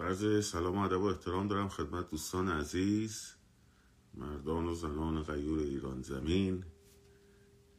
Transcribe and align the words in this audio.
عرض 0.00 0.46
سلام 0.46 0.78
و 0.78 0.80
ادب 0.80 1.00
و 1.00 1.04
احترام 1.04 1.48
دارم 1.48 1.68
خدمت 1.68 2.10
دوستان 2.10 2.48
عزیز 2.48 3.32
مردان 4.14 4.66
و 4.66 4.74
زنان 4.74 5.22
غیور 5.22 5.58
ایران 5.58 6.02
زمین. 6.02 6.64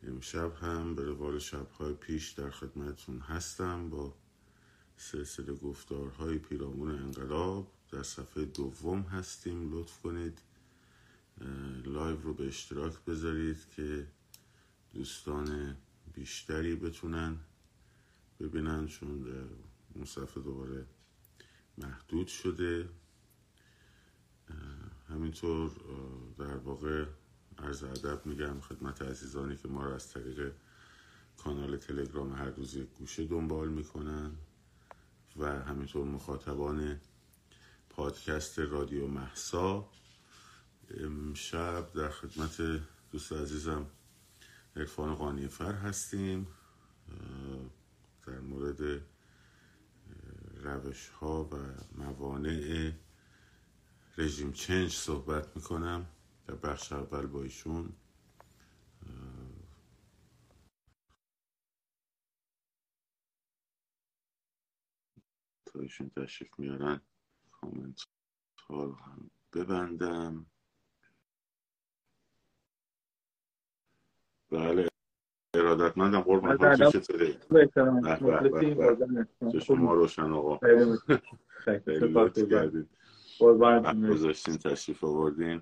امشب 0.03 0.53
هم 0.55 0.95
به 0.95 1.03
روال 1.03 1.39
شبهای 1.39 1.93
پیش 1.93 2.31
در 2.31 2.49
خدمتون 2.49 3.19
هستم 3.19 3.89
با 3.89 4.13
سلسله 4.97 5.53
گفتارهای 5.53 6.37
پیرامون 6.37 6.91
انقلاب. 6.91 7.71
در 7.91 8.03
صفحه 8.03 8.45
دوم 8.45 9.01
هستیم 9.01 9.73
لطف 9.73 10.01
کنید 10.01 10.41
live 11.85 12.21
رو 12.21 12.33
به 12.33 12.47
اشتراک 12.47 12.93
بذارید 13.07 13.69
که 13.75 14.07
دوستان 14.93 15.77
بیشتری 16.13 16.75
بتونن 16.75 17.39
ببینن 18.39 18.87
چون 18.87 19.25
اون 19.95 20.05
صفحه 20.05 20.43
دوباره 20.43 20.85
محدود 21.77 22.27
شده. 22.27 22.89
همینطور 25.09 25.71
در 26.37 26.57
واقع 26.57 27.05
عرض 27.57 27.83
ادب 27.83 28.25
میگم 28.25 28.59
خدمت 28.59 29.01
عزیزانی 29.01 29.57
که 29.57 29.67
ما 29.67 29.85
رو 29.85 29.93
از 29.93 30.09
طریق 30.13 30.53
کانال 31.37 31.77
تلگرام 31.77 32.33
هر 32.33 32.49
روز 32.49 32.75
یک 32.75 32.87
گوشه 32.89 33.25
دنبال 33.25 33.69
می‌کنن 33.69 34.31
و 35.37 35.63
همینطور 35.63 36.05
مخاطبان 36.05 36.99
پادکست 37.89 38.59
رادیو 38.59 39.07
محسا. 39.07 39.89
امشب 40.97 41.93
در 41.93 42.09
خدمت 42.09 42.81
دوست 43.11 43.33
عزیزم 43.33 43.85
عرفان 44.75 45.15
قانی 45.15 45.47
فر 45.47 45.73
هستیم 45.73 46.47
در 48.27 48.39
مورد 48.39 49.01
روش 50.67 51.09
ها 51.09 51.43
و 51.43 51.55
موانع 51.95 52.91
رژیم 54.17 54.51
چنج 54.51 54.91
صحبت 54.93 55.55
می‌کنم 55.55 56.05
در 56.47 56.55
بخش 56.55 56.93
اول 56.93 57.25
با 57.27 57.43
ایشون. 57.43 57.93
تا 65.65 65.79
ایشون 65.79 66.09
تشریف 66.09 66.59
میارن 66.59 67.01
کامنت 67.51 67.99
ها 68.69 68.83
رو 68.83 68.95
هم 68.95 69.31
ببندم. 69.53 70.45
بله. 74.51 74.89
ارادتمندم. 75.55 76.21
قربان 76.21 76.75
چطوره 76.91 77.35
شما 79.61 79.93
روشن 79.93 80.31
آقا. 80.31 80.59
گذاشتین 84.09 84.57
تشریف 84.57 85.03
آوردین. 85.03 85.59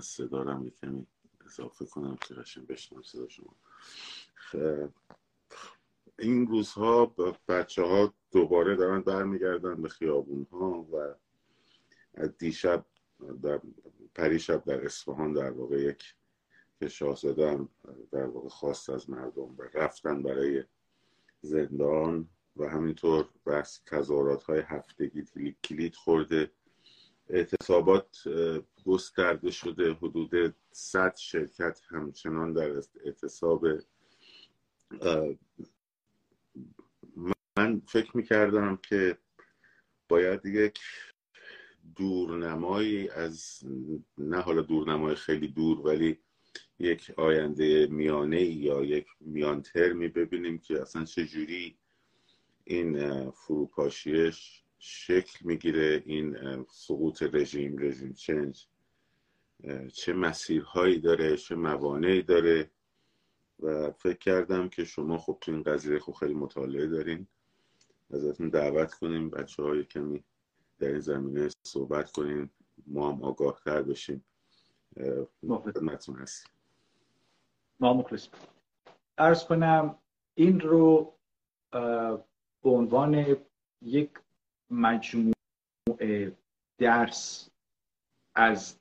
صدا 0.00 0.42
رو 0.42 0.70
کمی 0.82 1.06
اضافه 1.46 1.86
کنم. 1.86 2.16
که 2.28 2.34
قشنگ 2.34 2.66
بشنم 2.66 3.02
صدا 3.02 3.28
شما. 3.28 3.54
این 6.18 6.46
روزها 6.46 7.14
بچه 7.48 7.82
ها 7.82 8.14
دوباره 8.32 8.76
دارن 8.76 9.00
برمیگردن 9.00 9.82
به 9.82 9.88
خیابون 9.88 10.46
ها 10.52 10.86
و 10.92 11.14
دیشب 12.38 12.84
در 13.42 13.60
پریشب 14.14 14.64
در 14.64 14.84
اصفهان 14.84 15.32
در 15.32 15.50
واقع 15.50 15.80
یک 15.80 16.14
که 16.84 16.88
شاهزاده 16.90 17.68
در 18.12 18.26
واقع 18.26 18.48
خواست 18.48 18.90
از 18.90 19.10
مردم 19.10 19.56
رفتن 19.74 20.22
برای 20.22 20.64
زندان 21.40 22.28
و 22.56 22.68
همینطور 22.68 23.28
بحث 23.44 23.80
تظاهرات 23.86 24.42
های 24.42 24.60
هفتگی 24.60 25.56
کلید 25.64 25.94
خورده. 25.94 26.50
اعتصابات 27.28 28.16
گسترده 28.86 29.50
شده. 29.50 29.92
حدود 29.92 30.54
100 30.72 31.16
شرکت 31.16 31.80
همچنان 31.88 32.52
در 32.52 32.70
اعتصاب. 33.04 33.66
من 37.56 37.82
فکر 37.88 38.16
می‌کردم 38.16 38.76
که 38.76 39.18
باید 40.08 40.46
یک 40.46 40.80
دورنمایی 41.96 43.08
از 43.08 43.60
نه 44.18 44.40
حالا 44.40 44.62
دورنمای 44.62 45.14
خیلی 45.14 45.48
دور 45.48 45.80
ولی 45.80 46.23
یک 46.78 47.12
آینده 47.16 47.86
میانه 47.86 48.42
یا 48.42 48.84
یک 48.84 49.06
میان 49.20 49.62
ترمی 49.62 50.08
ببینیم 50.08 50.58
که 50.58 50.82
اصلا 50.82 51.04
چجوری 51.04 51.76
این 52.64 53.30
فروپاشیش 53.30 54.64
شکل 54.78 55.38
می‌گیره 55.44 56.02
این 56.06 56.36
سقوط 56.70 57.22
رژیم 57.22 57.76
رژیم 57.78 58.12
چنج 58.12 58.66
چه 59.92 60.12
مسیرهایی 60.12 61.00
داره 61.00 61.36
چه 61.36 61.54
موانعی 61.54 62.22
داره. 62.22 62.70
و 63.60 63.90
فکر 63.90 64.18
کردم 64.18 64.68
که 64.68 64.84
شما 64.84 65.18
خب 65.18 65.38
تو 65.40 65.52
این 65.52 65.62
قضیه 65.62 65.98
خب 65.98 66.12
خیلی 66.12 66.34
مطالعه 66.34 66.86
دارین. 66.86 67.26
ازتون 68.10 68.48
دعوت 68.48 68.94
کنیم 68.94 69.30
بچه 69.30 69.62
های 69.62 69.84
کمی 69.84 70.24
در 70.78 70.88
این 70.88 71.00
زمینه 71.00 71.48
صحبت 71.62 72.10
کنیم. 72.12 72.50
ما 72.86 73.12
هم 73.12 73.22
آگاه 73.22 73.60
تر 73.64 73.82
بشیم 73.82 74.24
خدمتتون 75.48 76.16
هستیم 76.16 76.53
ما 77.80 77.94
مخلص 77.94 78.28
ارز 79.18 79.44
کنم 79.44 79.98
این 80.34 80.60
رو 80.60 81.14
به 82.62 82.70
عنوان 82.70 83.36
یک 83.82 84.10
مجموعه 84.70 86.36
درس 86.78 87.50
از 88.34 88.78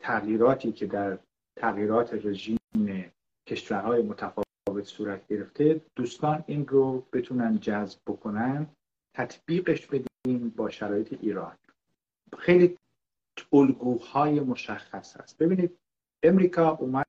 تغییراتی 0.00 0.72
که 0.72 0.86
در 0.86 1.18
تغییرات 1.56 2.14
رژیم 2.26 2.58
کشورهای 3.46 4.02
متفاوت 4.02 4.84
صورت 4.84 5.26
گرفته 5.26 5.80
دوستان 5.96 6.44
این 6.46 6.66
رو 6.66 7.06
بتونن 7.12 7.60
جذب 7.60 7.98
بکنن 8.06 8.66
تطبیقش 9.14 9.86
بدیم 9.86 10.48
با 10.56 10.70
شرایط 10.70 11.12
ایران. 11.20 11.56
خیلی 12.38 12.78
الگوهای 13.52 14.40
مشخص 14.40 15.16
هست. 15.16 15.38
ببینید 15.38 15.78
امریکا 16.22 16.70
اومد 16.70 17.06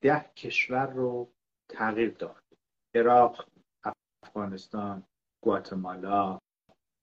ده 0.00 0.20
کشور 0.36 0.86
رو 0.86 1.28
تغییر 1.68 2.10
داد. 2.10 2.42
عراق 2.94 3.46
افغانستان 4.22 5.02
گواتمالا 5.40 6.38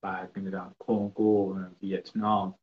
بعد 0.02 0.38
نمی‌دونم 0.38 0.74
کنگو 0.78 1.58
ویتنام 1.82 2.54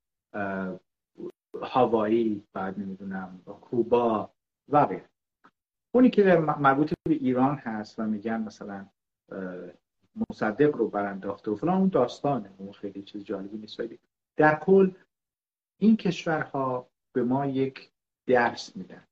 هاوایی 1.61 2.47
بعد 2.53 2.79
نمی‌دونم 2.79 3.41
کوبا 3.61 4.31
و 4.69 4.85
غیره. 4.85 5.09
اونی 5.91 6.09
که 6.09 6.35
مربوط 6.59 6.93
به 7.07 7.13
ایران 7.13 7.55
هست 7.55 7.99
و 7.99 8.03
میگن 8.03 8.41
مثلا 8.41 8.85
مصدق 10.29 10.75
رو 10.75 10.87
برانداخته 10.87 11.51
و 11.51 11.55
فلان 11.55 11.77
اون 11.77 11.89
داستانه. 11.89 12.51
اون 12.57 12.71
خیلی 12.71 13.03
چیز 13.03 13.23
جالبی 13.23 13.57
نیست. 13.57 13.81
در 14.35 14.59
کل 14.59 14.91
این 15.77 15.97
کشورها 15.97 16.87
به 17.13 17.23
ما 17.23 17.45
یک 17.45 17.91
درس 18.25 18.75
میدن. 18.75 19.06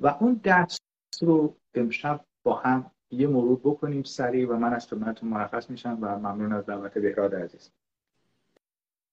و 0.00 0.06
اون 0.06 0.40
درس 0.42 0.78
رو 1.22 1.56
امشب 1.74 2.24
با 2.42 2.56
هم 2.56 2.90
یه 3.10 3.26
مرور 3.26 3.60
بکنیم 3.64 4.02
سریع 4.02 4.48
و 4.48 4.56
من 4.56 4.72
از 4.72 4.86
خدمتتون 4.86 5.28
مرخص 5.28 5.70
میشم 5.70 5.98
و 6.00 6.18
ممنون 6.18 6.52
از 6.52 6.66
دعوت 6.66 6.98
بهراد 6.98 7.34
عزیز. 7.34 7.70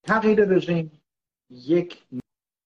تغییر 0.04 0.46
رژیم 0.46 1.02
یک 1.50 2.06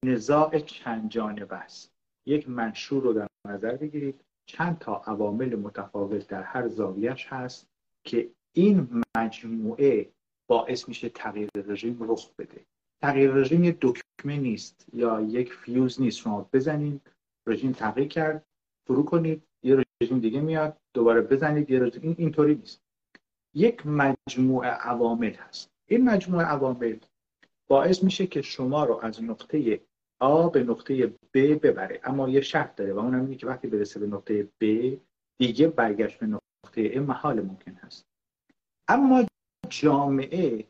نزاع 0.04 0.58
چند 0.58 1.10
جانبه 1.10 1.56
است. 1.56 1.92
یک 2.26 2.48
منشور 2.48 3.02
رو 3.02 3.12
در 3.12 3.26
نظر 3.48 3.76
بگیرید. 3.76 4.20
چند 4.46 4.78
تا 4.78 4.96
عوامل 4.96 5.56
متفاوت 5.56 6.28
در 6.28 6.42
هر 6.42 6.68
زاویهش 6.68 7.26
هست 7.26 7.66
که 8.04 8.30
این 8.52 9.02
مجموعه 9.16 10.12
باعث 10.46 10.88
میشه 10.88 11.08
تغییر 11.08 11.48
رژیم 11.54 11.96
رخ 12.00 12.30
بده. 12.38 12.66
تغییر 13.02 13.30
رژیم 13.30 13.64
یک 13.64 13.78
دکمه 13.80 14.36
نیست 14.36 14.86
یا 14.92 15.20
یک 15.20 15.52
فیوز 15.52 16.00
نیست. 16.00 16.18
شما 16.18 16.48
بزنید 16.52 17.11
رژیم 17.46 17.72
تغییر 17.72 18.08
کرد 18.08 18.46
فرو 18.86 19.02
کنید 19.02 19.42
یه 19.62 19.84
رژیم 20.02 20.18
دیگه 20.18 20.40
میاد 20.40 20.76
دوباره 20.94 21.20
بزنید 21.20 21.70
یه 21.70 21.78
رژیم 21.78 22.02
این 22.02 22.14
اینطوری 22.18 22.54
نیست. 22.54 22.82
یک 23.54 23.86
مجموعه 23.86 24.70
عوامل 24.70 25.32
هست. 25.32 25.70
این 25.88 26.04
مجموعه 26.04 26.46
عوامل 26.46 26.98
باعث 27.68 28.02
میشه 28.02 28.26
که 28.26 28.42
شما 28.42 28.84
رو 28.84 29.00
از 29.02 29.22
نقطه 29.22 29.80
آ 30.20 30.48
به 30.48 30.62
نقطه 30.62 31.06
ب 31.06 31.38
ببره. 31.38 32.00
اما 32.04 32.28
یه 32.28 32.40
شرط 32.40 32.76
داره 32.76 32.92
و 32.92 32.98
اون 32.98 33.14
اینه 33.14 33.36
که 33.36 33.46
وقتی 33.46 33.68
برسه 33.68 34.00
به 34.00 34.06
نقطه 34.06 34.48
ب 34.60 34.92
دیگه 35.38 35.68
برگشت 35.68 36.18
به 36.18 36.26
نقطه 36.26 36.90
ا 36.94 37.00
محال 37.00 37.40
ممکن 37.40 37.72
هست. 37.72 38.06
اما 38.88 39.26
جامعه 39.68 40.66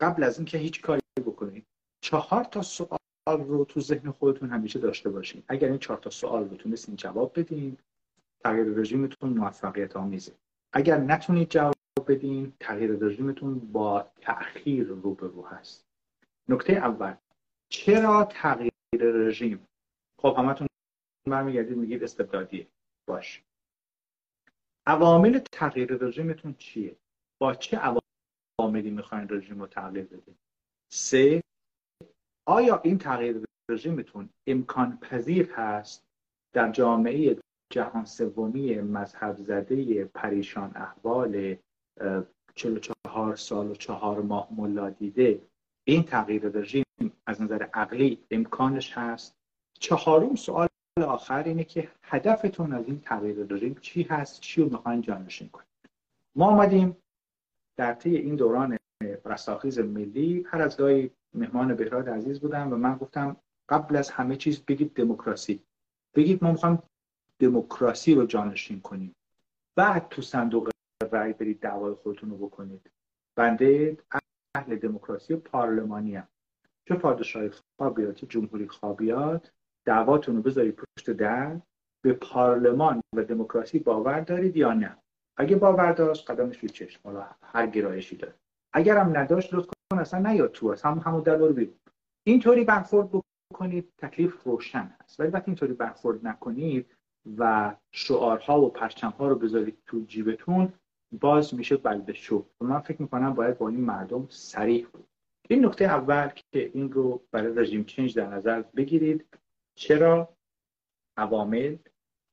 قبل 0.00 0.22
از 0.22 0.38
اینکه 0.38 0.58
هیچ 0.58 0.82
کاری 0.82 1.00
بکنید 1.26 1.66
چهار 2.04 2.44
تا 2.44 2.62
سوال 2.62 2.97
رو 3.36 3.64
تو 3.64 3.80
ذهن 3.80 4.10
خودتون 4.10 4.50
همیشه 4.50 4.78
داشته 4.78 5.10
باشین. 5.10 5.42
اگر 5.48 5.68
این 5.68 5.78
چهار 5.78 5.98
تا 5.98 6.10
سوال 6.10 6.48
رو 6.48 6.56
تونستین 6.56 6.96
جواب 6.96 7.40
بدین 7.40 7.78
تغییر 8.44 8.66
رژیمتون 8.66 9.30
موفقیت 9.30 9.96
آمیزه 9.96 10.32
اگر 10.72 10.98
نتونید 10.98 11.48
جواب 11.48 11.74
بدین 12.08 12.52
تغییر 12.60 12.90
رژیمتون 12.90 13.58
با 13.58 14.10
تأخیر 14.20 14.86
روبرو 14.86 15.46
هست. 15.46 15.86
نکته 16.48 16.72
اول 16.72 17.14
چرا 17.68 18.24
تغییر 18.24 18.70
رژیم؟ 18.92 19.66
خب 20.18 20.34
همتون 20.38 20.68
برمیگردید 21.30 21.76
میگید 21.76 22.04
استبدادیه. 22.04 22.66
باش. 23.08 23.42
عوامل 24.86 25.38
تغییر 25.52 25.92
رژیمتون 25.92 26.54
چیه؟ 26.54 26.96
با 27.40 27.54
چه 27.54 27.78
عواملی 28.58 28.90
می‌خواین 28.90 29.28
رژیم 29.30 29.60
رو 29.60 29.66
تغییر 29.66 30.04
بدید 30.04 30.38
سه 30.92 31.42
آیا 32.48 32.80
این 32.84 32.98
تغییر 32.98 33.44
رژیمتون 33.70 34.28
امکان 34.46 34.98
پذیر 34.98 35.52
هست 35.52 36.04
در 36.54 36.70
جامعه 36.72 37.36
جهان 37.72 38.04
سومی 38.04 38.80
مذهب 38.80 39.36
زده 39.36 40.04
پریشان 40.04 40.72
احوال 40.74 41.56
44 42.54 43.36
سال 43.36 43.70
و 43.70 43.74
چهار 43.74 44.22
ماه 44.22 44.48
ملا 44.50 44.90
دیده؟ 44.90 45.42
این 45.84 46.02
تغییر 46.02 46.48
رژیم 46.48 46.84
از 47.26 47.42
نظر 47.42 47.62
عقلی 47.62 48.24
امکانش 48.30 48.92
هست؟ 48.98 49.34
چهارم 49.80 50.34
سوال 50.34 50.68
آخر 51.06 51.42
اینه 51.42 51.64
که 51.64 51.88
هدفتون 52.02 52.72
از 52.72 52.86
این 52.86 53.00
تغییر 53.00 53.46
رژیم 53.50 53.74
چی 53.74 54.02
هست؟ 54.02 54.40
چی 54.40 54.62
رو 54.62 54.68
می‌خواین 54.70 55.00
جانشین 55.00 55.48
کنید؟ 55.48 55.68
ما 56.36 56.46
آمدیم 56.46 56.96
در 57.76 57.94
طی 57.94 58.16
این 58.16 58.36
دوران 58.36 58.78
رستاخیز 59.24 59.78
ملی 59.78 60.44
هر 60.48 60.62
از 60.62 60.76
گاهی 60.76 61.10
مهمان 61.34 61.74
بهراد 61.74 62.08
عزیز 62.08 62.40
بودم 62.40 62.72
و 62.72 62.76
من 62.76 62.96
گفتم 62.96 63.36
قبل 63.68 63.96
از 63.96 64.10
همه 64.10 64.36
چیز 64.36 64.64
بگید 64.64 64.94
دموکراسی. 64.94 65.62
بگید 66.14 66.44
ما 66.44 66.52
می‌خوایم 66.52 66.82
دموکراسی 67.38 68.14
رو 68.14 68.26
جانشین 68.26 68.80
کنیم. 68.80 69.14
بعد 69.76 70.08
تو 70.08 70.22
صندوق 70.22 70.70
رأی 71.12 71.32
برید 71.32 71.60
دعوای 71.60 71.94
خودتون 71.94 72.30
رو 72.30 72.36
بکنید. 72.36 72.90
بنده 73.36 73.96
اهل 74.54 74.76
دموکراسی 74.76 75.36
پارلمانی 75.36 76.16
هم. 76.16 76.28
چه 76.88 76.94
پادشاهی 76.94 77.50
خوابیات 77.78 78.14
چه 78.14 78.26
جمهوری 78.26 78.68
خوابیات 78.68 79.52
دعواتون 79.84 80.36
رو 80.36 80.42
بذارید 80.42 80.76
پشت 80.76 81.10
در. 81.10 81.60
به 82.04 82.12
پارلمان 82.12 83.00
و 83.16 83.24
دموکراسی 83.24 83.78
باور 83.78 84.20
دارید 84.20 84.56
یا 84.56 84.72
نه؟ 84.72 84.96
اگه 85.36 85.56
باور 85.56 85.92
داشت 85.92 86.30
قدمش 86.30 86.58
رو 86.58 86.68
چشم. 86.68 87.00
حالا 87.04 87.26
هر 87.42 87.66
گرایشی 87.66 88.16
داره. 88.16 88.34
اگر 88.72 88.96
هم 88.96 89.16
نداشت 89.16 89.54
لطف 89.54 89.68
کن 89.92 89.98
اصلا 89.98 90.30
نیاد 90.30 90.52
تو 90.52 90.74
هم 90.84 90.98
همون 90.98 91.22
در 91.22 91.36
رو 91.36 91.52
بیرون 91.52 91.74
اینطوری 92.26 92.64
برخورد 92.64 93.22
بکنید 93.52 93.92
تکلیف 93.98 94.42
روشن 94.42 94.96
هست. 95.00 95.20
ولی 95.20 95.28
وقتی 95.28 95.50
اینطوری 95.50 95.72
برخورد 95.72 96.26
نکنید 96.26 96.96
و 97.38 97.74
شعارها 97.90 98.60
و 98.60 98.70
پرچمها 98.70 99.28
رو 99.28 99.34
بذارید 99.34 99.78
تو 99.86 100.00
جیبتون 100.00 100.72
باز 101.20 101.54
میشه 101.54 101.76
بلده 101.76 102.12
شو. 102.12 102.46
و 102.60 102.64
من 102.64 102.80
فکر 102.80 103.02
می‌کنم 103.02 103.34
باید 103.34 103.58
با 103.58 103.68
این 103.68 103.80
مردم 103.80 104.26
سریح 104.30 104.86
بود. 104.92 105.08
این 105.48 105.66
نکته 105.66 105.84
اول 105.84 106.28
که 106.28 106.70
این 106.74 106.92
رو 106.92 107.22
برای 107.32 107.54
رژیم 107.54 107.84
چنج 107.84 108.14
در 108.14 108.26
نظر 108.26 108.62
بگیرید 108.62 109.38
چرا 109.74 110.36
عوامل 111.16 111.76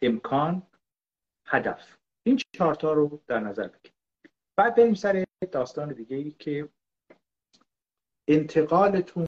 امکان 0.01 0.63
هدف. 1.45 1.97
این 2.23 2.39
چهارتا 2.53 2.93
رو 2.93 3.21
در 3.27 3.39
نظر 3.39 3.67
بگیرید. 3.67 3.93
بعد 4.57 4.75
بریم 4.75 4.93
سر 4.93 5.24
داستان 5.51 5.93
دیگه 5.93 6.17
ای 6.17 6.31
که 6.31 6.69
انتقالتون 8.27 9.25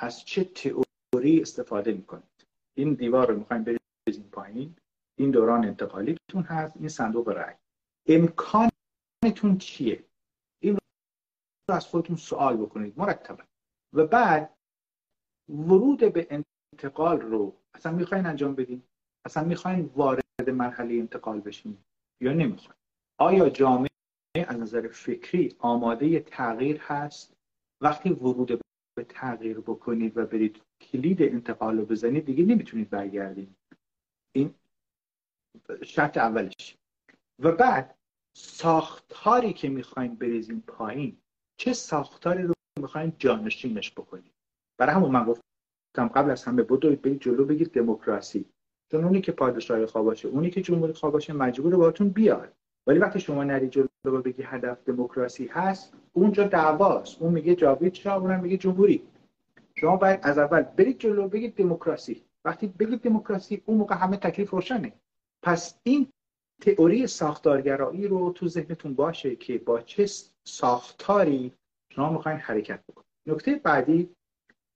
از 0.00 0.24
چه 0.24 0.44
تئوری 0.44 1.40
استفاده 1.42 1.92
می‌کنید. 1.92 2.46
این 2.74 2.94
دیوار 2.94 3.28
رو 3.28 3.38
می‌خوایم 3.38 3.64
بریزیم 3.64 4.28
پایین. 4.32 4.76
این 5.18 5.30
دوران 5.30 5.64
انتقالیتون 5.64 6.42
هست. 6.42 6.76
این 6.76 6.88
صندوق 6.88 7.28
رأی 7.28 7.54
امکانتون 8.06 9.58
چیه؟ 9.58 10.04
این 10.62 10.78
رو 11.68 11.74
از 11.74 11.86
خودتون 11.86 12.16
سوال 12.16 12.56
بکنید 12.56 12.98
مرتبا. 12.98 13.44
و 13.92 14.06
بعد 14.06 14.56
ورود 15.48 16.12
به 16.12 16.44
انتقال 16.74 17.20
رو 17.20 17.56
اصلا 17.74 17.92
می‌خواین 17.92 18.26
انجام 18.26 18.54
بدین؟ 18.54 18.82
اصلا 19.24 19.44
می‌خواین 19.44 19.84
وارد 19.96 20.50
مرحله 20.50 20.94
انتقال 20.94 21.40
بشین؟ 21.40 21.78
یا 22.20 22.32
نمی‌خواین؟ 22.32 22.80
آیا 23.18 23.50
جامعه 23.50 23.89
از 24.34 24.56
نظر 24.56 24.88
فکری 24.88 25.56
آماده 25.58 26.20
تغییر 26.20 26.80
هست. 26.80 27.32
وقتی 27.82 28.10
ورود 28.10 28.60
به 28.96 29.04
تغییر 29.04 29.60
بکنید 29.60 30.16
و 30.16 30.26
برید 30.26 30.62
کلید 30.80 31.22
انتقال 31.22 31.78
رو 31.78 31.86
بزنید 31.86 32.24
دیگه 32.24 32.44
نمی‌تونید 32.44 32.90
برگردید. 32.90 33.56
این 34.32 34.54
شرط 35.84 36.16
اولش. 36.16 36.76
و 37.42 37.52
بعد 37.52 37.98
ساختاری 38.36 39.52
که 39.52 39.68
می‌خواین 39.68 40.14
بریزین 40.14 40.60
پایین 40.60 41.16
چه 41.56 41.72
ساختاری 41.72 42.42
رو 42.42 42.54
می‌خواین 42.80 43.12
جانشینش 43.18 43.92
بکنید؟ 43.92 44.32
برای 44.78 44.94
همون 44.94 45.10
من 45.10 45.24
گفتم 45.24 46.08
قبل 46.08 46.30
از 46.30 46.44
همه 46.44 46.62
بدوید 46.62 47.02
برید 47.02 47.20
جلو 47.20 47.44
بگید 47.44 47.72
دموکراسی. 47.72 48.44
چون 48.90 49.04
اونی 49.04 49.20
که 49.20 49.32
پادشاهی 49.32 49.86
خواه 49.86 50.04
باشه 50.04 50.28
اونی 50.28 50.50
که 50.50 50.62
جمهوری 50.62 50.92
خواه 50.92 51.12
باشه 51.12 51.32
مجبور 51.32 51.76
باهاتون 51.76 52.08
بیاد. 52.08 52.56
ولی 52.86 52.98
وقتی 52.98 53.20
شما 53.20 53.44
نری 53.44 53.68
جلو 53.68 54.22
بگی 54.24 54.42
هدف 54.42 54.78
دموکراسی 54.86 55.46
هست 55.46 55.92
اونجا 56.12 56.44
دعواست. 56.44 57.22
اون 57.22 57.32
میگه 57.32 57.54
جاوید 57.54 57.94
شاه 57.94 58.16
اونم 58.22 58.40
میگه 58.40 58.56
جمهوری. 58.56 59.02
شما 59.74 59.96
باید 59.96 60.20
از 60.22 60.38
اول 60.38 60.62
برید 60.62 60.98
جلو 60.98 61.28
بگید 61.28 61.54
دموکراسی. 61.54 62.24
وقتی 62.44 62.66
بگید 62.66 63.00
دموکراسی 63.00 63.62
اون 63.66 63.78
موقع 63.78 63.94
همه 63.94 64.16
تکلیف 64.16 64.50
روشنه. 64.50 64.92
پس 65.42 65.78
این 65.82 66.08
تئوری 66.62 67.06
ساختارگرایی 67.06 68.08
رو 68.08 68.32
تو 68.32 68.48
ذهنتون 68.48 68.94
باشه 68.94 69.36
که 69.36 69.58
با 69.58 69.80
چه 69.80 70.06
ساختاری 70.44 71.52
شما 71.94 72.12
می‌خواین 72.12 72.38
حرکت 72.38 72.80
بکنید. 72.88 73.06
نکته 73.26 73.54
بعدی 73.54 74.10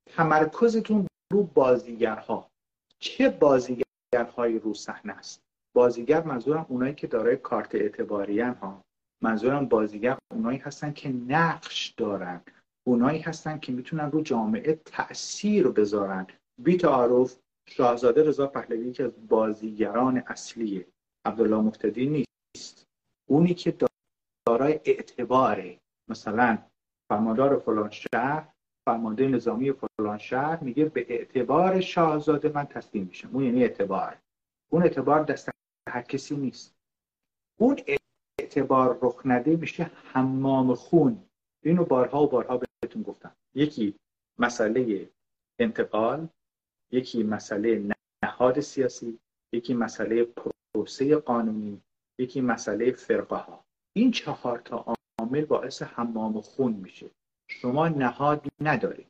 تمرکزتون 0.06 1.06
رو 1.32 1.42
بازیگرها. 1.42 2.50
چه 2.98 3.28
بازیگرهایی 3.28 4.58
رو 4.58 4.74
صحنه 4.74 5.12
است؟ 5.12 5.43
بازیگر 5.76 6.22
منظورم 6.22 6.66
اونایی 6.68 6.94
که 6.94 7.06
دارای 7.06 7.36
کارت 7.36 7.74
اعتباریان 7.74 8.54
ها. 8.54 8.82
منظورم 9.22 9.68
بازیگر 9.68 10.18
اونایی 10.32 10.58
هستن 10.58 10.92
که 10.92 11.08
نقش 11.08 11.94
دارن. 11.96 12.40
اونایی 12.86 13.20
هستن 13.20 13.58
که 13.58 13.72
می‌تونن 13.72 14.10
رو 14.10 14.22
جامعه 14.22 14.74
تاثیر 14.84 15.68
بذارن. 15.68 16.26
بی 16.62 16.76
تعارف 16.76 17.36
شاهزاده 17.68 18.22
رضا 18.22 18.46
پهلوی 18.46 18.92
که 18.92 19.04
از 19.04 19.28
بازیگران 19.28 20.22
اصلیه 20.26 20.86
عبدالله 21.26 21.56
مفتدی 21.56 22.06
نیست. 22.06 22.84
اونی 23.30 23.54
که 23.54 23.76
دارای 24.46 24.80
اعتباره 24.84 25.78
مثلا 26.10 26.58
فرماندار 27.08 27.58
فلان 27.58 27.90
شهر 27.90 28.48
فرمانده 28.88 29.28
نظامی 29.28 29.72
فلان 29.72 30.18
شهر 30.18 30.64
میگه 30.64 30.84
به 30.84 31.06
اعتبار 31.08 31.80
شاهزاده 31.80 32.52
من 32.54 32.64
تسلیم 32.64 33.04
میشم. 33.04 33.30
اون 33.32 33.44
یعنی 33.44 33.62
اعتبار. 33.62 34.18
اون 34.72 34.82
اعتبار 34.82 35.22
دست 35.22 35.53
هر 35.88 36.02
کسی 36.02 36.36
نیست. 36.36 36.74
اون 37.58 37.80
اعتبار 38.40 38.98
رخ 39.02 39.22
نده 39.24 39.56
میشه 39.56 39.84
حمام 39.84 40.74
خون. 40.74 41.24
اینو 41.62 41.84
بارها 41.84 42.22
و 42.22 42.26
بارها 42.26 42.60
بهتون 42.82 43.02
گفتم. 43.02 43.36
یکی 43.54 43.94
مسئله 44.38 45.10
انتقال 45.58 46.28
یکی 46.92 47.22
مسئله 47.22 47.94
نهاد 48.24 48.60
سیاسی 48.60 49.18
یکی 49.52 49.74
مسئله 49.74 50.24
پروسه 50.24 51.16
قانونی 51.16 51.82
یکی 52.18 52.40
مسئله 52.40 52.92
فرقه 52.92 53.36
ها 53.36 53.64
این 53.96 54.10
چهار 54.10 54.58
تا 54.58 54.94
عامل 55.18 55.44
باعث 55.44 55.82
حمام 55.82 56.40
خون 56.40 56.72
میشه. 56.72 57.10
شما 57.48 57.88
نهاد 57.88 58.46
ندارید. 58.60 59.06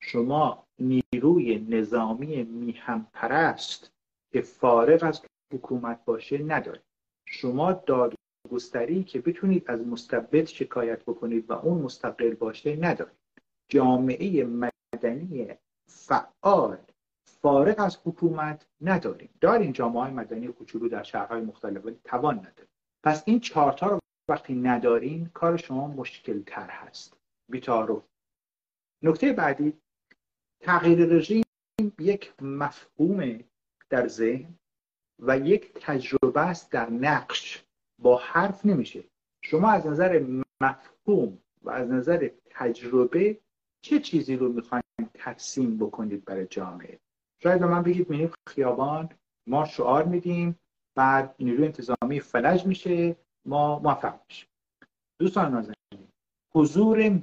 شما 0.00 0.66
نیروی 0.78 1.58
نظامی 1.58 2.42
میهم 2.42 3.06
پرست 3.12 3.90
که 4.32 4.40
فارغ 4.40 5.04
از 5.04 5.22
حکومت 5.52 6.04
باشه 6.04 6.38
ندارید 6.38 6.82
شما 7.24 7.72
دادگستری 7.72 9.04
که 9.04 9.20
بتونید 9.20 9.70
از 9.70 9.86
مستبد 9.86 10.44
شکایت 10.44 11.02
بکنید 11.02 11.50
و 11.50 11.52
اون 11.52 11.82
مستقل 11.82 12.34
باشه 12.34 12.76
ندارید 12.76 13.18
جامعه 13.68 14.44
مدنی 14.44 15.48
فعال 15.88 16.78
فارغ 17.24 17.80
از 17.80 17.98
حکومت 18.04 18.66
نداریم 18.80 19.30
داریم 19.40 19.72
جامعه 19.72 20.02
های 20.02 20.12
مدنی 20.12 20.48
کوچولو 20.48 20.88
در 20.88 21.02
شهرهای 21.02 21.40
مختلف 21.40 21.84
ولی 21.84 22.00
توان 22.04 22.38
نداریم 22.38 22.68
پس 23.02 23.22
این 23.26 23.40
چهارتا 23.40 23.86
رو 23.86 23.98
وقتی 24.28 24.54
ندارین 24.54 25.26
کار 25.26 25.56
شما 25.56 25.86
مشکل 25.86 26.42
تر 26.42 26.70
هست. 26.70 27.16
بیتارو. 27.50 28.02
نکته 29.02 29.32
بعدی 29.32 29.72
تغییر 30.60 30.98
رژیم 31.06 31.44
یک 31.98 32.42
مفهوم 32.42 33.40
در 33.90 34.08
ذهن. 34.08 34.54
و 35.18 35.38
یک 35.38 35.72
تجربه 35.74 36.40
است 36.40 36.72
در 36.72 36.90
نقش. 36.90 37.64
با 38.02 38.16
حرف 38.16 38.66
نمیشه. 38.66 39.04
شما 39.42 39.70
از 39.70 39.86
نظر 39.86 40.26
مفهوم 40.60 41.38
و 41.62 41.70
از 41.70 41.90
نظر 41.90 42.30
تجربه 42.50 43.40
چه 43.80 44.00
چیزی 44.00 44.36
رو 44.36 44.52
می‌خواین 44.52 44.82
ترسیم 45.14 45.78
بکنید 45.78 46.24
برای 46.24 46.46
جامعه؟ 46.46 46.98
شاید 47.42 47.60
به 47.60 47.66
من 47.66 47.82
بگید 47.82 48.10
میریم 48.10 48.30
خیابان 48.46 49.08
ما 49.46 49.64
شعار 49.64 50.04
میدیم 50.04 50.58
بعد 50.94 51.34
نیروی 51.38 51.64
انتظامی 51.64 52.20
فلج 52.20 52.66
میشه 52.66 53.16
ما 53.44 53.78
موفق 53.78 54.20
میشیم. 54.28 54.48
دوستان 55.20 55.52
نازنین 55.52 56.08
حضور 56.54 57.20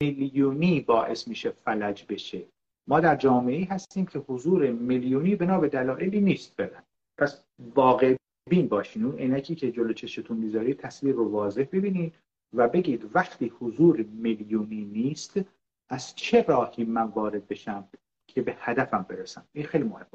میلیونی 0.00 0.80
باعث 0.80 1.28
میشه 1.28 1.50
فلج 1.50 2.04
بشه. 2.08 2.44
ما 2.86 3.00
در 3.00 3.16
جامعه 3.16 3.64
هستیم 3.70 4.06
که 4.06 4.18
حضور 4.18 4.70
میلیونی 4.70 5.36
بنا 5.36 5.60
به 5.60 5.68
دلایلی 5.68 6.20
نیست 6.20 6.54
فعلا. 6.56 6.82
پس 7.18 7.42
واقع 7.58 8.16
بین 8.50 8.68
باشین. 8.68 9.04
اون 9.04 9.18
عینکی 9.18 9.54
که 9.54 9.72
جلو 9.72 9.92
چشتون 9.92 10.36
می‌ذارید 10.36 10.76
تصویر 10.76 11.14
رو 11.14 11.28
واضح 11.28 11.64
ببینید 11.72 12.14
و 12.52 12.68
بگید 12.68 13.10
وقتی 13.14 13.52
حضور 13.60 14.02
میلیونی 14.02 14.84
نیست 14.84 15.40
از 15.88 16.14
چه 16.14 16.42
راهی 16.42 16.84
من 16.84 17.02
وارد 17.02 17.48
بشم 17.48 17.88
که 18.26 18.42
به 18.42 18.56
هدفم 18.58 19.06
برسم؟ 19.08 19.48
این 19.52 19.64
خیلی 19.64 19.84
مهمه. 19.84 20.06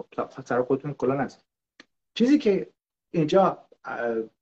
سر 0.45 0.61
خودتون 0.61 0.93
کلا 0.93 1.27
چیزی 2.13 2.37
که 2.37 2.69
اینجا 3.11 3.65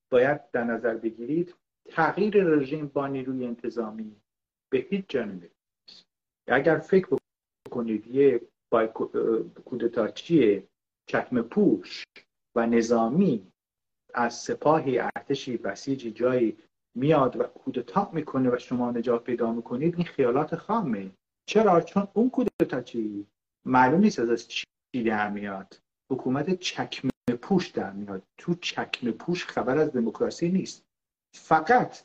باید 0.10 0.51
در 0.51 0.63
نظر 0.63 0.94
بگیرید 0.94 1.56
تغییر 1.89 2.44
رژیم 2.44 2.88
با 2.88 3.08
نیروی 3.08 3.46
انتظامی 3.46 4.15
به 4.70 4.77
هیچ 4.77 5.06
جا 5.08 5.27
اگر 6.48 6.77
فکر 6.77 7.18
بکنید 7.68 8.08
یه 8.08 8.41
کودتاچی 9.65 10.63
چکم 11.06 11.41
پوش. 11.41 12.03
و 12.55 12.67
نظامی 12.67 13.51
از 14.13 14.34
سپاهی 14.34 15.00
ارتشی 15.00 15.58
بسیجی 15.58 16.12
جایی 16.12 16.58
میاد 16.96 17.36
و 17.36 17.43
کودتا 17.43 18.10
می‌کنه 18.13 18.55
و 18.55 18.58
شما 18.58 18.91
نجات 18.91 19.24
پیدا 19.24 19.51
می‌کنید 19.51 19.96
این 19.96 20.05
خیالات 20.05 20.55
خامه. 20.55 21.12
چرا؟ 21.46 21.81
چون 21.81 22.08
اون 22.13 22.29
کودتاچی 22.29 23.27
معلوم 23.65 24.00
نیست 24.00 24.20
از 24.20 24.48
چی 24.48 24.65
در 25.05 25.29
میاد. 25.29 25.79
حکومت 26.12 26.60
چکم 26.60 27.10
پوش 27.41 27.67
در 27.67 27.91
میاد. 27.91 28.24
تو 28.38 28.55
چکم 28.55 29.12
پوش 29.12 29.46
خبر 29.46 29.77
از 29.77 29.91
دموکراسی 29.91 30.50
نیست. 30.50 30.86
فقط 31.36 32.03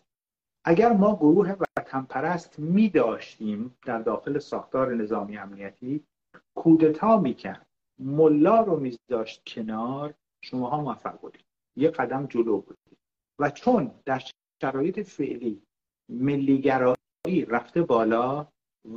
اگر 0.65 0.93
ما 0.93 1.17
گروه 1.17 1.57
وطن 1.79 2.03
پرست 2.03 2.59
می 2.59 2.89
داشتیم 2.89 3.77
در 3.85 3.99
داخل 3.99 4.39
ساختار 4.39 4.95
نظامی 4.95 5.39
امنیتی 5.39 6.05
کودتا 6.57 7.21
می‌کرد. 7.21 7.67
ملا 7.99 8.61
رو 8.61 8.81
میذاشت 8.81 9.43
کنار 9.47 10.15
شماها 10.47 10.81
موفق 10.81 11.21
بودید. 11.21 11.45
یه 11.77 11.91
قدم 11.91 12.27
جلو 12.27 12.61
بودید. 12.61 12.99
و 13.39 13.51
چون 13.51 13.91
در 14.05 14.23
شرایط 14.63 15.01
فعلی 15.01 15.63
ملیگرایی 16.09 17.45
رفته 17.49 17.83
بالا 17.83 18.49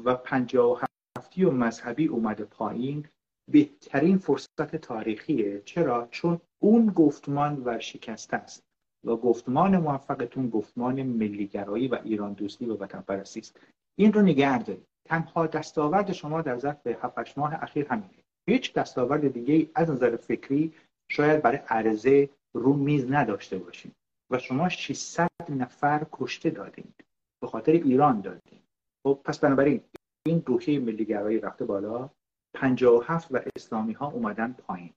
و 0.05 0.15
پنجاه 0.15 0.71
و 0.71 0.85
هفتی 1.17 1.43
و 1.43 1.51
مذهبی 1.51 2.07
اومده 2.07 2.45
پایین 2.45 3.07
بهترین 3.51 4.17
فرصت 4.17 4.75
تاریخیه. 4.75 5.61
چرا؟ 5.65 6.07
چون 6.11 6.41
اون 6.59 6.87
گفتمان 6.87 7.61
و 7.65 7.79
شکسته 7.79 8.37
است. 8.37 8.63
و 9.03 9.15
گفتمان 9.15 9.77
موفقتون 9.77 10.49
گفتمان 10.49 11.03
ملیگرایی 11.03 11.87
و 11.87 11.99
ایران 12.03 12.33
دوستی 12.33 12.65
و 12.65 12.77
وطن 12.77 13.01
پرستی 13.01 13.39
است. 13.39 13.59
این 13.95 14.13
رو 14.13 14.21
نگه 14.21 14.63
دارید. 14.63 14.87
تنها 15.05 15.47
دستاورد 15.47 16.11
شما 16.11 16.41
در 16.41 16.57
ظرف 16.57 16.87
7 16.87 17.37
ماه 17.37 17.63
اخیر 17.63 17.87
همینه. 17.87 18.23
هیچ 18.49 18.73
دستاورد 18.73 19.33
دیگه 19.33 19.69
از 19.75 19.89
نظر 19.89 20.15
فکری 20.15 20.73
شاید 21.11 21.41
برای 21.41 21.57
عرضه 21.57 22.29
رو 22.53 22.73
میز 22.73 23.11
نداشته 23.11 23.57
باشیم. 23.57 23.95
و 24.31 24.39
شما 24.39 24.69
600 24.69 25.29
نفر 25.49 26.05
کشته 26.11 26.49
دادید. 26.49 27.05
به 27.41 27.47
خاطر 27.47 27.71
ایران 27.71 28.21
دادید. 28.21 28.63
خب 29.03 29.21
پس 29.25 29.39
بنابراین 29.39 29.81
این 30.25 30.43
روحیه 30.45 30.79
ملیگرایی 30.79 31.39
رفته 31.39 31.65
بالا. 31.65 32.09
57 32.55 33.27
و 33.31 33.39
اسلامی 33.55 33.93
ها 33.93 34.11
اومدن 34.11 34.53
پایین. 34.53 34.93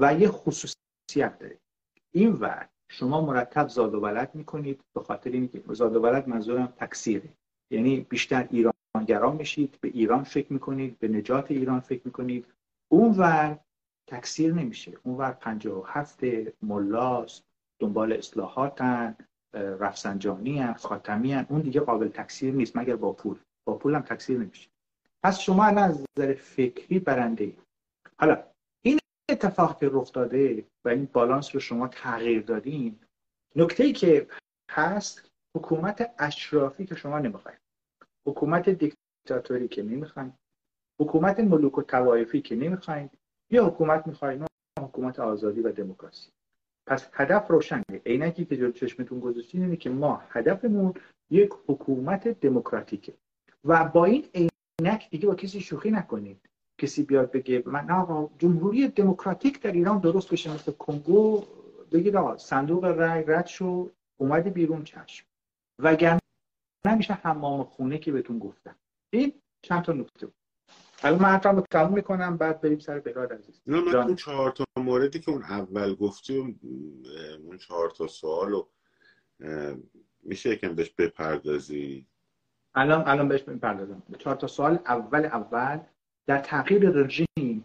و 0.00 0.14
یه 0.14 0.28
خصوصیت 0.28 1.38
داره. 1.38 1.58
این 2.14 2.32
ور 2.32 2.68
شما 2.90 3.20
مرتب 3.20 3.68
زاد 3.68 3.94
و 3.94 4.00
ولد 4.00 4.34
می‌کنید 4.34 4.80
به 4.94 5.00
خاطر 5.00 5.30
اینکه 5.30 5.62
زاد 5.68 5.96
و 5.96 6.00
ولد 6.00 6.28
منظورم 6.28 6.66
تکثیره. 6.66 7.28
یعنی 7.70 8.00
بیشتر 8.00 8.48
ایرانگرا 8.50 9.32
میشید 9.32 9.78
به 9.80 9.88
ایران 9.88 10.24
فکر 10.24 10.52
می‌کنید 10.52 10.98
به 10.98 11.08
نجات 11.08 11.50
ایران 11.50 11.80
فکر 11.80 12.02
می‌کنید. 12.04 12.46
اون 12.92 13.10
ور 13.18 13.58
تکثیر 14.08 14.54
نمیشه. 14.54 14.92
اون 15.02 15.16
ور 15.16 15.32
57 15.32 16.20
ملاست 16.62 17.44
دنبال 17.80 18.12
اصلاحاتن 18.12 19.16
رفسنجانی 19.54 20.58
هن 20.58 20.72
خاتمی 20.72 21.32
هن. 21.32 21.46
اون 21.48 21.60
دیگه 21.60 21.80
قابل 21.80 22.08
تکثیر 22.08 22.54
نیست 22.54 22.76
مگر 22.76 22.96
با 22.96 23.12
پول. 23.12 23.38
با 23.64 23.74
پول 23.74 23.94
هم 23.94 24.02
تکثیر 24.02 24.38
نمیشه. 24.38 24.70
پس 25.22 25.38
شما 25.38 25.64
از 25.64 26.04
نظر 26.18 26.34
فکری 26.34 26.98
برنده 26.98 27.44
ای 27.44 27.56
حالا 28.20 28.44
این 28.82 28.98
اتفاق 29.30 29.80
که 29.80 29.88
رخ 29.92 30.12
داده 30.12 30.64
و 30.84 30.88
این 30.88 31.08
بالانس 31.12 31.54
رو 31.54 31.60
شما 31.60 31.88
تغییر 31.88 32.42
دادین 32.42 32.98
نکته 33.56 33.84
ای 33.84 33.92
که 33.92 34.28
هست 34.70 35.30
حکومت 35.56 36.14
اشرافی 36.18 36.86
که 36.86 36.94
شما 36.94 37.18
نمی‌خواید. 37.18 37.58
حکومت 38.26 38.68
دیکتاتوری 38.68 39.68
که 39.68 39.82
نمی‌خواید. 39.82 40.32
حکومت 41.00 41.40
ملوک 41.40 41.78
و 41.78 41.82
توایفی 41.82 42.40
که 42.42 42.56
نمی‌خواید. 42.56 43.10
یا 43.50 43.66
حکومت 43.66 44.06
می‌خواید 44.06 44.42
حکومت 44.80 45.18
آزادی 45.18 45.60
و 45.60 45.72
دموکراسی. 45.72 46.30
پس 46.86 47.08
هدف 47.12 47.50
روشنه. 47.50 47.84
عینکی 48.06 48.44
که 48.44 48.56
جلو 48.56 48.72
چشمتون 48.72 49.20
گذاشتین 49.20 49.62
اینه 49.62 49.76
که 49.76 49.90
ما 49.90 50.22
هدفمون 50.28 50.94
یک 51.30 51.50
حکومت 51.66 52.28
دموکراتیکه. 52.28 53.14
و 53.64 53.84
با 53.84 54.04
این 54.04 54.24
عینک 54.34 55.10
دیگه 55.10 55.26
با 55.26 55.34
کسی 55.34 55.60
شوخی 55.60 55.90
نکنید. 55.90 56.48
کسی 56.78 57.02
بیاد 57.02 57.30
بگه 57.30 57.62
من 57.66 57.90
آقا 57.90 58.30
جمهوری 58.38 58.88
دموکراتیک 58.88 59.62
در 59.62 59.72
ایران 59.72 59.98
درست 59.98 60.32
بشه 60.32 60.54
مثل 60.54 60.72
کنگو 60.72 61.44
بگید 61.92 62.16
آقا 62.16 62.36
صندوق 62.36 62.84
رای 62.84 63.24
رد 63.26 63.46
شو 63.46 63.90
اومده 64.16 64.50
بیرون 64.50 64.84
چشم. 64.84 65.26
وگرنه 65.78 66.20
نمیشه 66.84 67.14
حمام 67.14 67.64
خونه 67.64 67.98
که 67.98 68.12
بهتون 68.12 68.38
گفتم. 68.38 68.76
این 69.10 69.32
چند 69.62 69.82
تا 69.82 69.92
نکته 69.92 70.28
الان 71.02 71.22
من 71.22 71.28
حرفم 71.28 71.56
رو 71.56 71.64
تموم 71.70 71.94
می‌کنم 71.94 72.36
بعد 72.36 72.60
بریم 72.60 72.78
سر 72.78 72.98
بهراد 72.98 73.32
عزیز. 73.32 73.62
نه 73.66 73.80
من 73.80 73.94
اون 73.94 74.16
چهار 74.16 74.50
تا 74.50 74.64
موردی 74.76 75.20
که 75.20 75.30
اون 75.30 75.42
اول 75.42 75.94
گفتی 75.94 76.36
اون 77.44 77.58
چهار 77.58 77.90
تا 77.90 78.06
سوال 78.06 78.50
رو 78.50 78.68
میشه 80.22 80.50
یکم 80.50 80.74
بهش 80.74 80.90
بپردازی؟ 80.90 82.06
الان 82.74 83.08
الان 83.08 83.28
بهش 83.28 83.42
بپردازم 83.42 84.02
چهار 84.18 84.36
تا 84.36 84.46
سوال 84.46 84.78
اول 84.86 85.24
اول 85.24 85.78
در 86.26 86.38
تغییر 86.38 86.90
رژیم. 86.90 87.64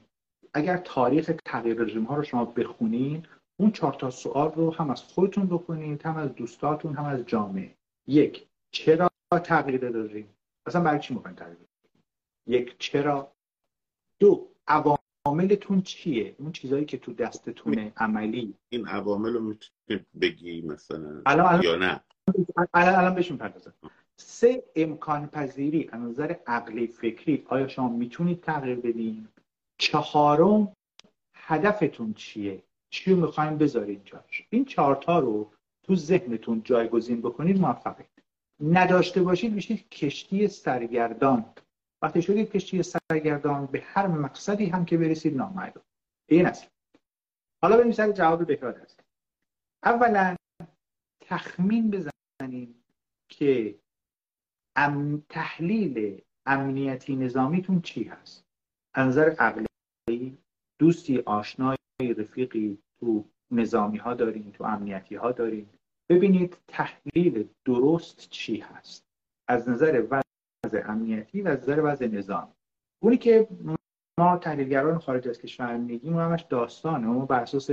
اگر 0.53 0.77
تاریخ 0.77 1.31
تغییر 1.45 1.81
رژیم 1.81 2.03
ها 2.03 2.15
رو 2.15 2.23
شما 2.23 2.45
بخونین 2.45 3.25
اون 3.57 3.71
چهار 3.71 3.93
تا 3.93 4.09
سوال 4.09 4.51
رو 4.51 4.73
هم 4.73 4.89
از 4.89 5.03
خودتون 5.03 5.47
بخونید 5.47 6.01
هم 6.01 6.17
از 6.17 6.35
دوستاتون 6.35 6.93
هم 6.95 7.05
از 7.05 7.19
جامعه. 7.25 7.75
یک 8.07 8.47
چرا 8.71 9.09
تغییر 9.43 9.89
رژیم؟ 9.89 10.29
اصلا 10.65 10.81
برای 10.81 10.99
چی 10.99 11.13
می‌خواین 11.13 11.35
تغییر 11.35 11.57
یک 12.47 12.75
چرا؟ 12.79 13.31
دو 14.19 14.49
عواملتون 14.67 15.81
چیه؟ 15.81 16.35
اون 16.39 16.51
چیزایی 16.51 16.85
که 16.85 16.97
تو 16.97 17.13
دستتونه 17.13 17.93
عملی. 17.97 18.53
این 18.69 18.87
عوامل 18.87 19.33
رو 19.33 19.39
می‌تونی 19.39 20.05
بگی 20.21 20.61
مثلا 20.61 21.21
الان 21.25 21.63
یا 21.63 21.75
نه؟ 21.75 22.03
الان 22.73 22.95
الان 22.95 23.15
بهشون 23.15 23.37
پردازم 23.37 23.73
سه 24.17 24.63
امکان 24.75 25.27
پذیری 25.27 25.89
از 25.91 26.01
نظر 26.01 26.35
عقلی 26.47 26.87
فکری 26.87 27.43
آیا 27.47 27.67
شما 27.67 27.89
می‌تونید 27.89 28.41
تغییر 28.41 28.75
بدین؟ 28.75 29.27
چهارم 29.77 30.73
هدفتون 31.35 32.13
چیه؟ 32.13 32.63
چی 32.89 33.11
رو 33.11 33.17
می‌خوایم 33.17 33.57
بذارید 33.57 34.01
جاش؟ 34.05 34.47
این 34.49 34.65
چهارتا 34.65 35.19
رو 35.19 35.51
تو 35.83 35.95
ذهنتون 35.95 36.61
جایگزین 36.63 37.21
بکنید 37.21 37.59
موفقید 37.59 38.09
نداشته 38.59 39.23
باشید 39.23 39.53
میشید 39.53 39.89
کشتی 39.89 40.47
سرگردان. 40.47 41.45
وقتی 42.03 42.21
شدید 42.21 42.51
کشتی 42.51 42.83
سرگردان 42.83 43.65
به 43.65 43.81
هر 43.81 44.07
مقصدی 44.07 44.65
هم 44.65 44.85
که 44.85 44.97
برسید 44.97 45.37
نامعلوم 45.37 45.83
این 46.29 46.45
است. 46.45 46.71
حالا 47.61 47.77
بریم 47.77 47.91
سر 47.91 48.11
جواب 48.11 48.47
بهراد 48.47 48.77
هست. 48.77 49.03
اولا 49.83 50.35
تخمین 51.21 51.91
بزنیم 51.91 52.83
که 53.29 53.79
ام 54.75 55.23
تحلیل 55.29 56.21
امنیتی 56.45 57.15
نظامیتون 57.15 57.81
چی 57.81 58.03
هست. 58.03 58.45
نظر 58.97 59.29
عقلی 59.39 60.37
دوستی 60.79 61.19
آشنایی 61.19 61.77
رفیقی 62.17 62.77
تو 62.99 63.25
نظامی 63.51 63.97
ها 63.97 64.13
دارین 64.13 64.51
تو 64.51 64.63
امنیتی 64.63 65.15
ها 65.15 65.31
دارین 65.31 65.69
ببینید 66.09 66.57
تحلیل 66.67 67.49
درست 67.65 68.29
چی 68.29 68.57
هست. 68.57 69.05
از 69.47 69.69
نظر 69.69 70.01
وضع 70.73 70.91
امنیتی 70.91 71.41
و 71.41 71.47
نظر 71.47 71.81
وضع 71.83 72.07
نظام. 72.07 72.47
اونی 73.03 73.17
که 73.17 73.47
ما 74.19 74.37
تحلیلگران 74.37 74.99
خارج 74.99 75.27
از 75.27 75.39
کشور 75.39 75.77
میگیم 75.77 76.19
همش 76.19 76.41
داستانه. 76.41 77.07
ما 77.07 77.25
بر 77.25 77.39
اساس 77.39 77.69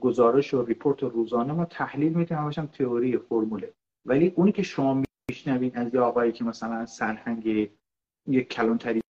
گزارش 0.00 0.54
و 0.54 0.64
ریپورت 0.64 1.02
روزانه 1.02 1.52
ما 1.52 1.64
تحلیل 1.64 2.12
می‌تونیم 2.12 2.44
همش 2.44 2.58
هم 2.58 2.66
تئوری 2.66 3.18
فرموله. 3.18 3.72
ولی 4.06 4.32
اونی 4.36 4.52
که 4.52 4.62
شما 4.62 5.02
میشنوید 5.30 5.76
از 5.76 5.94
یه 5.94 6.00
آقایی 6.00 6.32
که 6.32 6.44
مثلا 6.44 6.86
سرهنگ 6.86 7.70
یک 8.26 8.48
کلانتری 8.48 9.00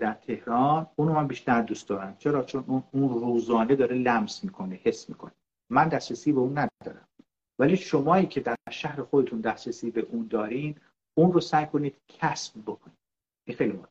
در 0.00 0.12
تهران 0.12 0.86
اونو 0.96 1.12
من 1.12 1.26
بیشتر 1.26 1.62
دوست 1.62 1.88
دارم. 1.88 2.16
چرا؟ 2.18 2.44
چون 2.44 2.84
اون 2.92 3.08
روزانه 3.08 3.76
داره 3.76 3.96
لمس 3.96 4.44
می‌کنه 4.44 4.80
حس 4.84 5.08
می‌کنه. 5.08 5.32
من 5.70 5.88
دسترسی 5.88 6.32
به 6.32 6.40
اون 6.40 6.58
ندارم. 6.58 7.08
ولی 7.58 7.76
شمایی 7.76 8.26
که 8.26 8.40
در 8.40 8.56
شهر 8.70 9.02
خودتون 9.02 9.40
دسترسی 9.40 9.90
به 9.90 10.00
اون 10.00 10.26
دارین 10.26 10.74
اون 11.18 11.32
رو 11.32 11.40
سعی 11.40 11.66
کنید 11.66 11.96
کسب 12.08 12.52
بکنید. 12.66 12.98
این 13.46 13.56
خیلی 13.56 13.72
مهم 13.72 13.88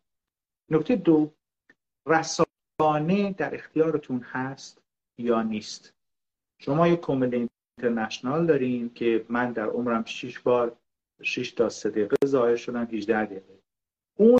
نکته 0.71 0.95
دو 0.95 1.33
رسانه 2.05 3.33
در 3.37 3.55
اختیارتون 3.55 4.19
هست 4.19 4.81
یا 5.17 5.41
نیست؟ 5.41 5.93
شما 6.61 6.87
یک 6.87 7.01
کمل 7.01 7.47
اینترنشنال 7.79 8.45
دارین 8.45 8.93
که 8.93 9.25
من 9.29 9.51
در 9.51 9.65
عمرم 9.65 10.05
شش 10.05 10.39
بار 10.39 10.77
شش 11.23 11.51
تا 11.51 11.69
سه 11.69 11.89
دقیقه 11.89 12.15
ظاهر 12.25 12.55
شدم 12.55 12.87
18 12.91 13.25
دقیقه. 13.25 13.59
اون 14.17 14.39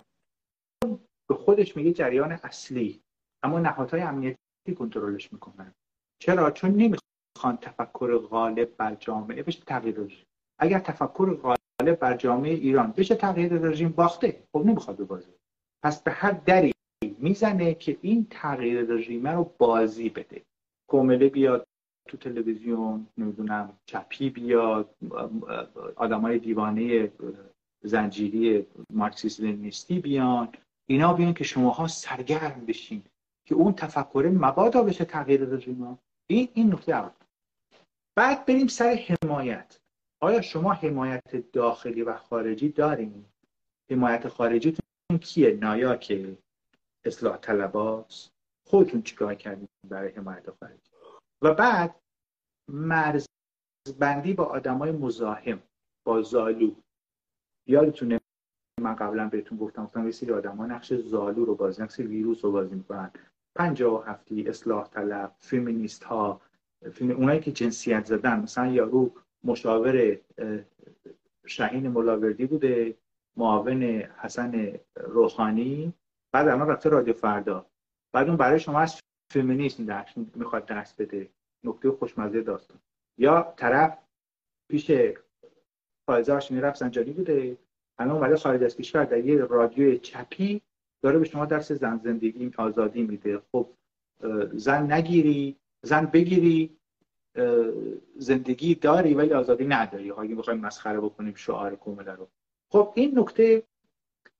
به 1.29 1.35
خودش 1.35 1.77
میگه 1.77 1.93
جریان 1.93 2.31
اصلی 2.31 3.01
اما 3.43 3.59
نهادهای 3.59 4.01
امنیتی 4.01 4.75
کنترلش 4.77 5.33
می‌کنن. 5.33 5.73
چرا؟ 6.19 6.51
چون 6.51 6.71
نمی‌خوان 6.71 7.57
تفکر 7.61 8.17
غالب 8.17 8.77
بر 8.77 8.95
جامعه 8.95 9.43
بشه 9.43 9.63
تغییر 9.65 10.27
اگر 10.59 10.79
تفکر 10.79 11.37
غالب 11.81 11.99
بر 11.99 12.17
جامعه 12.17 12.53
ایران. 12.53 12.91
بشه 12.97 13.15
تغییر 13.15 13.53
رژیم 13.53 13.89
باخته 13.89 14.43
خب 14.53 14.65
نمی‌خواد 14.65 14.97
ببازه 14.97 15.29
پس 15.83 16.01
به 16.03 16.11
هر 16.11 16.31
دری 16.31 16.73
می‌زنه 17.19 17.73
که 17.73 17.97
این 18.01 18.27
تغییر 18.29 18.81
رژیم 18.81 19.27
رو 19.27 19.51
بازی 19.57 20.09
بده. 20.09 20.41
کومله 20.89 21.29
بیاد 21.29 21.67
تو 22.07 22.17
تلویزیون 22.17 23.07
نمی‌دونم 23.17 23.73
چپی 23.85 24.29
بیاد 24.29 24.95
آدمای 25.95 26.39
دیوانه 26.39 27.11
زنجیری 27.83 28.67
مارکسیست 28.93 29.41
لنینیستی 29.41 29.99
بیان. 29.99 30.49
اینا 30.89 31.13
بیان 31.13 31.33
که 31.33 31.43
شماها 31.43 31.87
سرگرم 31.87 32.65
بشین 32.67 33.03
که 33.45 33.55
اون 33.55 33.73
تفکر 33.73 34.31
مبادا 34.33 34.83
بشه 34.83 35.05
تغییر 35.05 35.43
رژیم 35.43 35.99
این 36.29 36.47
این 36.53 36.73
نکته 36.73 36.95
اول. 36.95 37.09
بعد 38.15 38.45
بریم 38.45 38.67
سر 38.67 38.99
حمایت. 39.23 39.79
آیا 40.19 40.41
شما 40.41 40.73
حمایت 40.73 41.51
داخلی 41.51 42.01
و 42.01 42.17
خارجی 42.17 42.69
دارین؟ 42.69 43.25
حمایت 43.91 44.27
خارجی 44.27 44.77
کیه؟ 45.21 45.53
نایاک 45.61 46.37
اصلاح 47.05 47.37
طلبات 47.37 48.29
خودتون 48.67 49.01
چیکار 49.01 49.35
کردین 49.35 49.67
برای 49.89 50.11
حمایت 50.11 50.49
خارجی؟ 50.51 50.89
و 51.41 51.53
بعد 51.53 51.95
مرزبندی 52.67 54.33
با 54.33 54.45
آدمای 54.45 54.91
مزاحم 54.91 55.63
با 56.05 56.21
زالو. 56.21 56.75
یادتونه 57.67 58.19
من 58.81 58.95
قبلا 58.95 59.29
بهتون 59.29 59.57
گفتم 59.57 59.83
گفتم 59.83 60.05
یه 60.05 60.11
سری 60.11 60.31
آدم 60.31 60.55
ها 60.55 60.65
نقش 60.65 60.93
زالو 60.93 61.45
رو 61.45 61.55
بازی 61.55 61.83
نقش 61.83 61.99
ویروس 61.99 62.45
رو 62.45 62.51
بازی 62.51 62.75
می‌کنن. 62.75 63.11
پنجاه 63.55 63.99
و 63.99 64.03
هفتی 64.03 64.49
اصلاح 64.49 64.87
طلب 64.87 65.35
فیمینیست 65.39 66.03
ها 66.03 66.41
اونایی 66.99 67.39
که 67.39 67.51
جنسیت 67.51 68.05
زدن 68.05 68.39
مثلا 68.39 68.67
یارو 68.67 69.13
مشاور 69.43 70.17
شهین 71.45 71.87
ملاوردی 71.87 72.45
بوده 72.45 72.95
معاون 73.37 73.83
حسن 74.01 74.79
روحانی. 74.95 75.93
بعد 76.31 76.47
الان 76.47 76.67
رفته 76.67 76.89
رادیو 76.89 77.13
فردا. 77.13 77.65
بعد 78.13 78.27
اون 78.27 78.37
برای 78.37 78.59
شما 78.59 78.79
از 78.79 79.01
فیمینیسم 79.33 80.05
می‌خواد 80.35 80.65
درس 80.65 80.93
بده. 80.93 81.29
نکته 81.63 81.91
خوشمزه 81.91 82.41
داستان. 82.41 82.77
یا 83.17 83.53
طرف 83.57 83.97
پیش 84.69 84.91
فائزه 86.07 86.33
هاشمی 86.33 86.61
رفسنجانی 86.61 87.11
بوده. 87.11 87.57
الان 87.99 88.15
اومده 88.15 88.37
خارج 88.37 88.63
از 88.63 88.77
کشور 88.77 89.03
در 89.03 89.25
یه 89.25 89.37
رادیو 89.37 89.97
چپی 89.97 90.61
داره 91.01 91.19
به 91.19 91.25
شما 91.25 91.45
درس 91.45 91.71
زن 91.71 91.97
زندگی 91.97 92.51
آزادی 92.57 93.03
میده. 93.03 93.41
خب 93.51 93.69
زن 94.51 94.91
نگیری 94.91 95.55
زن 95.81 96.05
بگیری. 96.05 96.77
زندگی 98.15 98.75
داری 98.75 99.13
ولی 99.13 99.33
آزادی 99.33 99.65
نداری. 99.65 100.11
اگه 100.11 100.35
بخوایم 100.35 100.59
مسخره 100.59 100.99
بکنیم 100.99 101.35
شعار 101.35 101.75
کومله 101.75 102.11
رو. 102.11 102.27
خب 102.71 102.93
این 102.95 103.19
نکته 103.19 103.63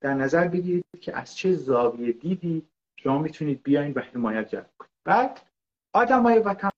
در 0.02 0.14
نظر 0.14 0.48
بگیرید 0.48 0.86
که 1.02 1.18
از 1.18 1.36
چه 1.36 1.54
زاویه 1.54 2.12
دیدی 2.12 2.68
شما 2.96 3.18
می‌تونید 3.18 3.64
بیاین 3.64 3.94
و 3.94 4.00
حمایت 4.00 4.50
جلب 4.50 4.70
کنید. 4.78 4.92
بعد 5.04 5.42
آدمای 5.94 6.40
وطن 6.40 6.70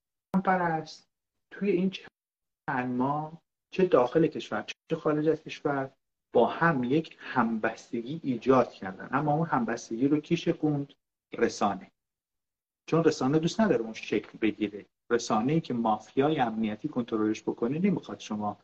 پرست 0.45 1.07
توی 1.51 1.71
این 1.71 1.89
چند 1.89 2.89
ماه 2.89 3.41
چه 3.71 3.85
داخل 3.85 4.27
کشور 4.27 4.65
چه 4.89 4.95
خارج 4.95 5.27
از 5.27 5.43
کشور 5.43 5.91
با 6.33 6.47
هم 6.47 6.83
یک 6.83 7.17
همبستگی 7.19 8.19
ایجاد 8.23 8.71
کردن. 8.71 9.09
اما 9.11 9.33
اون 9.33 9.47
همبستگی 9.47 10.07
رو 10.07 10.19
کی 10.19 10.37
شکوند؟ 10.37 10.93
رسانه. 11.33 11.91
چون 12.87 13.03
رسانه 13.03 13.39
دوست 13.39 13.61
نداره 13.61 13.81
اون 13.81 13.93
شکل 13.93 14.37
بگیره. 14.37 14.85
رسانه 15.09 15.53
ای 15.53 15.61
که 15.61 15.73
مافیای 15.73 16.39
امنیتی 16.39 16.87
کنترلش 16.87 17.41
بکنه 17.41 17.79
نمی‌خواد 17.79 18.19
شما 18.19 18.57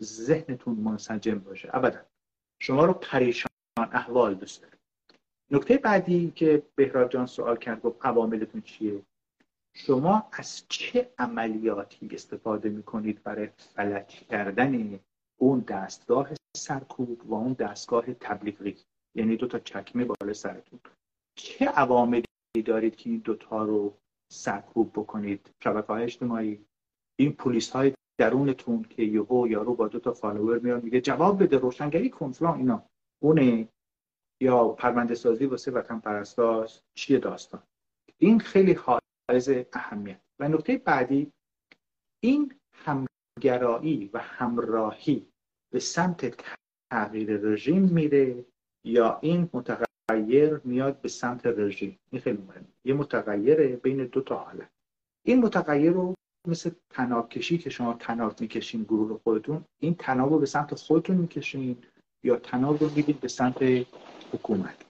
ذهنتون 0.00 0.74
منسجم 0.74 1.38
باشه. 1.38 1.70
ابدا. 1.72 2.00
شما 2.60 2.84
رو 2.84 2.92
پریشان 2.92 3.50
احوال 3.76 4.34
دوست 4.34 4.62
داره 4.62 4.78
نکته 5.50 5.76
بعدی 5.76 6.32
که 6.36 6.62
بهراد 6.74 7.10
جان 7.10 7.26
سوال 7.26 7.56
کرد 7.56 7.82
گفت 7.82 8.06
عواملتون 8.06 8.60
چیه؟ 8.60 9.02
شما 9.76 10.28
از 10.32 10.64
چه 10.68 11.12
عملیاتی 11.18 12.08
استفاده 12.12 12.68
می‌کنید 12.68 13.22
برای 13.22 13.48
فلج 13.56 14.06
کردن 14.06 15.00
اون 15.36 15.60
دستگاه 15.60 16.30
سرکوب 16.56 17.30
و 17.30 17.34
اون 17.34 17.52
دستگاه 17.52 18.14
تبلیغی 18.14 18.76
یعنی 19.14 19.36
دو 19.36 19.46
تا 19.46 19.58
چکمه 19.58 20.04
بالا 20.04 20.32
سرتون. 20.32 20.80
چه 21.38 21.66
عواملی 21.66 22.24
دارید 22.64 22.96
که 22.96 23.10
این 23.10 23.18
دوتا 23.18 23.64
رو 23.64 23.96
سرکوب 24.32 24.92
بکنید. 24.92 25.50
شبکه 25.64 25.86
های 25.86 26.02
اجتماعی. 26.02 26.64
این 27.18 27.32
پلیس 27.32 27.70
های 27.70 27.94
درونتون 28.20 28.82
که 28.82 29.02
یهو 29.02 29.48
یارو 29.48 29.74
با 29.74 29.88
دو 29.88 29.98
تا 29.98 30.12
فالوور 30.12 30.58
میاد 30.58 30.84
میگه 30.84 31.00
جواب 31.00 31.42
بده 31.42 31.58
روشنگری 31.58 32.10
کنفلان 32.10 32.58
اینا. 32.58 32.86
اونه. 33.22 33.68
یا 34.42 34.68
پرونده 34.68 35.14
سازی 35.14 35.46
واسه 35.46 35.70
وطن 35.70 35.98
پرستاش 35.98 36.82
چیه 36.94 37.18
داستان؟ 37.18 37.62
این 38.18 38.40
خیلی 38.40 38.72
حائز 38.72 39.50
اهمیت. 39.72 40.20
و 40.40 40.48
نکته 40.48 40.78
بعدی 40.78 41.32
این 42.24 42.60
همگرایی 42.74 44.10
و 44.12 44.18
همراهی 44.18 45.28
به 45.72 45.78
سمت 45.78 46.44
تغییر 46.90 47.36
رژیم 47.36 47.82
میره 47.82 48.44
یا 48.84 49.18
این 49.22 49.46
متغیر 50.10 50.60
میاد 50.64 51.00
به 51.00 51.08
سمت 51.08 51.46
رژیم. 51.46 51.98
این 52.10 52.22
خیلی 52.22 52.38
مهمه. 52.38 52.64
یه 52.84 52.94
متغیره 52.94 53.76
بین 53.76 54.04
دو 54.04 54.20
تا 54.20 54.36
حالت 54.38 54.70
این 55.22 55.40
متغیر 55.40 55.92
رو 55.92 56.14
مثل 56.48 56.70
تناب 56.90 57.28
کشی 57.28 57.58
که 57.58 57.70
شما 57.70 57.94
تناب 57.94 58.40
می‌کشین 58.40 58.82
گروه 58.82 59.20
خودتون 59.22 59.64
این 59.80 59.94
تناب 59.94 60.32
رو 60.32 60.38
به 60.38 60.46
سمت 60.46 60.74
خودتون 60.74 61.16
می‌کشین 61.16 61.76
یا 62.22 62.36
تناب 62.36 62.82
رو 62.82 62.90
می‌دید 62.96 63.20
به 63.20 63.28
سمت 63.28 63.62
حکومت. 64.32 64.84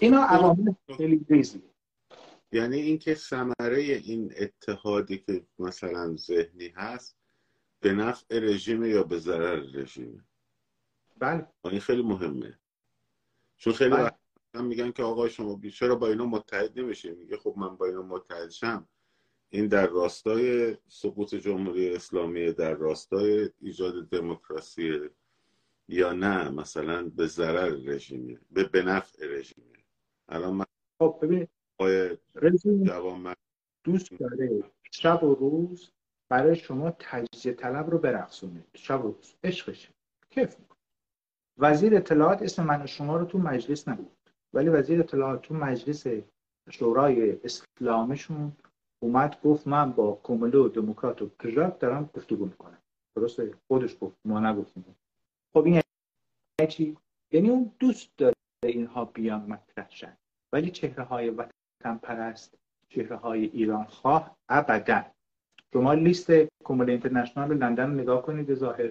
اینا 0.00 0.22
عوامل 0.22 0.72
خیلی 0.96 1.26
ریزی 1.28 1.62
یعنی 2.52 2.76
اینکه 2.76 3.14
ثمره 3.14 3.78
این 3.78 4.32
اتحادی 4.38 5.18
که 5.18 5.46
مثلا 5.58 6.16
ذهنی 6.16 6.68
هست 6.68 7.16
به 7.80 7.92
نفع 7.92 8.38
رژیم 8.38 8.84
یا 8.84 9.02
به 9.02 9.18
ضرر 9.18 9.60
رژیم 9.74 10.24
بله. 11.18 11.46
این 11.64 11.80
خیلی 11.80 12.02
مهمه. 12.02 12.58
چون 13.56 13.72
خیلی 13.72 13.90
بله. 13.90 14.10
میگن 14.62 14.90
که 14.90 15.02
آقا 15.02 15.28
شما 15.28 15.60
چرا 15.74 15.94
با 15.94 16.08
اینا 16.08 16.26
متحد 16.26 16.78
نمیشه 16.78 17.14
میگه 17.14 17.36
خب 17.36 17.54
من 17.56 17.76
با 17.76 17.86
اینا 17.86 18.02
متحد 18.02 18.50
شم. 18.50 18.88
این 19.50 19.66
در 19.66 19.86
راستای 19.86 20.76
سقوط 20.88 21.34
جمهوری 21.34 21.94
اسلامی 21.94 22.52
در 22.52 22.74
راستای 22.74 23.50
ایجاد 23.60 24.08
دموکراسی 24.08 25.00
یا 25.88 26.12
نه 26.12 26.50
مثلا 26.50 27.08
به 27.08 27.26
ضرر 27.26 27.68
رژیمه 27.68 28.38
به 28.50 28.64
به 28.64 28.82
نفع 28.82 29.26
رژیمه 29.26 29.78
الان 30.28 30.54
من 30.54 30.64
خب 30.98 31.18
ببین 31.22 31.48
رژیم 32.34 33.34
دوست 33.84 34.10
داره 34.20 34.64
شب 34.90 35.24
و 35.24 35.34
روز 35.34 35.90
برای 36.28 36.56
شما 36.56 36.90
تجزیه 36.90 37.52
طلب 37.52 37.90
رو 37.90 37.98
برقصونه. 37.98 38.64
شب 38.74 39.04
و 39.04 39.12
روز. 39.12 39.34
عشقشه. 39.44 39.88
کیف 40.30 40.56
وزیر 41.58 41.96
اطلاعات 41.96 42.42
اسم 42.42 42.64
من 42.64 42.82
و 42.82 42.86
شما 42.86 43.16
رو 43.16 43.24
تو 43.24 43.38
مجلس 43.38 43.88
نبود. 43.88 44.13
ولی 44.54 44.68
وزیر 44.68 45.00
اطلاعات 45.00 45.42
تو 45.42 45.54
مجلس 45.54 46.06
شورای 46.70 47.38
اسلامشون 47.44 48.52
اومد 49.02 49.40
گفت 49.44 49.66
من 49.66 49.92
با 49.92 50.12
کوملو 50.12 50.68
دموکرات 50.68 51.22
و 51.22 51.30
پژاک 51.38 51.78
دارم 51.78 52.10
گفتگو 52.14 52.44
می‌کنم. 52.44 52.78
درسته؟ 53.16 53.54
خودش 53.68 53.96
گفت 54.00 54.16
ما 54.24 54.40
نگفتیم. 54.40 54.96
خب 55.52 55.64
این 55.64 55.80
یعنی 56.60 56.72
چی؟ 56.72 56.96
یعنی 57.32 57.50
اون 57.50 57.72
دوست 57.78 58.10
داره 58.16 58.34
اینها 58.64 59.04
بیان 59.04 59.40
مطرح 59.40 59.90
شن. 59.90 60.16
ولی 60.52 60.70
چهره 60.70 61.04
های 61.04 61.30
وطن 61.30 61.96
پرست 62.02 62.54
چهره 62.88 63.16
های 63.16 63.44
ایران 63.44 63.84
خواه 63.84 64.36
ابدا. 64.48 65.04
شما 65.72 65.94
لیست 65.94 66.30
کومل 66.64 66.90
اینترنشنال 66.90 67.56
لندن 67.56 67.90
رو 67.90 67.94
نگاه 67.94 68.22
کنید 68.22 68.54
ظاهر. 68.54 68.90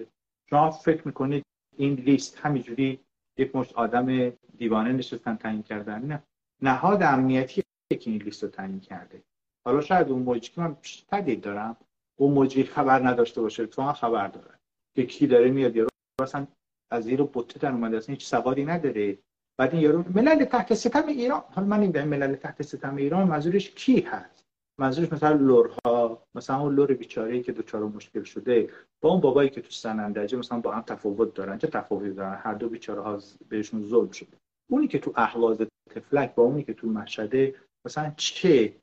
شما 0.50 0.70
فکر 0.70 1.06
می‌کنید 1.06 1.44
این 1.76 1.94
لیست 1.94 2.38
همینجوری 2.38 3.00
یک 3.36 3.56
مشت 3.56 3.72
آدم 3.72 4.30
دیوانه 4.58 4.92
نشستن 4.92 5.36
تعیین 5.36 5.62
کردن. 5.62 6.02
نه. 6.02 6.22
نهاد 6.62 7.02
امنیتی 7.02 7.62
که 7.90 8.10
این 8.10 8.22
لیست 8.22 8.42
رو 8.42 8.48
تعیین 8.48 8.80
کرده. 8.80 9.22
حالا 9.64 9.80
شاید 9.80 10.08
اون 10.08 10.22
موجی 10.22 10.50
که 10.52 10.60
من 10.60 10.76
تدید 11.08 11.40
دارم 11.40 11.76
اون 12.16 12.34
مجری 12.34 12.64
خبر 12.64 13.08
نداشته 13.08 13.40
باشه 13.40 13.66
تو 13.66 13.92
خبر 13.92 14.28
داره. 14.28 14.58
که 14.96 15.06
کی 15.06 15.26
داره 15.26 15.50
میاد 15.50 15.76
یارو 15.76 15.88
مثلا 16.20 16.46
از 16.90 17.04
زیر 17.04 17.22
بوته 17.22 17.58
در 17.58 17.70
اومده 17.72 17.96
اصلا 17.96 18.12
هیچ 18.12 18.26
سواری 18.26 18.64
نداره. 18.64 19.18
بعد 19.58 19.72
این 19.74 19.82
یارو 19.82 20.04
ملل 20.14 20.44
تحت 20.44 20.74
ستم 20.74 21.06
ایران 21.06 21.42
حالا 21.50 21.66
من 21.66 21.80
نمی‌دونم 21.80 22.08
ملل 22.08 22.34
تحت 22.34 22.62
ستم 22.62 22.96
ایران 22.96 23.28
منظورش 23.28 23.70
کی 23.70 24.00
هست؟ 24.00 24.43
منظورش 24.78 25.12
مثلا 25.12 25.32
لورها 25.32 26.26
مثلا 26.34 26.60
اون 26.60 26.74
لور 26.74 26.94
بیچاره 26.94 27.42
که 27.42 27.52
دوچار 27.52 27.82
مشکل 27.82 28.22
شده 28.22 28.70
با 29.00 29.10
اون 29.10 29.20
بابایی 29.20 29.50
که 29.50 29.60
تو 29.60 29.70
سنندجه 29.70 30.38
مثلا 30.38 30.60
با 30.60 30.72
هم 30.72 30.82
تفاوت 30.82 31.34
دارن 31.34 31.58
چه 31.58 31.66
تفاوتی 31.66 32.10
دارن؟ 32.10 32.40
هر 32.42 32.54
دو 32.54 32.68
بیچاره 32.68 33.02
ها 33.02 33.18
بهشون 33.48 33.88
ظلم 33.88 34.10
شده. 34.10 34.36
اونی 34.70 34.88
که 34.88 34.98
تو 34.98 35.12
اهواز 35.16 35.58
تفلک 35.90 36.34
با 36.34 36.42
اونی 36.42 36.62
که 36.62 36.74
تو 36.74 36.86
مشهده 36.86 37.54
مثلا 37.84 38.12
چه 38.16 38.74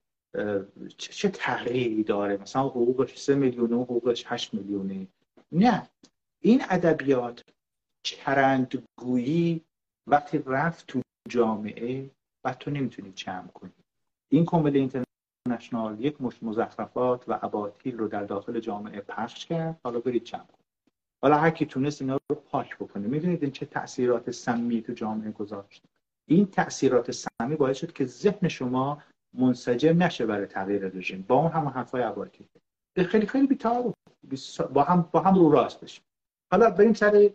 چه 0.98 1.30
تغییری 1.30 2.04
داره؟ 2.04 2.38
مثلا 2.38 2.62
حقوقش 2.62 3.18
سه 3.18 3.36
میلیونه 3.36 3.76
و 3.76 3.84
حقوقش 3.84 4.24
هشت 4.28 4.54
میلیونه. 4.54 5.08
نه. 5.52 5.90
این 6.40 6.62
ادبیات 6.70 7.42
چرندگویی 8.04 9.62
وقتی 10.08 10.44
رفت 10.46 10.88
تو 10.88 11.02
جامعه 11.30 12.10
و 12.44 12.54
تو 12.54 12.72
نمی‌تونی 12.72 13.12
جمع 13.12 13.48
کنی. 13.48 13.72
این 14.30 14.46
کمل 14.46 14.76
اینترنشنال 15.46 16.00
یک 16.00 16.22
مش 16.22 16.44
مزخرفات 16.44 17.30
و 17.30 17.40
اباطیل 17.42 17.98
رو 17.98 18.08
در 18.08 18.24
داخل 18.24 18.60
جامعه 18.60 19.02
پخش 19.02 19.46
کرد. 19.46 19.80
حالا 19.84 20.00
برید 20.00 20.32
کنید 20.32 20.46
حالا 21.24 21.38
هر 21.38 21.50
کی 21.50 21.66
تونست 21.66 22.02
اینا 22.02 22.20
رو 22.30 22.36
پاک 22.36 22.78
بکنه. 22.78 23.08
می‌دونید 23.08 23.44
این 23.44 23.52
چه 23.52 23.66
تاثیرات 23.66 24.32
سمی 24.32 24.82
تو 24.82 24.94
جامعه 24.94 25.32
گذاشت؟ 25.32 25.84
این 26.28 26.46
تاثیرات 26.46 27.12
سمی 27.12 27.56
باعث 27.56 27.78
شد 27.78 27.94
که 27.94 28.06
ذهن 28.06 28.48
شما 28.48 29.04
منسجم 29.34 30.04
نشه 30.04 30.26
برای 30.26 30.46
تغییر 30.46 30.88
رژیم. 30.88 31.26
با 31.28 31.36
اون 31.36 31.52
همون 31.52 31.74
حرفای 31.74 32.04
اباطیل. 32.04 32.48
خیلی 32.98 33.28
خیلی 33.28 33.48
بی‌تعارف 33.48 33.94
با 34.74 34.84
هم 34.84 35.10
با 35.12 35.20
هم 35.20 35.36
رو 35.36 35.52
راست 35.52 35.82
بشیم. 35.82 36.04
حالا 36.52 36.70
بریم 36.70 36.94
سر 36.94 37.30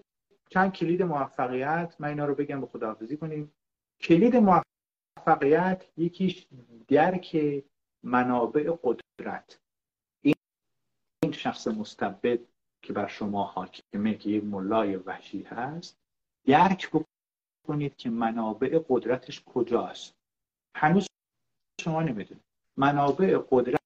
چند 0.51 0.73
کلید 0.73 1.03
موفقیت. 1.03 1.97
من 1.99 2.09
اینا 2.09 2.25
رو 2.25 2.35
بگم 2.35 2.61
به 2.61 2.67
خداحافظی 2.67 3.17
کنیم. 3.17 3.53
کلید 4.01 4.37
موفقیت 4.37 5.85
یکیش 5.97 6.47
درک 6.89 7.37
منابع 8.03 8.77
قدرت. 8.83 9.59
این 10.23 11.33
شخص 11.33 11.69
مستبد 11.69 12.39
که 12.83 12.93
بر 12.93 13.07
شما 13.07 13.45
حاکمه 13.45 14.15
که 14.15 14.31
یک 14.31 14.45
ملای 14.45 14.97
وحشی 14.97 15.43
هست 15.43 15.99
درک 16.45 16.91
بکنید 17.65 17.97
که 17.97 18.11
منابع 18.11 18.81
قدرتش 18.89 19.43
کجاست. 19.47 20.15
هنوز 20.77 21.07
شما 21.81 22.03
نمی‌دونید. 22.03 22.45
منابع 22.77 23.39
قدرت 23.51 23.81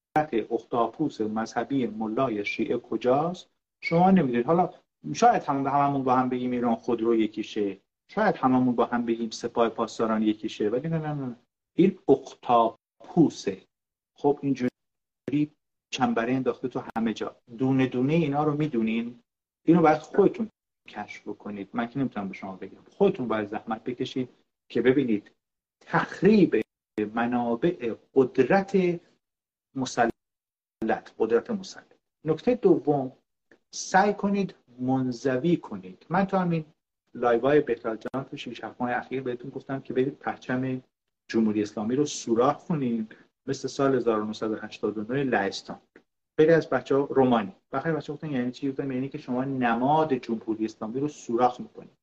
اختاپوس 0.51 1.21
مذهبی 1.21 1.87
ملای 1.87 2.45
شیعه 2.45 2.77
کجاست؟ 2.77 3.49
شما 3.81 4.11
نمی‌دونید. 4.11 4.45
حالا 4.45 4.73
شاید 5.13 5.43
همون 5.43 5.67
هممون 5.67 6.03
با 6.03 6.15
هم 6.15 6.29
بگیم 6.29 6.51
ایران 6.51 6.75
خودرو 6.75 7.15
یکیشه. 7.15 7.81
شاید 8.07 8.35
هممون 8.35 8.75
با 8.75 8.85
هم 8.85 9.05
بگیم 9.05 9.29
سپاه 9.29 9.69
پاسداران 9.69 10.21
یکیشه 10.21 10.69
ولی 10.69 10.89
نه 10.89 10.97
نه 10.97 11.13
نه. 11.13 11.35
این 11.73 11.99
اختاپوسه. 12.07 13.61
خب 14.21 14.39
اینجوری 14.41 15.51
چنبره 15.93 16.33
انداخته 16.33 16.67
تو 16.67 16.83
همه 16.95 17.13
جا. 17.13 17.35
دونه 17.57 17.87
دونه 17.87 18.13
اینا 18.13 18.43
رو 18.43 18.57
می‌دونین. 18.57 19.19
اینو 19.67 19.81
باید 19.81 19.97
خودتون 19.97 20.49
کشف 20.87 21.27
بکنید. 21.27 21.69
من 21.73 21.87
که 21.87 21.99
نمی‌تونم 21.99 22.27
به 22.27 22.33
شما 22.33 22.55
بگم. 22.55 22.83
خودتون 22.83 23.27
باید 23.27 23.47
زحمت 23.47 23.83
بکشید 23.83 24.29
که 24.69 24.81
ببینید 24.81 25.31
تخریب 25.81 26.61
منابع 27.13 27.95
قدرت 28.13 28.99
مسلط 29.75 30.11
قدرت 31.19 31.51
مسلط. 31.51 31.93
نکته 32.25 32.55
دوم 32.55 33.11
سعی 33.73 34.13
کنید 34.13 34.55
منزوی 34.79 35.57
کنید. 35.57 36.05
من 36.09 36.25
تو 36.25 36.37
همین 36.37 36.65
لایوای 37.13 37.61
بهتر 37.61 37.95
جان 37.95 38.23
تو 38.23 38.37
شیش 38.37 38.63
ماه 38.63 38.91
اخیر 38.91 39.21
بهتون 39.21 39.49
گفتم 39.51 39.79
که 39.79 39.93
برید 39.93 40.19
پرچم 40.19 40.81
جمهوری 41.27 41.61
اسلامی 41.61 41.95
رو 41.95 42.05
سوراخ 42.05 42.67
کنید. 42.67 43.15
مثل 43.47 43.67
سال 43.67 43.95
1989 43.95 45.23
لهستان. 45.23 45.81
خیلی 46.39 46.51
از 46.51 46.69
بچه 46.69 46.95
ها 46.95 47.01
رومانی. 47.01 47.55
بخیر 47.71 47.91
بچه 47.91 48.13
گفتن 48.13 48.31
یعنی 48.31 48.51
چی؟ 48.51 48.71
گفتم 48.71 48.91
یعنی 48.91 49.09
که 49.09 49.17
شما 49.17 49.43
نماد 49.43 50.13
جمهوری 50.13 50.65
اسلامی 50.65 50.99
رو 50.99 51.07
سوراخ 51.07 51.59
می‌کنید. 51.59 51.97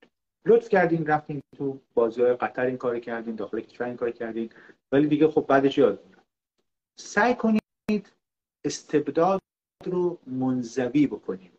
لطف 0.46 0.68
کردین 0.68 1.07
رفتین 1.07 1.40
تو 1.57 1.81
بازی 1.94 2.22
های 2.22 2.35
قطر 2.35 2.66
این 2.66 2.77
کار 2.77 2.98
کردین 2.98 3.35
داخل 3.35 3.61
کشور 3.61 3.87
این 3.87 3.96
کار 3.96 4.11
کردین. 4.11 4.51
ولی 4.92 5.07
دیگه 5.09 5.29
خب 5.29 5.46
بعدش 5.48 5.79
یاد 5.79 6.05
سعی 6.98 7.35
کنید 7.35 8.12
استبداد 8.64 9.40
رو 9.85 10.18
منزوی 10.27 11.07
بکنیم. 11.07 11.53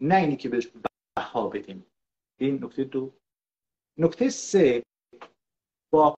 نه 0.00 0.16
اینی 0.16 0.36
که 0.36 0.48
بهش 0.48 0.68
بها 1.16 1.48
بدیم. 1.48 1.86
این 2.38 2.64
نکته 2.64 2.84
دو. 2.84 3.12
نکته 3.98 4.30
سه 4.30 4.82
با 5.92 6.14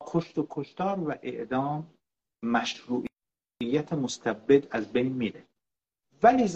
کشت 0.00 0.38
و 0.38 0.46
کشتار 0.50 1.00
و 1.00 1.14
اعدام 1.22 1.93
مشروعیت 2.44 3.92
مستبد 3.92 4.66
از 4.70 4.92
بین 4.92 5.12
میره. 5.12 5.44
ولی 6.22 6.48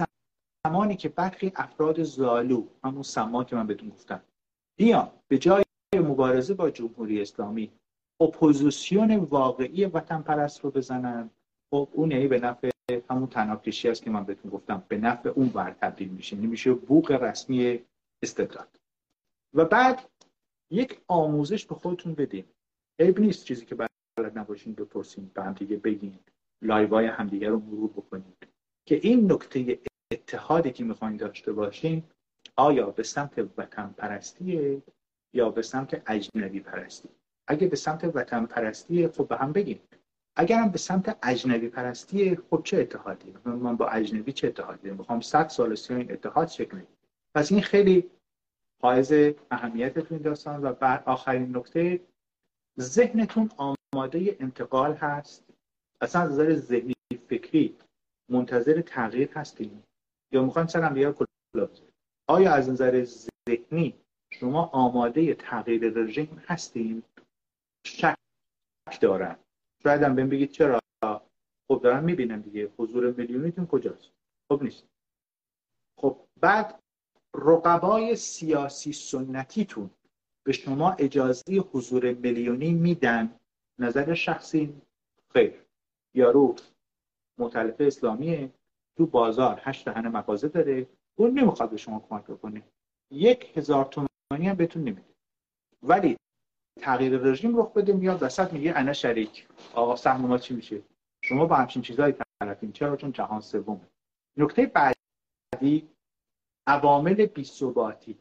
زمانی 0.66 0.96
که 0.96 1.08
برخی 1.08 1.52
افراد 1.56 2.02
زالو 2.02 2.66
همون 2.84 3.02
سما 3.02 3.44
که 3.44 3.56
من 3.56 3.66
بهتون 3.66 3.88
گفتم 3.88 4.22
بیان 4.78 5.10
به 5.28 5.38
جای 5.38 5.64
مبارزه 5.94 6.54
با 6.54 6.70
جمهوری 6.70 7.22
اسلامی 7.22 7.72
اپوزیسیون 8.20 9.16
واقعی 9.16 9.84
وطن 9.84 10.22
پرست 10.22 10.60
رو 10.60 10.70
بزنن 10.70 11.30
خب 11.70 11.88
اون 11.92 12.28
به 12.28 12.40
نفع 12.40 12.70
همون 13.10 13.26
تناکشی 13.26 13.88
است 13.88 14.02
که 14.02 14.10
من 14.10 14.24
بهتون 14.24 14.50
گفتم 14.50 14.84
به 14.88 14.98
نفع 14.98 15.28
اون 15.28 15.50
ور 15.54 15.70
تبدیل 15.70 16.08
میشه 16.08 16.36
نمیشه 16.36 16.70
یعنی 16.70 16.82
بوق 16.82 17.10
رسمی 17.10 17.84
استبداد. 18.22 18.80
و 19.54 19.64
بعد 19.64 20.10
یک 20.70 21.00
آموزش 21.08 21.66
به 21.66 21.74
خودتون 21.74 22.14
بدین. 22.14 22.44
عیب 22.98 23.20
نیست 23.20 23.44
چیزی 23.44 23.66
که 23.66 23.74
بلد 24.18 24.38
نباشین 24.38 24.72
بپرسین 24.74 25.30
به 25.34 25.42
هم 25.42 25.52
دیگه 25.52 25.76
بگین 25.76 26.18
لایوای 26.62 27.06
همدیگه 27.06 27.48
رو 27.48 27.58
مرور 27.58 27.90
بکنید 27.90 28.48
که 28.86 29.00
این 29.02 29.32
نکته 29.32 29.78
اتحادی 30.12 30.70
که 30.70 30.84
می‌خواین 30.84 31.16
داشته 31.16 31.52
باشین 31.52 32.02
آیا 32.56 32.90
به 32.90 33.02
سمت 33.02 33.38
وطن 33.56 33.94
پرستیه 33.98 34.82
یا 35.32 35.50
به 35.50 35.62
سمت 35.62 36.02
اجنبی 36.06 36.60
پرستی؟ 36.60 37.08
اگه 37.46 37.66
به 37.66 37.76
سمت 37.76 38.04
وطن 38.04 38.46
پرستیه 38.46 39.08
خب 39.08 39.28
به 39.28 39.36
هم 39.36 39.52
بگین. 39.52 39.78
اگرم 40.36 40.68
به 40.68 40.78
سمت 40.78 41.18
اجنبی 41.22 41.68
پرستی 41.68 42.36
خب 42.36 42.60
چه 42.64 42.76
اتحادی؟ 42.80 43.34
من 43.44 43.76
با 43.76 43.88
اجنبی 43.88 44.32
چه 44.32 44.48
اتحادی؟ 44.48 44.90
می‌خوام 44.90 45.20
100 45.20 45.48
سال 45.48 45.76
این 45.90 46.12
اتحاد 46.12 46.48
شکل 46.48 46.80
پس 47.34 47.52
این 47.52 47.60
خیلی 47.60 48.10
حائز 48.82 49.12
اهمیت 49.50 49.98
تو 49.98 50.14
این 50.14 50.22
داستان 50.22 50.64
و 50.64 50.72
بعد 50.72 51.02
آخرین 51.06 51.56
نکته 51.56 52.00
ذهنتون 52.80 53.50
آماده 53.94 54.36
انتقال 54.40 54.94
هست؟ 54.94 55.44
اصلا 56.00 56.22
از 56.22 56.30
نظر 56.30 56.54
ذهنی 56.54 56.94
فکری 57.28 57.76
منتظر 58.30 58.80
تغییر 58.80 59.32
هستیم؟ 59.32 59.82
یا 60.32 60.44
می‌خوایم 60.44 60.68
سرم 60.68 60.94
بیا 60.94 61.14
آیا 62.28 62.52
از 62.52 62.68
نظر 62.68 63.04
ذهنی 63.48 63.94
شما 64.32 64.66
آماده 64.66 65.34
تغییر 65.34 65.88
رژیم 65.88 66.42
هستیم؟ 66.46 67.02
شک 67.86 68.16
دارم. 69.00 69.38
شاید 69.82 70.02
هم 70.02 70.14
بهم 70.14 70.28
بگید 70.28 70.50
چرا؟ 70.50 70.80
خب 71.68 71.80
دارم 71.82 72.04
می‌بینم 72.04 72.40
دیگه. 72.40 72.72
حضور 72.78 73.12
میلیونیتون 73.12 73.66
کجاست؟ 73.66 74.10
خب 74.52 74.62
نیست. 74.62 74.84
خب 76.00 76.20
بعد 76.40 76.80
رقبای 77.34 78.16
سیاسی 78.16 78.92
سنتیتون 78.92 79.90
به 80.46 80.52
شما 80.52 80.92
اجازه 80.92 81.56
حضور 81.72 82.12
میلیونی 82.12 82.72
میدن؟ 82.72 83.37
نظر 83.78 84.14
شخصی؟ 84.14 84.82
خیر. 85.32 85.64
یارو 86.14 86.56
مطلف 87.38 87.74
اسلامیه 87.80 88.50
تو 88.96 89.06
بازار 89.06 89.60
هشت 89.64 89.84
دهن 89.84 90.08
مغازه 90.08 90.48
داره. 90.48 90.86
اون 91.16 91.38
نمی‌خواد 91.38 91.70
به 91.70 91.76
شما 91.76 92.00
کمک 92.08 92.24
بکنه. 92.24 92.62
یک 93.10 93.58
هزار 93.58 93.84
تومانی 93.84 94.48
هم 94.48 94.54
بهتون 94.54 94.82
نمیده. 94.82 95.14
ولی 95.82 96.16
تغییر 96.80 97.18
رژیم 97.18 97.58
رخ 97.60 97.72
بده 97.72 97.92
میاد 97.92 98.22
وسط 98.22 98.52
میگه 98.52 98.72
انا 98.76 98.92
شریک. 98.92 99.48
آقا 99.74 99.96
سهم 99.96 100.20
ما 100.20 100.38
چی 100.38 100.54
میشه؟ 100.54 100.82
شما 101.20 101.46
با 101.46 101.56
همچین 101.56 101.82
چیزایی 101.82 102.14
طرفین. 102.40 102.72
چرا؟ 102.72 102.96
چون 102.96 103.12
جهان 103.12 103.40
سوم 103.40 103.80
نکته 104.36 104.66
بعدی 104.66 105.88
عوامل 106.66 107.26
بی‌ثباتی 107.26 108.18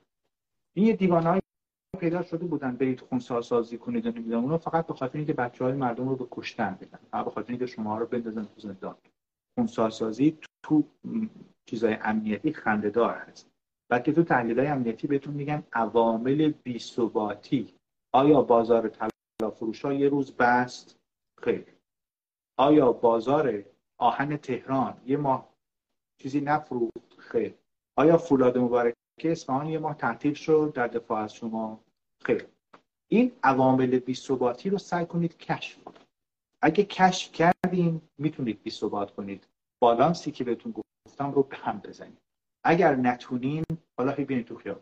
این 0.74 0.86
یه 0.86 0.94
دیوانهایی 0.94 1.42
پیدا 1.98 2.24
شده 2.24 2.46
بودن 2.46 2.76
برید 2.76 3.00
خونسا 3.00 3.42
سازی 3.42 3.78
کنید 3.78 4.06
و 4.06 4.12
نمی‌دونم 4.12 4.44
اونو 4.44 4.58
فقط 4.58 4.88
به 4.88 4.94
خاطر 4.94 5.18
اینکه 5.18 5.34
بچه 5.34 5.64
های 5.64 5.74
مردم 5.74 6.10
رو 6.10 6.16
به 6.16 6.28
کشتن 6.32 6.78
بدن 6.82 7.00
فقط 7.12 7.26
به 7.26 7.32
خاطر 7.32 7.50
اینکه 7.50 7.66
شما 7.66 7.98
رو 7.98 8.06
بندازن 8.06 8.44
تو 8.44 8.62
زندان. 8.62 8.96
خونسا 9.58 9.90
سازی 9.90 10.38
تو 10.64 10.84
چیزای 11.66 11.98
امنیتی 12.02 12.54
خندهدار 12.54 13.14
هست. 13.14 13.50
بلکه 13.90 14.12
تو 14.12 14.24
تحلیل 14.24 14.60
های 14.60 14.68
امنیتی 14.68 15.08
بهتون 15.08 15.34
میگن 15.34 15.64
عوامل 15.74 16.54
بی‌ثباتی. 16.64 17.74
آیا 18.14 18.42
بازار 18.42 18.90
طلا 18.90 19.50
فروش 19.52 19.86
ها 19.86 19.94
یه 19.94 20.10
روز 20.10 20.36
بست؟ 20.36 21.00
خیر 21.42 21.66
آیا 22.58 22.92
بازار 22.92 23.64
آهن 23.98 24.38
تهران 24.38 25.02
یه 25.06 25.18
ماه 25.18 25.50
چیزی 26.22 26.42
نفروخت؟ 26.42 27.20
خیر 27.20 27.56
آیا 27.96 28.18
فولاد 28.18 28.58
مبارک 28.58 28.94
اصفهان 29.24 29.68
یه 29.68 29.80
ماه 29.80 29.98
تعطیل 29.98 30.34
شد 30.34 30.72
در 30.76 30.88
دفاع 30.88 31.20
از 31.20 31.34
شما؟ 31.34 31.84
خیر 32.26 32.48
این 33.08 33.32
عوامل 33.44 34.00
بیثباتی 34.00 34.70
رو 34.70 34.78
سعی 34.78 35.06
کنید 35.06 35.38
کشف 35.38 35.84
کنید. 35.84 36.02
اگه 36.62 36.84
کشف 36.84 37.32
کردیم 37.32 38.10
می‌تونید 38.18 38.64
بیثبات 38.64 39.12
کنید. 39.16 39.48
بالانسی 39.80 40.32
که 40.32 40.44
بهتون 40.44 40.74
گفتم 41.08 41.32
رو 41.32 41.44
به 41.44 41.58
هم 41.58 41.80
بزنید. 41.80 42.18
اگر 42.64 42.96
نتونین 42.96 43.64
حالا 43.98 44.12
ببینید 44.12 44.46
تو 44.46 44.56
خیال 44.56 44.80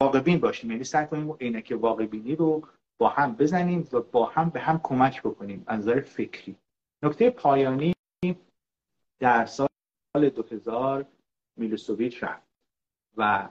واقع 0.00 0.20
بین 0.20 0.40
باشیم 0.40 0.70
یعنی 0.70 0.84
سعی 0.84 1.06
کنیم 1.06 1.32
عینک 1.32 1.74
واقع 1.80 2.06
بینی 2.06 2.36
رو 2.36 2.68
با 2.98 3.08
هم 3.08 3.34
بزنیم 3.34 3.88
و 3.92 4.00
با 4.00 4.26
هم 4.26 4.50
به 4.50 4.60
هم 4.60 4.80
کمک 4.82 5.22
بکنیم 5.22 5.64
از 5.66 5.80
نظر 5.80 6.00
فکری. 6.00 6.56
نکته 7.02 7.30
پایانی 7.30 7.94
در 9.18 9.46
سال 9.46 9.68
2000 10.14 11.06
میلوسوویچ 11.56 12.22
رفت 12.22 12.46
و 13.16 13.48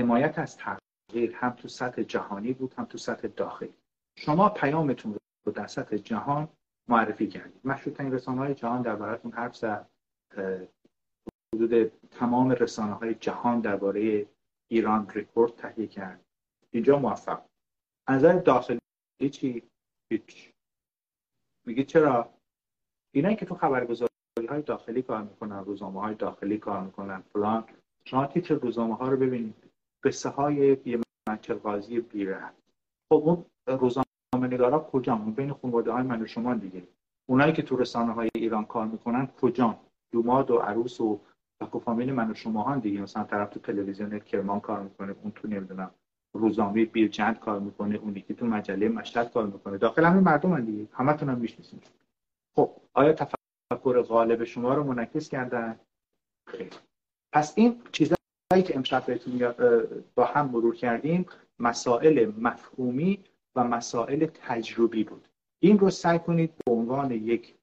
حمایت 0.00 0.38
از 0.38 0.56
تغییر 0.56 1.36
هم 1.36 1.50
تو 1.50 1.68
سطح 1.68 2.02
جهانی 2.02 2.52
بود 2.52 2.74
هم 2.78 2.84
تو 2.84 2.98
سطح 2.98 3.28
داخلی. 3.28 3.74
شما 4.16 4.48
پیامتون 4.48 5.16
رو 5.44 5.52
در 5.52 5.66
سطح 5.66 5.96
جهان 5.96 6.48
معرفی 6.88 7.28
کردید. 7.28 7.60
مشروط 7.64 8.00
رسانه 8.00 8.38
های 8.38 8.54
جهان 8.54 8.82
در 8.82 8.96
براتون 8.96 9.32
حرف 9.32 9.56
زد. 9.56 9.90
حدود 11.54 11.92
تمام 12.10 12.50
رسانه 12.50 12.92
های 12.92 13.14
جهان 13.14 13.60
درباره 13.60 14.26
ایران 14.68 15.10
ریپورت 15.10 15.56
تهیه 15.56 15.86
کرد. 15.86 16.24
اینجا 16.70 16.98
موفق. 16.98 17.42
نظر 18.10 18.38
داخلی 18.38 18.80
چی؟ 19.30 19.62
هیچ. 20.10 20.52
میگید 21.66 21.86
چرا؟ 21.86 22.34
اینایی 23.14 23.36
که 23.36 23.46
تو 23.46 23.54
خبرگزاری 23.54 24.10
های 24.48 24.62
داخلی 24.62 25.02
کار 25.02 25.22
می‌کنن 25.22 25.64
روزنامه 25.64 26.00
های 26.00 26.14
داخلی 26.14 26.58
کار 26.58 26.80
می‌کنن 26.80 27.20
فلان. 27.20 27.64
شما 28.04 28.26
تیتر 28.26 28.54
روزنامه 28.54 28.96
ها 28.96 29.08
رو 29.08 29.16
ببینید. 29.16 29.69
قصه 30.04 30.28
های 30.28 30.78
یه 30.84 31.00
منچل 31.28 31.54
قاضی 31.54 32.00
بیره 32.00 32.40
خب 33.12 33.22
اون 33.24 33.44
روزنامه 33.66 34.54
نگارا 34.54 34.78
کجا 34.78 35.14
بین 35.16 35.52
خانواده 35.52 35.92
های 35.92 36.02
من 36.02 36.22
و 36.22 36.26
شما 36.26 36.54
دیگه. 36.54 36.82
اونایی 37.28 37.52
که 37.52 37.62
تو 37.62 37.76
رسانه 37.76 38.12
های 38.12 38.28
ایران 38.34 38.64
کار 38.64 38.86
می‌کنن 38.86 39.26
کجا 39.26 39.78
دوماد 40.12 40.50
و 40.50 40.58
عروس 40.58 41.00
و 41.00 41.20
و 41.74 41.78
فامیل 41.78 42.12
من 42.12 42.30
و 42.30 42.34
شما 42.34 42.62
هم 42.62 42.80
دیگه. 42.80 43.00
مثلا 43.00 43.24
طرف 43.24 43.50
تو 43.50 43.60
تلویزیون 43.60 44.18
کرمان 44.18 44.60
کار 44.60 44.80
می‌کنه 44.82 45.14
اون 45.22 45.32
تو 45.32 45.48
نمی‌دونم 45.48 45.90
روزنامه 46.34 46.84
بیرجند 46.84 47.38
کار 47.38 47.60
می‌کنه 47.60 47.96
اون 47.96 48.16
یکی 48.16 48.34
تو 48.34 48.46
مجله 48.46 48.88
مشهد 48.88 49.32
کار 49.32 49.46
می‌کنه. 49.46 49.78
داخل 49.78 50.04
همین 50.04 50.24
مردم 50.24 50.52
هم 50.52 50.64
دیگه. 50.64 50.88
همتون 50.92 51.28
هم 51.28 51.38
می‌شناسید 51.38 51.90
خب 52.56 52.70
آیا 52.94 53.12
تفکر 53.12 54.02
غالب 54.02 54.44
شما 54.44 54.74
رو 54.74 54.84
منعکس 54.84 55.28
کردن؟ 55.28 55.80
خیر 56.46 56.70
پس 57.32 57.52
این 57.56 57.82
چیزایی 58.52 58.68
که 58.68 58.76
امشب 58.76 59.06
بهتون 59.06 59.54
با 60.14 60.24
هم 60.24 60.50
مرور 60.50 60.76
کردیم 60.76 61.26
مسائل 61.58 62.32
مفهومی 62.38 63.24
و 63.54 63.64
مسائل 63.64 64.26
تجربی 64.26 65.04
بود. 65.04 65.28
این 65.62 65.78
رو 65.78 65.90
سعی 65.90 66.18
کنید 66.18 66.52
به 66.66 66.72
عنوان 66.72 67.10
یک 67.10 67.54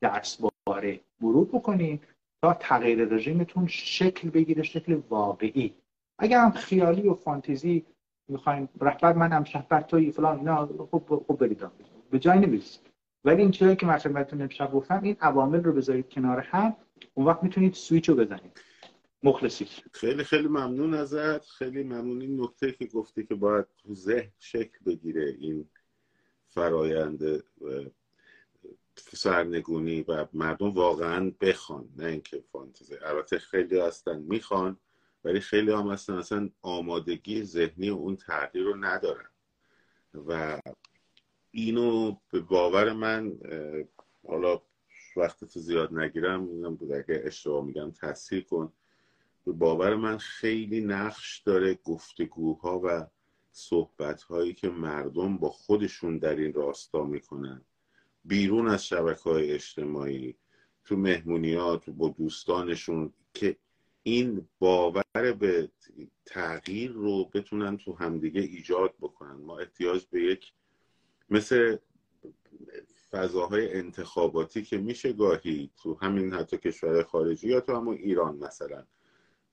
درس 0.00 0.38
باره 0.66 1.00
مرور 1.20 1.46
بکنید 1.46 2.02
تا 2.42 2.54
تغییر 2.54 3.04
رژیمتون 3.04 3.66
شکل 3.66 4.30
بگیره 4.30 4.62
شکل 4.62 5.00
واقعی. 5.08 5.74
اگر 6.18 6.40
هم 6.40 6.50
خیالی 6.50 7.08
و 7.08 7.14
فانتزی 7.14 7.84
می‌خواین 8.28 8.68
رهبر 8.80 9.12
منم 9.12 9.44
شهر 9.44 9.80
توی 9.80 10.10
فلان 10.10 10.38
اینا 10.38 10.66
خب 10.66 11.02
خب 11.28 11.36
برید 11.40 11.62
به 12.10 12.18
جای 12.18 12.38
نمی‌رسید 12.38 12.80
ولی 13.24 13.42
این 13.42 13.50
چیزایی 13.50 13.76
که 13.76 13.86
من 13.86 13.98
خدمتتون 13.98 14.42
امشب 14.42 14.72
گفتم 14.72 15.00
این 15.02 15.16
عوامل 15.20 15.62
رو 15.62 15.72
بذارید 15.72 16.08
کنار 16.08 16.40
هم 16.40 16.76
اون 17.14 17.26
وقت 17.26 17.42
می‌تونید 17.42 17.74
سویچ 17.74 18.08
رو 18.08 18.14
بزنید. 18.14 18.60
مخلصی 19.24 19.66
خیلی 19.92 20.24
خیلی 20.24 20.48
ممنون 20.48 20.94
ازت. 20.94 21.44
خیلی 21.44 21.82
ممنون. 21.82 22.20
این 22.20 22.40
نکته 22.40 22.72
که 22.72 22.86
گفتی 22.86 23.26
که 23.26 23.34
باید 23.34 23.66
تو 23.78 23.94
ذهن 23.94 24.32
شکل 24.38 24.78
بگیره 24.86 25.36
این 25.38 25.68
فرایند 26.48 27.44
سرنگونی 28.96 30.02
و 30.02 30.26
مردم 30.32 30.70
واقعا 30.70 31.32
بخوان 31.40 31.88
نه 31.96 32.06
اینکه 32.06 32.44
فانتزی. 32.52 32.96
البته 32.96 33.38
خیلی 33.38 33.80
هستن 33.80 34.18
می‌خوان 34.18 34.76
ولی 35.24 35.40
خیلی 35.40 35.72
هم 35.72 35.90
هستن. 35.90 36.14
اصلا 36.14 36.50
آمادگی 36.62 37.44
ذهنی 37.44 37.88
اون 37.88 38.16
تغییر 38.16 38.64
رو 38.64 38.76
ندارن. 38.76 39.28
و 40.14 40.60
اینو 41.50 42.16
به 42.32 42.40
باور 42.40 42.92
من 42.92 43.38
حالا 44.28 44.62
وقت 45.16 45.44
تو 45.44 45.60
زیاد 45.60 45.94
نگیرم 45.94 46.42
میگم 46.42 46.74
بود. 46.74 46.92
اگه 46.92 47.22
اشتباه 47.24 47.64
میگم 47.64 47.90
تصحیح 47.90 48.42
کن. 48.42 48.72
به 49.46 49.52
باور 49.52 49.96
من 49.96 50.18
خیلی 50.18 50.80
نقش 50.80 51.38
داره 51.38 51.74
گفتگوها 51.74 52.80
و 52.84 53.06
صحبت 53.52 54.22
هایی 54.22 54.54
که 54.54 54.68
مردم 54.68 55.36
با 55.38 55.50
خودشون 55.50 56.18
در 56.18 56.36
این 56.36 56.52
راستا 56.52 57.04
می‌کنن. 57.04 57.64
بیرون 58.24 58.68
از 58.68 58.86
شبکه 58.86 59.30
های 59.30 59.52
اجتماعی 59.52 60.36
تو 60.84 60.96
مهمونیات 60.96 61.90
با 61.90 62.08
دوستانشون 62.08 63.12
که 63.34 63.56
این 64.02 64.48
باور 64.58 65.32
به 65.38 65.70
تغییر 66.26 66.92
رو 66.92 67.24
بتونن 67.24 67.76
تو 67.76 67.94
همدیگه 67.94 68.40
ایجاد 68.40 68.94
بکنن. 69.00 69.34
ما 69.34 69.58
احتیاج 69.58 70.06
به 70.10 70.22
یک 70.22 70.52
مثل 71.30 71.76
فضاهای 73.10 73.74
انتخاباتی 73.74 74.62
که 74.62 74.78
میشه 74.78 75.12
گاهی 75.12 75.70
تو 75.82 75.94
همین 75.94 76.32
حتی 76.32 76.58
کشور 76.58 77.02
خارجی 77.02 77.48
یا 77.48 77.60
تو 77.60 77.76
همون 77.76 77.96
ایران 77.96 78.36
مثلا 78.36 78.84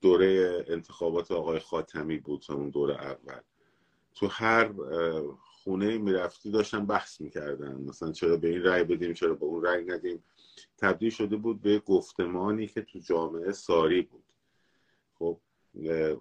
دوره 0.02 0.64
انتخابات 0.68 1.32
آقای 1.32 1.60
خاتمی 1.60 2.18
بود 2.18 2.46
همون 2.50 2.70
دوره 2.70 2.96
اول. 2.96 3.40
تو 4.16 4.28
هر 4.28 4.72
خونه 5.40 5.98
می‌رفتی 5.98 6.52
داشتن 6.52 6.86
بحث 6.86 7.22
می‌کردن. 7.22 7.76
مثلا 7.76 8.12
چرا 8.12 8.38
به 8.38 8.48
این 8.48 8.64
رأی 8.64 8.84
بدیم 8.84 9.14
چرا 9.14 9.34
به 9.34 9.46
اون 9.46 9.64
رأی 9.64 9.86
ندیم. 9.86 10.24
تبدیل 10.78 11.10
شده 11.10 11.36
بود 11.36 11.62
به 11.62 11.80
گفتمانی 11.80 12.68
که 12.68 12.82
تو 12.82 13.00
جامعه 13.00 13.52
ساری 13.52 14.02
بود. 14.02 14.24
خب 15.20 15.38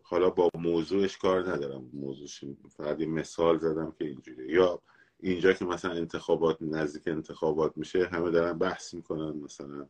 حالا 0.02 0.30
با 0.30 0.50
موضوعش 0.54 1.18
کار 1.18 1.50
ندارم. 1.52 1.90
موضوعش 1.92 2.44
فقط 2.76 3.00
مثال 3.00 3.58
زدم 3.58 3.92
که 3.98 4.04
اینجوری 4.04 4.52
یا 4.52 4.82
اینجا 5.20 5.52
که 5.52 5.64
مثلا 5.64 5.92
انتخابات 5.92 6.56
نزدیک 6.60 7.08
انتخابات 7.08 7.72
میشه 7.76 8.06
همه 8.06 8.30
دارن 8.30 8.58
بحث 8.58 8.94
می‌کنن. 8.94 9.36
مثلا 9.36 9.86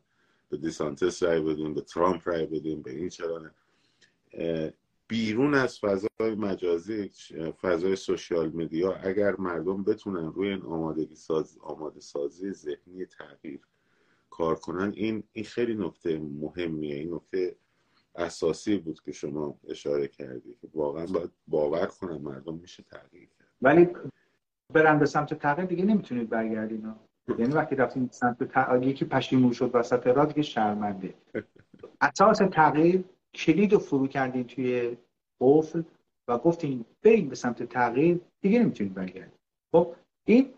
به 0.49 0.57
دیسانتس 0.57 1.23
رای 1.23 1.41
بدیم 1.41 1.73
به 1.73 1.81
ترامپ 1.81 2.27
رای 2.27 2.45
بدیم 2.45 2.81
به 2.81 2.91
این 2.91 3.09
چرا 3.09 3.51
بیرون 5.07 5.53
از 5.53 5.79
فضای 5.79 6.35
مجازی 6.35 7.11
فضای 7.61 7.95
سوشیال 7.95 8.49
میدیا 8.49 8.93
اگر 8.93 9.35
مردم 9.35 9.83
بتونن 9.83 10.31
روی 10.33 10.49
این 10.49 10.61
آمادگی 10.61 11.15
ساز 11.15 11.57
آماده 11.61 11.99
سازی 11.99 12.51
ذهنی 12.51 13.05
تغییر 13.05 13.59
کار 14.29 14.55
کنن 14.55 14.93
این 14.95 15.23
این 15.33 15.45
خیلی 15.45 15.75
نکته 15.75 16.19
مهمیه. 16.19 16.95
این 16.95 17.13
نکته 17.13 17.55
اساسی 18.15 18.77
بود 18.77 19.01
که 19.01 19.11
شما 19.11 19.59
اشاره 19.69 20.07
کردی 20.07 20.55
که 20.61 20.67
واقعا 20.73 21.05
باید 21.05 21.31
باور 21.47 21.85
کنن 21.85 22.17
مردم 22.17 22.55
میشه 22.55 22.83
تغییر 22.83 23.29
کرد. 23.39 23.47
ولی 23.61 23.87
برن 24.73 24.99
به 24.99 25.05
سمت 25.05 25.33
تغییر 25.33 25.67
دیگه 25.67 25.85
نمی‌تونید 25.85 26.29
برگردین. 26.29 26.95
یعنی 27.39 27.53
وقتی 27.53 27.75
رفتین 27.75 28.09
سمت 28.11 28.43
تغییر 28.43 28.87
یکی 28.87 29.05
پشیمون 29.05 29.51
شد 29.51 29.71
وسط 29.73 30.07
راه 30.07 30.25
دیگه 30.25 30.41
شرمنده. 30.41 31.13
اساس 32.01 32.37
تغییر 32.37 33.03
کلید 33.35 33.73
رو 33.73 33.79
فرو 33.79 34.07
کردین 34.07 34.47
توی 34.47 34.97
قفل 35.39 35.81
و 36.27 36.37
گفتین 36.37 36.85
بریم 37.03 37.29
به 37.29 37.35
سمت 37.35 37.63
تغییر 37.63 38.21
دیگه 38.41 38.59
نمی‌تونید 38.59 38.93
برگردید 38.93 39.39
خب 39.71 39.95
این 40.25 40.53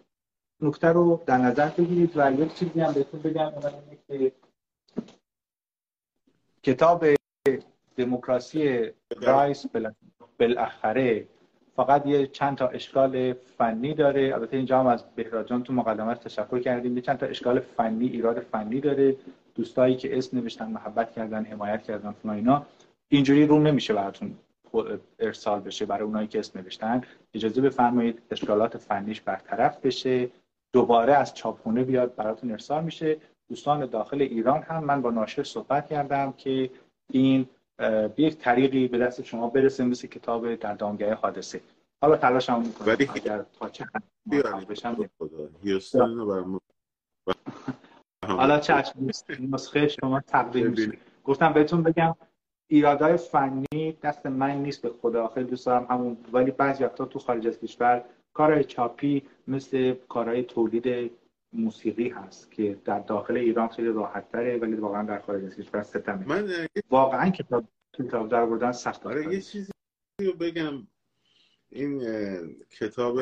نکته 0.62 0.88
رو 0.88 1.24
در 1.26 1.38
نظر 1.38 1.70
بگیرید 1.70 2.12
و 2.16 2.32
یک 2.32 2.54
چیزی 2.54 2.80
هم 2.80 2.94
بهتون 2.94 3.22
بگم 3.22 3.52
که 4.08 4.32
کتاب 6.64 7.06
دموکراسی 7.96 8.92
رایس 9.22 9.66
بالاخره 10.40 11.28
فقط 11.76 12.08
یه 12.08 12.28
چند 12.28 12.58
تا 12.58 12.68
اشکال 12.68 13.34
فنی 13.34 13.94
داره. 13.94 14.34
البته 14.34 14.58
اینجا 14.58 14.80
هم 14.80 14.88
از 14.88 15.16
بهراجان 15.16 15.64
تو 15.64 15.74
مقدمه 15.74 16.16
تشکر 16.16 16.60
کردیم. 16.60 16.96
یه 16.96 17.02
چند 17.02 17.18
تا 17.18 17.26
اشکال 17.26 17.60
فنی 17.60 18.08
ایراد 18.08 18.40
فنی 18.40 18.82
داره. 18.82 19.16
دوستایی 19.56 19.96
که 19.96 20.18
اسم 20.18 20.38
نوشتن 20.38 20.72
محبت 20.72 21.12
کردن 21.12 21.46
حمایت 21.46 21.84
کردن 21.84 22.12
فلان 22.12 22.36
اینا 22.36 22.66
اینجوری 23.10 23.48
رو 23.48 23.60
نمیشه 23.60 23.94
براتون 23.94 24.36
ارسال 25.20 25.60
بشه 25.60 25.86
برای 25.86 26.04
اونایی 26.04 26.28
که 26.28 26.39
اسم 26.39 26.60
نوشتن. 26.60 27.02
اجازه 27.34 27.62
بفرمایید 27.62 28.22
اشکالات 28.32 28.78
فنیش 28.78 29.22
برطرف 29.22 29.86
بشه 29.86 30.30
دوباره 30.74 31.13
از 31.13 31.34
چاپخونه 31.34 31.84
بیاد 31.84 32.16
براتون 32.16 32.52
ارسال 32.52 32.84
میشه. 32.84 33.18
دوستان 33.50 33.86
داخل 33.86 34.22
ایران 34.22 34.62
هم 34.62 34.84
من 34.84 35.02
با 35.02 35.12
ناشر 35.12 35.44
صحبت 35.44 35.88
کردم 35.88 36.32
که 36.38 36.70
این 37.12 37.50
به 37.78 38.13
یک 38.18 38.38
طریقی 38.38 38.88
به 38.88 38.98
دست 38.98 39.24
شما 39.24 39.48
برسه 39.48 39.84
مثل 39.84 40.08
کتاب 40.08 40.56
در 40.56 40.74
دامگاه 40.74 41.13
حادثه. 41.13 41.62
حالا 42.02 42.18
تلاش 42.18 42.50
هم 42.50 42.62
می‌کنم 42.62 42.96
اگر 43.16 43.46
تا 43.60 43.70
چه 43.70 43.86
بشم. 44.70 45.10
حالا 48.28 48.60
چشم 48.60 49.10
نسخه 49.40 49.88
شما 49.88 50.20
تقدیم 50.20 50.68
میشه. 50.68 50.98
گفتم 51.24 51.54
بهتون 51.54 51.84
بگم 51.84 52.16
ایرادای 52.68 53.18
فنی 53.18 53.98
دست 54.04 54.26
من 54.26 54.52
نیست 54.52 54.82
به 54.82 54.92
خدا. 55.02 55.28
خیلی 55.28 55.46
دوست 55.50 55.66
دارم 55.66 55.86
همون 55.90 56.18
ولی 56.34 56.52
بعضی 56.52 56.84
وقتا 56.84 57.06
تو 57.06 57.20
خارج 57.20 57.48
از 57.48 57.60
کشور 57.60 58.06
کارهای 58.34 58.64
چاپی 58.64 59.24
مثل 59.48 59.94
کارهای 60.10 60.44
تولید 60.44 61.12
موسیقی 61.54 62.10
هست 62.10 62.52
که 62.52 62.78
در 62.86 63.00
داخل 63.00 63.38
ایران 63.38 63.68
خیلی 63.68 63.88
راحت 63.88 64.32
تره 64.32 64.58
ولی 64.58 64.76
واقعا 64.76 65.04
در 65.04 65.20
خارج 65.22 65.46
از 65.46 65.56
کشور 65.56 65.84
ستمه. 65.84 66.28
من 66.28 66.68
واقعا 66.90 67.30
کتاب 67.30 67.66
کتاب 67.94 68.30
در 68.30 68.46
بردن 68.46 68.72
سخت 68.72 69.06
آره 69.06 69.34
یه 69.34 69.42
چیزی 69.42 69.72
رو 70.20 70.34
بگم. 70.34 70.88
این 71.70 72.02
کتاب 72.80 73.20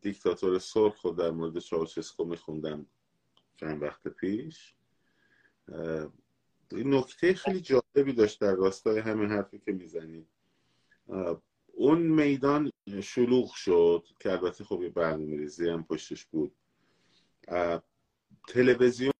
دیکتاتور 0.00 0.58
سرخ 0.58 0.96
خود 0.96 1.18
در 1.18 1.30
مورد 1.30 1.58
چاوشسکو 1.58 2.24
میخوندم. 2.24 2.86
چند 3.62 3.82
وقت 3.82 4.08
پیش. 4.08 4.74
نکته 6.72 7.34
خیلی 7.34 7.60
جالبی 7.60 8.12
داشت 8.12 8.40
در 8.40 8.54
راستای 8.54 8.98
همین 8.98 9.30
حرفی 9.30 9.58
که 9.58 9.72
می‌زنی. 9.72 10.26
اون 11.72 12.02
میدان 12.02 12.70
شلوغ 13.02 13.52
شد 13.54 14.06
که 14.20 14.32
البته 14.32 14.64
خب 14.64 14.82
یه 14.82 14.88
برنامه 14.88 15.36
ریزی 15.36 15.68
هم 15.68 15.84
پشتش 15.84 16.26
بود. 16.26 16.56
تلویزیون 18.48 19.12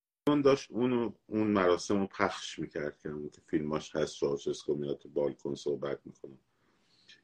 داشت 0.44 0.70
اون 0.70 1.14
اون 1.26 1.46
مراسم 1.46 2.00
رو 2.00 2.06
پخش 2.06 2.58
می‌کرد 2.58 2.98
که 2.98 3.10
که 3.32 3.40
فیلماش 3.46 3.96
هست 3.96 4.16
چاوشسکو 4.16 4.74
میاد 4.74 4.98
تو 4.98 5.08
بالکن 5.08 5.54
صحبت 5.54 6.00
می‌کنه. 6.04 6.38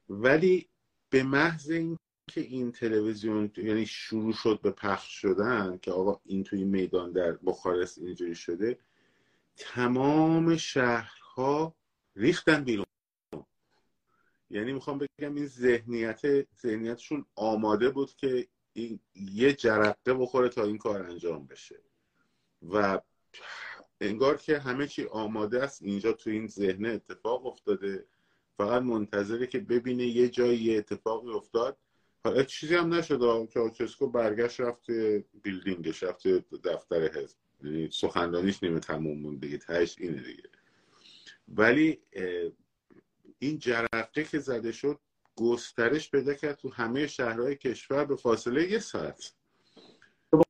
ولی 0.08 0.68
به 1.10 1.22
محض 1.22 1.70
این 1.70 1.98
که 2.28 2.40
این 2.40 2.72
تلویزیون 2.72 3.50
یعنی 3.56 3.86
شروع 3.86 4.32
شد 4.32 4.60
به 4.62 4.70
پخش 4.70 5.20
شدن 5.20 5.78
که 5.82 5.92
آقا 5.92 6.20
این 6.24 6.44
توی 6.44 6.64
میدان 6.64 7.12
در 7.12 7.32
بخارست 7.32 7.98
اینجوری 7.98 8.34
شده 8.34 8.78
تمام 9.56 10.56
شهرها 10.56 11.74
ریختن 12.16 12.64
بیرون. 12.64 12.86
یعنی 14.50 14.72
می‌خوام 14.72 14.98
بگم 14.98 15.34
این 15.34 15.46
ذهنیت 15.46 16.22
ذهنیتشون 16.60 17.24
آماده 17.34 17.90
بود 17.90 18.14
که 18.14 18.48
این 18.72 19.00
یه 19.14 19.52
جرقه 19.52 20.14
بخوره 20.14 20.48
تا 20.48 20.64
این 20.64 20.78
کار 20.78 21.02
انجام 21.02 21.46
بشه. 21.46 21.82
و 22.62 23.00
انگار 24.00 24.36
که 24.36 24.58
همه 24.58 24.86
چی 24.86 25.04
آماده 25.04 25.62
است 25.62 25.82
اینجا 25.82 26.12
تو 26.12 26.30
این 26.30 26.46
ذهنه 26.46 26.88
اتفاق 26.88 27.46
افتاده. 27.46 28.06
فقط 28.56 28.82
منتظره 28.82 29.46
که 29.46 29.58
ببینه 29.58 30.06
یه 30.06 30.28
جایی 30.28 30.76
اتفاقی 30.76 31.30
افتاد. 31.30 31.78
چیزی 32.46 32.74
هم 32.74 32.94
نشد. 32.94 33.48
چاوچسکو 33.54 34.06
برگشت 34.06 34.60
رفت 34.60 34.90
بیلدینگش 35.42 36.02
رفت 36.02 36.26
دفتر 36.64 37.08
حزب. 37.08 37.36
یعنی 37.64 37.88
سخنرانیش 37.92 38.62
نیمه 38.62 38.80
تموم 38.80 39.18
مونده 39.18 39.46
دیگه 39.46 39.58
تهش 39.58 39.96
اینه 39.98 40.22
دیگه. 40.22 40.42
ولی 41.48 42.00
این 43.38 43.58
جرقه 43.58 44.24
که 44.30 44.38
زده 44.38 44.72
شد 44.72 44.98
گسترش 45.36 46.10
پیدا 46.10 46.34
کرد 46.34 46.56
تو 46.56 46.68
همه 46.68 47.06
شهرهای 47.06 47.56
کشور 47.56 48.04
به 48.04 48.16
فاصله 48.16 48.70
یه 48.70 48.78
ساعت. 48.78 49.32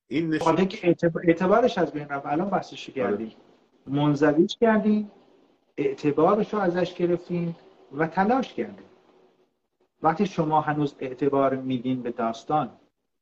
این 0.09 0.35
نشون... 0.35 0.69
که 0.69 0.97
اعتبارش 1.25 1.79
از 1.79 1.93
بین 1.93 2.09
رفت. 2.09 2.27
الان 2.27 2.51
بحثش 2.51 2.91
کردی 2.91 3.25
آره. 3.25 3.35
منزویج 3.87 4.57
کردیم 4.57 5.11
اعتبارش 5.77 6.55
رو 6.55 6.61
ازش 6.61 6.95
گرفتیم 6.95 7.57
و 7.93 8.07
تلاش 8.07 8.55
کردیم 8.55 8.85
وقتی 10.03 10.27
شما 10.27 10.61
هنوز 10.61 10.95
اعتبار 10.99 11.57
میدین 11.57 12.03
به 12.03 12.11
داستان 12.11 12.71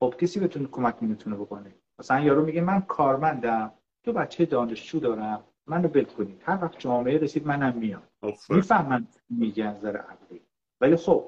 خب 0.00 0.14
کسی 0.20 0.40
بتونه 0.40 0.68
کمک 0.68 0.96
می‌تونه 1.00 1.36
بکنه؟ 1.36 1.74
مثلا 1.98 2.20
یارو 2.20 2.44
میگه 2.44 2.60
من 2.60 2.80
کارمندم 2.80 3.72
تو 4.04 4.12
بچه 4.12 4.46
دانشجو 4.46 5.00
دارم 5.00 5.44
منو 5.66 5.88
بل 5.88 6.04
کنید. 6.04 6.42
هر 6.44 6.58
وقت 6.62 6.78
جامعه 6.78 7.18
رسید 7.18 7.46
منم 7.46 7.78
میام. 7.78 8.02
می‌فهمن 8.48 9.06
میگه 9.30 9.66
نظر 9.66 9.96
عقلی. 9.96 10.40
ولی 10.80 10.96
خب 10.96 11.24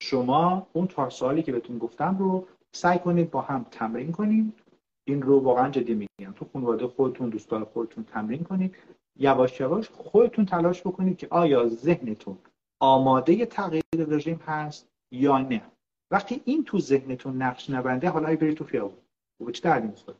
شما 0.00 0.66
اون 0.72 0.86
چهار 0.86 1.10
سوالی 1.10 1.42
که 1.42 1.52
بهتون 1.52 1.78
گفتم 1.78 2.16
رو 2.18 2.48
سعی 2.72 2.98
کنید 2.98 3.30
با 3.30 3.40
هم 3.40 3.66
تمرین 3.70 4.12
کنید. 4.12 4.62
این 5.04 5.22
رو 5.22 5.40
واقعا 5.40 5.70
جدی 5.70 5.94
میگم. 5.94 6.32
تو 6.32 6.46
خانواده 6.52 6.86
خودتون 6.86 7.28
دوستان 7.28 7.64
خودتون 7.64 8.04
تمرین 8.04 8.44
کنید. 8.44 8.76
یواش 9.16 9.60
یواش 9.60 9.88
خودتون 9.88 10.46
تلاش 10.46 10.80
بکنید 10.80 11.18
که 11.18 11.28
آیا 11.30 11.68
ذهنتون 11.68 12.38
آماده 12.82 13.46
تغییر 13.46 13.82
رژیم 13.96 14.40
هست 14.46 14.88
یا 15.12 15.38
نه؟ 15.38 15.62
وقتی 16.10 16.42
این 16.44 16.64
تو 16.64 16.78
ذهنتون 16.78 17.42
نقش 17.42 17.70
نبنده 17.70 18.08
حالا 18.08 18.36
برید 18.36 18.56
تو 18.56 18.64
خیابون. 18.64 18.98
به 19.46 19.52
چه 19.52 19.62
دردی 19.62 19.86
می‌خوره؟ 19.86 20.16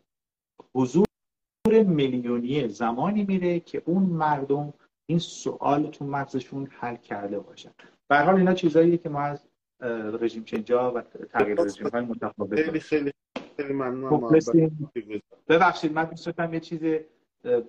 حضور 0.74 1.06
میلیونی 1.86 2.68
زمانی 2.68 3.24
میره 3.24 3.60
که 3.60 3.82
اون 3.84 4.02
مردم 4.02 4.74
این 5.06 5.18
سوال 5.18 5.86
تو 5.86 6.04
مغزشون 6.04 6.68
حل 6.70 6.96
کرده 6.96 7.40
باشن. 7.40 7.70
به 8.08 8.18
حال 8.18 8.36
اینا 8.36 8.54
چیزاییه 8.54 8.96
که 8.96 9.08
ما 9.08 9.20
از 9.20 9.44
رژیم 10.20 10.44
چنجا 10.44 10.92
و 10.92 11.00
تغییر 11.30 11.60
رژیم 11.62 11.88
های 11.88 12.04
متفاوت 12.04 12.62
خیلی 12.62 12.80
خیلی 12.80 13.12
خیلی 13.56 13.72
ممنونم. 13.72 14.40
ببخشید 15.48 15.92
من 15.92 16.04
دوست 16.04 16.38
یه 16.52 16.60
چیز 16.60 16.80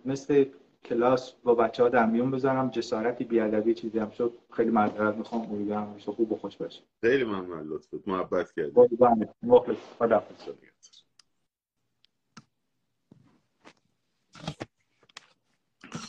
مثل 0.06 0.46
کلاس 0.86 1.32
با 1.32 1.56
بچه 1.56 1.84
ها 1.84 1.90
در 1.90 2.06
میون 2.06 2.32
بذارم 2.32 2.70
جسارتی 2.70 3.24
بیادبی 3.24 3.74
چیزی 3.74 4.00
هم 4.00 4.10
شد 4.10 4.34
خیلی 4.52 4.70
معذرت 4.70 5.16
می‌خوام 5.16 5.42
امیدوارم 5.42 5.90
همیشه 5.90 6.12
خوب 6.12 6.32
و 6.32 6.38
خوش 6.38 6.58
باشه. 6.58 6.82
خیلی 7.02 7.24
ممنون 7.24 7.68
لطفت 7.68 8.08
محبت 8.08 8.52
کردی. 8.52 8.82
مخلص 9.44 9.78
خدا 10.00 10.24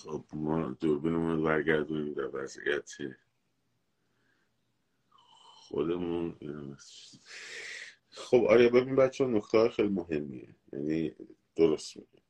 خب 0.05 0.25
ما 0.33 0.77
دوربینمون 0.81 1.43
برگردونیم 1.45 2.15
در 2.15 2.29
وضعیت 2.33 2.91
خودمون 5.69 6.37
خب 8.11 8.45
آره 8.49 8.69
ببین 8.69 8.97
بچه 8.97 9.27
نکته 9.27 9.69
خیلی 9.69 9.89
مهمیه 9.89 10.49
یعنی 10.73 11.15
درست 11.57 11.97
میگه 11.97 12.23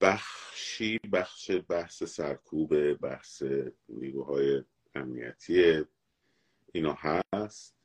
بخشی 0.00 0.98
بخش 0.98 1.50
بحث 1.68 2.02
سرکوب 2.02 2.92
بحث 2.94 3.42
نیروهای 3.88 4.64
امنیتی 4.94 5.84
اینا 6.72 6.98
هست. 7.00 7.76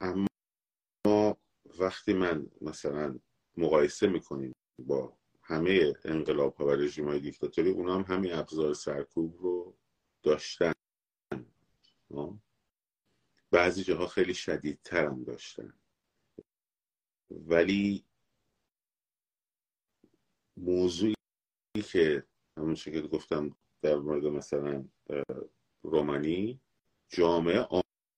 اما 0.00 1.36
وقتی 1.78 2.12
من 2.12 2.46
مثلا 2.60 3.18
مقایسه 3.56 4.06
می‌کنیم 4.06 4.52
با 4.78 5.16
همه 5.42 5.94
انقلاب 6.04 6.54
ها 6.54 6.66
و 6.66 6.70
رژیم 6.70 7.08
های 7.08 7.20
دیکتاتوری 7.20 7.70
اونا 7.70 7.94
هم 7.94 8.14
همین 8.14 8.32
ابزار 8.32 8.74
سرکوب 8.74 9.36
رو 9.38 9.76
داشتن. 10.22 10.72
بعضی 13.50 13.84
جاها 13.84 14.06
خیلی 14.06 14.34
شدیدتر 14.34 15.06
هم 15.06 15.24
داشتن. 15.24 15.74
ولی 17.30 18.04
موضوعی 20.56 21.14
که 21.80 22.24
همون 22.56 22.74
که 22.74 23.00
گفتم 23.00 23.56
در 23.82 23.96
مورد 23.96 24.24
مثلا 24.24 24.84
رومانی 25.82 26.60
جامعه 27.08 27.66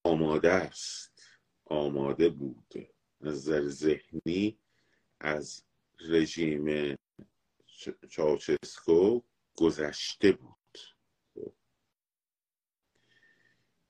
آماده 0.04 0.52
است. 0.52 1.22
آماده 1.64 2.28
بود. 2.28 2.74
از 3.20 3.34
نظر 3.34 3.68
ذهنی 3.68 4.58
از 5.20 5.64
رژیم 6.00 6.96
چاوچسکو 8.08 9.20
گذشته 9.56 10.32
بود. 10.32 10.78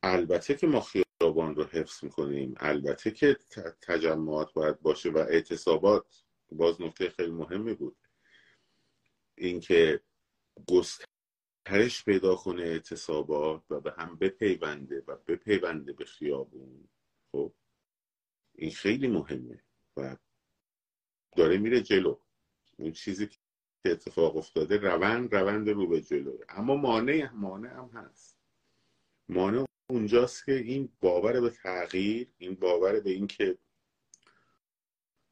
البته 0.03 0.55
که 0.55 0.67
ما 0.67 0.81
خیابان 0.81 1.55
رو 1.55 1.65
حفظ 1.65 2.05
می‌کنیم. 2.05 2.55
البته 2.57 3.11
که 3.11 3.37
تجمعات 3.81 4.53
باید 4.53 4.81
باشه 4.81 5.11
و 5.11 5.19
اعتصابات. 5.19 6.25
باز 6.53 6.81
نکته 6.81 7.11
خیلی 7.11 7.31
مهمی 7.31 7.75
بود. 7.75 7.97
اینکه 9.39 10.01
گسترش 10.69 12.05
پیدا 12.05 12.37
کنه 12.37 12.63
اعتصابات 12.63 13.63
و 13.71 13.81
به 13.81 13.95
هم 13.99 14.17
بپیونده 14.17 15.05
و 15.07 15.17
بپیونده 15.17 15.93
به 15.93 16.05
خیابون 16.05 16.89
خب؟ 17.33 17.53
این 18.55 18.71
خیلی 18.71 19.09
مهمه 19.09 19.63
و 19.97 20.17
داره 21.37 21.59
میره 21.59 21.81
جلو. 21.81 22.19
اون 22.79 22.93
چیزی 22.93 23.27
که 23.27 23.39
اتفاق 23.85 24.37
افتاده 24.37 24.77
روند 24.77 25.35
روند 25.35 25.69
رو 25.69 25.87
به 25.87 26.01
جلو. 26.01 26.39
اما 26.49 26.77
مانع 26.77 27.31
مانع 27.31 27.71
هم 27.71 27.91
هست. 27.95 28.39
مانع 29.29 29.65
اونجاست 29.91 30.45
که 30.45 30.53
این 30.53 30.93
باور 31.01 31.41
به 31.41 31.51
تغییر 31.51 32.29
این 32.39 32.55
باور 32.55 33.01
به 33.01 33.11
اینکه 33.11 33.59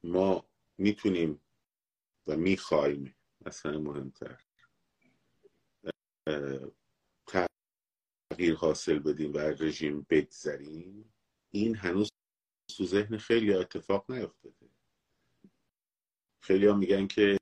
ما 0.05 0.47
می‌تونیم 0.79 1.41
و 2.27 2.37
می‌خوایم 2.37 3.15
اصلا 3.47 3.79
مهمتر. 3.79 4.45
تغییر 7.27 8.55
حاصل 8.57 8.99
بدیم 8.99 9.35
و 9.35 9.39
رژیم 9.39 10.07
بگذریم 10.11 11.15
این 11.51 11.77
هنوز 11.77 12.09
تو 12.77 12.85
ذهن 12.85 13.17
خیلی 13.17 13.55
اتفاق 13.55 14.11
نیفتاده. 14.11 14.69
خیلی 16.41 16.67
ها 16.67 16.75
میگن 16.75 17.07
که 17.07 17.39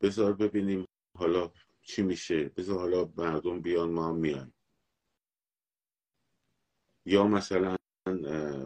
بذار 0.00 0.32
ببینیم 0.32 0.86
حالا 1.18 1.52
چی 1.82 2.02
میشه 2.02 2.48
بذار 2.48 2.78
حالا 2.78 3.12
مردم 3.16 3.60
بیان 3.60 3.90
ما 3.90 4.08
هم 4.08 4.16
میایم 4.16 4.54
یا 7.06 7.26
مثلا 7.26 7.76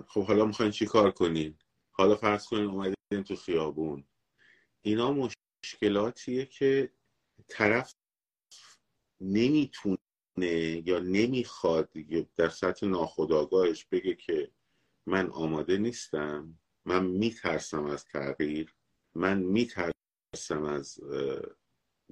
خب 0.06 0.26
حالا 0.26 0.44
می‌خواین 0.46 0.72
چی 0.72 0.86
کار 0.86 1.10
کنین؟ 1.10 1.58
حالا 1.90 2.14
فرض 2.16 2.46
کنین 2.46 2.64
اومدین 2.64 3.24
تو 3.26 3.36
خیابون. 3.36 4.04
اینا 4.82 5.12
مشکلاتیه 5.64 6.46
که 6.46 6.92
طرف 7.48 7.94
نمی‌تونه 9.20 9.98
یا 10.86 10.98
نمی‌خواد 10.98 11.92
در 12.36 12.48
سطح 12.48 12.86
ناخودآگاهش 12.86 13.84
بگه 13.84 14.14
که 14.14 14.52
من 15.06 15.30
آماده 15.30 15.78
نیستم 15.78 16.58
من 16.84 17.06
میترسم 17.06 17.84
از 17.84 18.04
تغییر 18.04 18.74
من 19.14 19.38
میترسم 19.38 20.64
از 20.64 21.00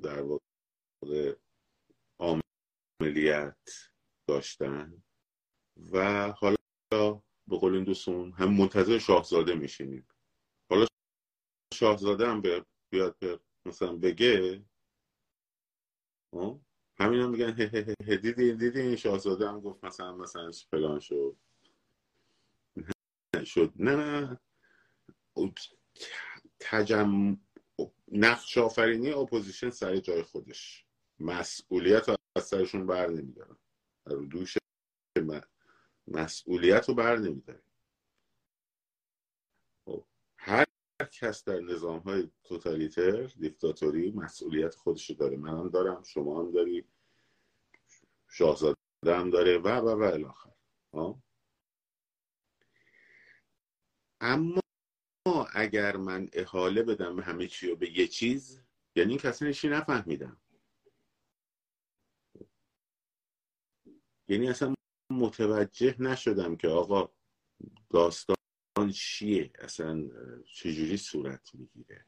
در 0.02 0.22
واقع 0.22 1.36
عملیت 2.20 3.68
داشتن 4.28 5.02
و 5.92 6.28
حالا 6.32 6.56
به 7.48 7.56
قول 7.60 7.74
این 7.74 7.84
دوستون 7.84 8.32
هم 8.32 8.52
منتظر 8.54 8.98
شاهزاده 8.98 9.54
میشینیم. 9.54 10.08
حالا 10.70 10.86
شاهزاده 11.74 12.28
هم 12.28 12.42
بیاد 12.90 13.16
مثلا 13.66 13.96
بگه 13.96 14.64
همین 16.98 17.20
هم 17.20 17.30
میگن 17.30 17.50
دیدی 18.22 18.52
دیدی 18.52 18.80
این 18.80 18.96
شاهزاده 18.96 19.48
هم 19.48 19.60
گفت 19.60 19.84
مثلا 19.84 20.16
مثلا 20.16 20.50
فلان 20.70 21.00
شد. 21.00 21.36
شد. 23.44 23.72
نه 23.76 23.96
نه. 23.96 24.40
تجم 26.60 27.38
نقش 28.12 28.58
آفرینی 28.58 29.10
opposition 29.10 29.70
سر 29.70 29.96
جای 29.96 30.22
خودش. 30.22 30.86
مسئولیت 31.18 32.08
رو 32.08 32.16
از 32.36 32.44
سرشون 32.44 32.86
بر 32.86 33.06
نمیدارن. 33.10 33.56
رو 34.06 34.26
دوش 34.26 34.56
مسئولیت 36.06 36.88
رو 36.88 36.94
بر 36.94 37.16
نمیدارن. 37.16 37.62
خب، 39.86 40.04
هر 41.06 41.12
کس 41.12 41.44
در 41.44 41.60
نظام 41.60 41.98
های 41.98 42.30
توتالیتر 42.44 43.22
دیکتاتوری 43.26 44.10
مسئولیت 44.10 44.74
خودش 44.74 45.10
داره. 45.10 45.36
من 45.36 45.50
هم 45.50 45.68
دارم 45.68 46.02
شما 46.02 46.40
هم 46.40 46.52
داری. 46.52 46.84
شاهزاده 48.28 48.76
هم 49.06 49.30
داره. 49.30 49.58
و 49.58 49.68
و 49.68 49.88
و 49.88 50.02
الاخر 50.02 50.52
اما 54.20 54.60
اگر 55.52 55.96
من 55.96 56.28
احاله 56.32 56.82
بدم 56.82 57.20
همه 57.20 57.46
چی 57.46 57.68
رو 57.68 57.76
به 57.76 57.98
یه 57.98 58.06
چیز 58.08 58.62
یعنی 58.96 59.10
این 59.10 59.18
کسی 59.18 59.44
نشی 59.44 59.68
نفهمیدم. 59.68 60.40
یعنی 64.28 64.48
اصلا 64.48 64.74
متوجه 65.12 66.02
نشدم 66.02 66.56
که 66.56 66.68
آقا 66.68 67.08
داستان 67.90 68.35
چیه؟ 68.84 69.50
اصلا 69.58 70.04
چجوری 70.54 70.96
صورت 70.96 71.50
می‌گیره؟ 71.54 72.04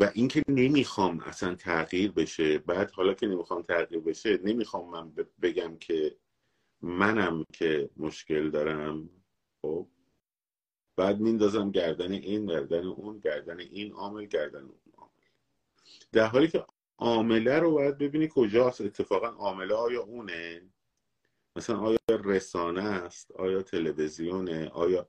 و 0.00 0.10
اینکه 0.14 0.42
نمی‌خوام 0.48 1.20
اصلا 1.20 1.54
تغییر 1.54 2.12
بشه 2.12 2.58
بعد 2.58 2.90
حالا 2.90 3.14
که 3.14 3.26
نمی‌خوام 3.26 3.62
تغییر 3.62 4.00
بشه 4.00 4.40
نمی‌خوام 4.44 4.90
من 4.90 5.12
بگم 5.42 5.76
که 5.76 6.16
منم 6.82 7.44
که 7.52 7.90
مشکل 7.96 8.50
دارم 8.50 9.10
خب؟ 9.62 9.88
بعد 10.96 11.20
میندازم 11.20 11.70
گردن 11.70 12.12
این 12.12 12.46
گردن 12.46 12.86
اون 12.86 13.18
گردن 13.18 13.60
این 13.60 13.92
عامل 13.92 14.24
گردن 14.24 14.62
اون 14.62 14.80
عامل. 14.96 15.10
در 16.12 16.26
حالی 16.26 16.48
که 16.48 16.64
عامله 16.98 17.58
رو 17.58 17.70
باید 17.72 17.98
ببینی 17.98 18.28
کجاست 18.34 18.80
اتفاقا 18.80 19.26
عامله 19.26 19.74
آیا 19.74 20.02
اونه؟ 20.02 20.62
مثلا 21.56 21.78
آیا 21.78 21.98
رسانه 22.16 22.82
است 22.84 23.30
آیا 23.30 23.62
تلویزیونه؟ 23.62 24.68
آیا 24.68 25.08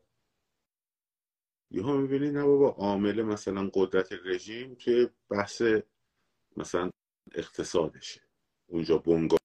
یهو 1.72 1.98
می‌بینید 1.98 2.38
نه 2.38 2.44
بابا 2.44 2.70
عامل 2.70 3.22
مثلا 3.22 3.70
قدرت 3.74 4.14
رژیم 4.26 4.76
توی 4.76 5.10
بحث 5.30 5.62
مثلا 6.58 6.90
اقتصادشه. 7.36 8.22
اونجا 8.68 8.98
بنگاه 8.98 9.40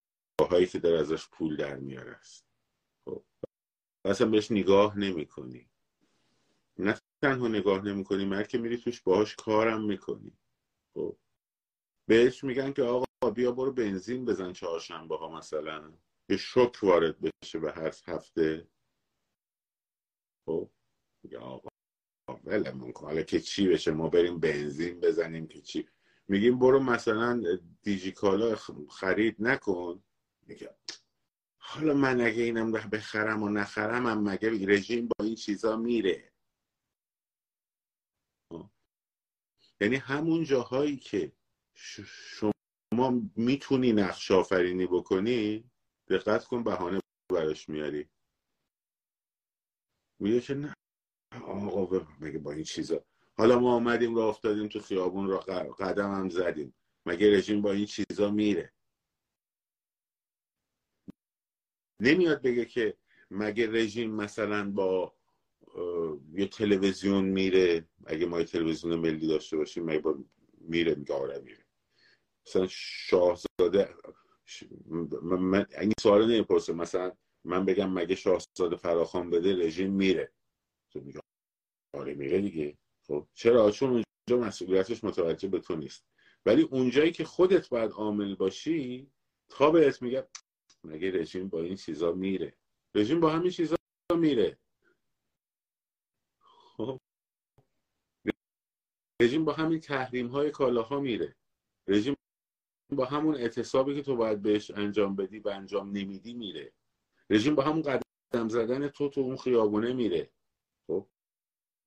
هایی 0.50 0.66
که 0.66 0.78
در 0.78 0.94
ازش 0.94 1.28
پول 1.28 1.56
در 1.56 1.76
میاره 1.76 2.12
است. 2.12 2.46
خب. 3.04 3.24
اصلا 4.04 4.28
بهش 4.30 4.50
نگاه 4.50 4.98
نمی 4.98 5.26
کنی 5.26 5.68
نه 6.78 6.98
تنها 7.22 7.48
نگاه 7.48 7.82
نمی 7.84 8.04
کنی 8.04 8.44
که 8.44 8.58
میری 8.58 8.76
توش 8.76 9.00
باهاش 9.00 9.36
کارم 9.36 9.84
می‌کنی. 9.84 10.32
خب. 10.94 11.16
بهش 12.06 12.44
میگن 12.44 12.72
که 12.72 12.82
آقا 12.82 13.30
بیا 13.34 13.52
برو 13.52 13.72
بنزین 13.72 14.24
بزن 14.24 14.52
چهارشنبه 14.52 15.16
ها 15.16 15.28
مثلا. 15.38 15.92
یه 16.28 16.36
شک 16.36 16.82
وارد 16.82 17.16
بشه 17.20 17.58
به 17.58 17.72
هر 17.72 17.94
هفته. 18.06 18.68
خب 20.46 20.70
میگه 21.22 21.38
آقا 21.38 21.68
ولمون 22.44 22.92
حالا 22.96 23.22
که 23.22 23.40
چی 23.40 23.68
بشه؟ 23.68 23.90
ما 23.90 24.08
بریم 24.08 24.40
بنزین 24.40 25.00
بزنیم 25.00 25.46
که 25.48 25.60
چی؟ 25.60 25.88
میگیم 26.28 26.58
برو 26.58 26.80
مثلا 26.80 27.42
دیجیکالا 27.82 28.56
خرید 28.90 29.36
نکن. 29.38 30.02
میگه 30.42 30.76
حالا 31.58 31.94
من 31.94 32.20
اگه 32.20 32.42
اینم 32.42 32.72
بخرم 32.72 33.42
و 33.42 33.48
نخرم 33.48 34.06
هم 34.06 34.22
مگه 34.22 34.50
رژیم 34.68 35.08
با 35.08 35.24
این 35.24 35.34
چیزا 35.34 35.76
میره؟ 35.76 36.32
یعنی 39.80 39.96
همون 39.96 40.44
جاهایی 40.44 40.96
که 40.96 41.32
شما 41.74 43.22
می‌تونی 43.36 43.92
نقش 43.92 44.30
آفرینی 44.30 44.86
بکنی 44.86 45.70
دقت 46.08 46.44
کن 46.44 46.62
بهانه 46.62 47.00
براش 47.32 47.68
میاری. 47.68 48.08
میگه 50.20 50.40
که 50.40 50.54
نه. 50.54 50.74
آقا 51.42 52.06
مگه 52.20 52.38
با 52.38 52.52
این 52.52 52.64
چیزا؟ 52.64 53.04
حالا 53.38 53.58
ما 53.58 53.74
آمدیم 53.74 54.16
را 54.16 54.28
افتادیم 54.28 54.68
تو 54.68 54.80
خیابون 54.80 55.28
را 55.28 55.38
قدم 55.78 56.12
هم 56.12 56.28
زدیم. 56.28 56.74
مگه 57.06 57.36
رژیم 57.38 57.62
با 57.62 57.72
این 57.72 57.86
چیزا 57.86 58.30
میره؟ 58.30 58.72
نمیاد 62.00 62.42
بگه 62.42 62.64
که 62.64 62.96
مگه 63.30 63.72
رژیم 63.72 64.10
مثلا 64.10 64.70
با 64.70 65.16
یه 66.32 66.46
تلویزیون 66.46 67.24
میره؟ 67.24 67.88
اگه 68.06 68.26
ما 68.26 68.38
یه 68.38 68.44
تلویزیون 68.44 68.94
ملی 68.94 69.26
داشته 69.26 69.56
باشیم 69.56 69.84
مگه 69.84 69.98
با 69.98 70.24
میره؟ 70.60 70.94
میگه 70.94 71.14
آره 71.14 71.38
میره. 71.38 71.66
مثلا 72.46 72.66
شاهزاده 72.70 73.94
من 75.22 75.66
این 75.80 75.92
سوال 76.00 76.32
نمی‌پرسه 76.32 76.72
مثلا 76.72 77.12
من 77.44 77.64
بگم 77.64 77.92
مگه 77.92 78.14
شاهزاده 78.14 78.76
فراخان 78.76 79.30
بده 79.30 79.56
رژیم 79.56 79.92
میره. 79.92 80.32
تو 80.90 81.00
میگه 81.00 81.20
آره 81.94 82.14
میره 82.14 82.40
دیگه. 82.40 82.78
خب 83.06 83.28
چرا؟ 83.34 83.70
چون 83.70 83.90
اونجا 83.90 84.46
مسئولیتش 84.46 85.04
متوجه 85.04 85.48
به 85.48 85.60
تو 85.60 85.76
نیست. 85.76 86.06
ولی 86.46 86.62
اونجایی 86.62 87.12
که 87.12 87.24
خودت 87.24 87.68
باید 87.68 87.90
عامل 87.90 88.34
باشی 88.34 89.10
تا 89.48 89.70
بهت 89.70 90.02
میگه 90.02 90.28
مگه 90.84 91.10
رژیم 91.10 91.48
با 91.48 91.60
این 91.60 91.76
چیزا 91.76 92.12
میره؟ 92.12 92.56
رژیم 92.94 93.20
با 93.20 93.30
همین 93.30 93.50
چیزا 93.50 93.76
میره. 94.18 94.58
خب. 96.40 97.00
رژیم 99.22 99.44
با 99.44 99.52
همین 99.52 99.80
تحریم 99.80 100.26
های 100.26 100.50
کالاها 100.50 101.00
میره. 101.00 101.36
رژیم 101.88 102.16
با 102.90 103.04
همون 103.04 103.34
اعتصابی 103.34 103.94
که 103.94 104.02
تو 104.02 104.16
باید 104.16 104.42
بهش 104.42 104.70
انجام 104.70 105.16
بدی 105.16 105.38
و 105.38 105.48
انجام 105.48 105.88
نمیدی 105.88 106.34
میره. 106.34 106.72
رژیم 107.30 107.54
با 107.54 107.62
همون 107.62 107.82
قدم 107.82 108.48
زدن 108.48 108.88
تو 108.88 109.08
تو 109.08 109.20
اون 109.20 109.36
خیابونه 109.36 109.92
میره. 109.92 110.30
خب؟ 110.86 111.06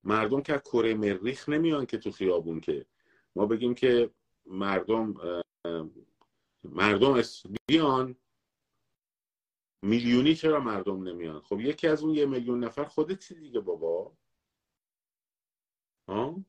مردم 0.04 0.42
که 0.42 0.58
کره 0.58 0.94
مریخ 0.94 1.48
نمیان 1.48 1.86
که 1.86 1.98
تو 1.98 2.10
خیابون 2.10 2.60
که 2.60 2.86
ما 3.36 3.46
بگیم 3.46 3.74
که 3.74 4.10
مردم 4.46 5.14
مردم 6.64 7.22
بیان. 7.68 8.16
میلیونی 9.82 10.34
چرا 10.34 10.60
مردم 10.60 11.02
نمیان؟ 11.02 11.40
خب 11.40 11.60
یکی 11.60 11.88
از 11.88 12.02
اون 12.02 12.14
یه 12.14 12.26
میلیون 12.26 12.64
نفر 12.64 12.84
خودت 12.84 13.32
دیگه 13.32 13.60
بابا. 13.60 14.16
ها؟ 16.08 16.44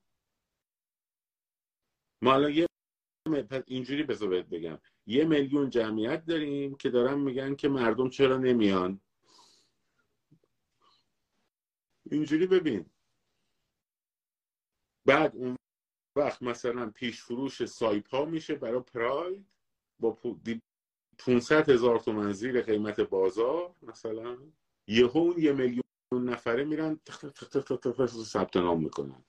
ما 2.22 2.34
الان 2.34 2.54
یه 2.54 2.68
اینجوری 3.68 4.04
بذار 4.04 4.42
بگم. 4.42 4.80
یه 5.06 5.26
میلیون 5.26 5.70
جمعیت 5.70 6.26
داریم 6.26 6.76
که 6.76 6.90
دارن 6.90 7.20
میگن 7.20 7.56
که 7.56 7.70
مردم 7.70 8.10
چرا 8.10 8.38
نمیان. 8.38 9.02
اینجوری 12.12 12.48
ببین. 12.48 12.86
بعد 15.06 15.36
اون 15.36 15.56
وقت 16.16 16.42
مثلا 16.44 16.90
پیش 16.90 17.22
فروش 17.22 17.66
سایپا 17.66 18.26
میشه 18.26 18.56
برای 18.56 18.80
پراید 18.82 19.46
با 20.00 20.20
500 21.18 21.70
هزار 21.70 22.00
تومن 22.00 22.32
زیر 22.32 22.62
قیمت 22.62 23.00
بازار 23.00 23.76
مثلا. 23.82 24.38
یهو 24.88 25.18
اون 25.18 25.40
یه 25.40 25.52
میلیون 25.52 25.84
نفره 26.12 26.64
میرن 26.64 27.00
ثبت 28.08 28.58
نام 28.58 28.84
می‌کنن. 28.84 29.26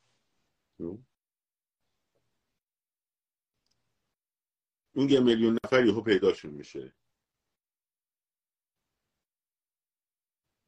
اون 4.95 5.09
یه 5.09 5.21
میلیون 5.21 5.59
نفر 5.65 5.87
یهو 5.87 6.03
پیداشون 6.03 6.51
میشه. 6.51 6.95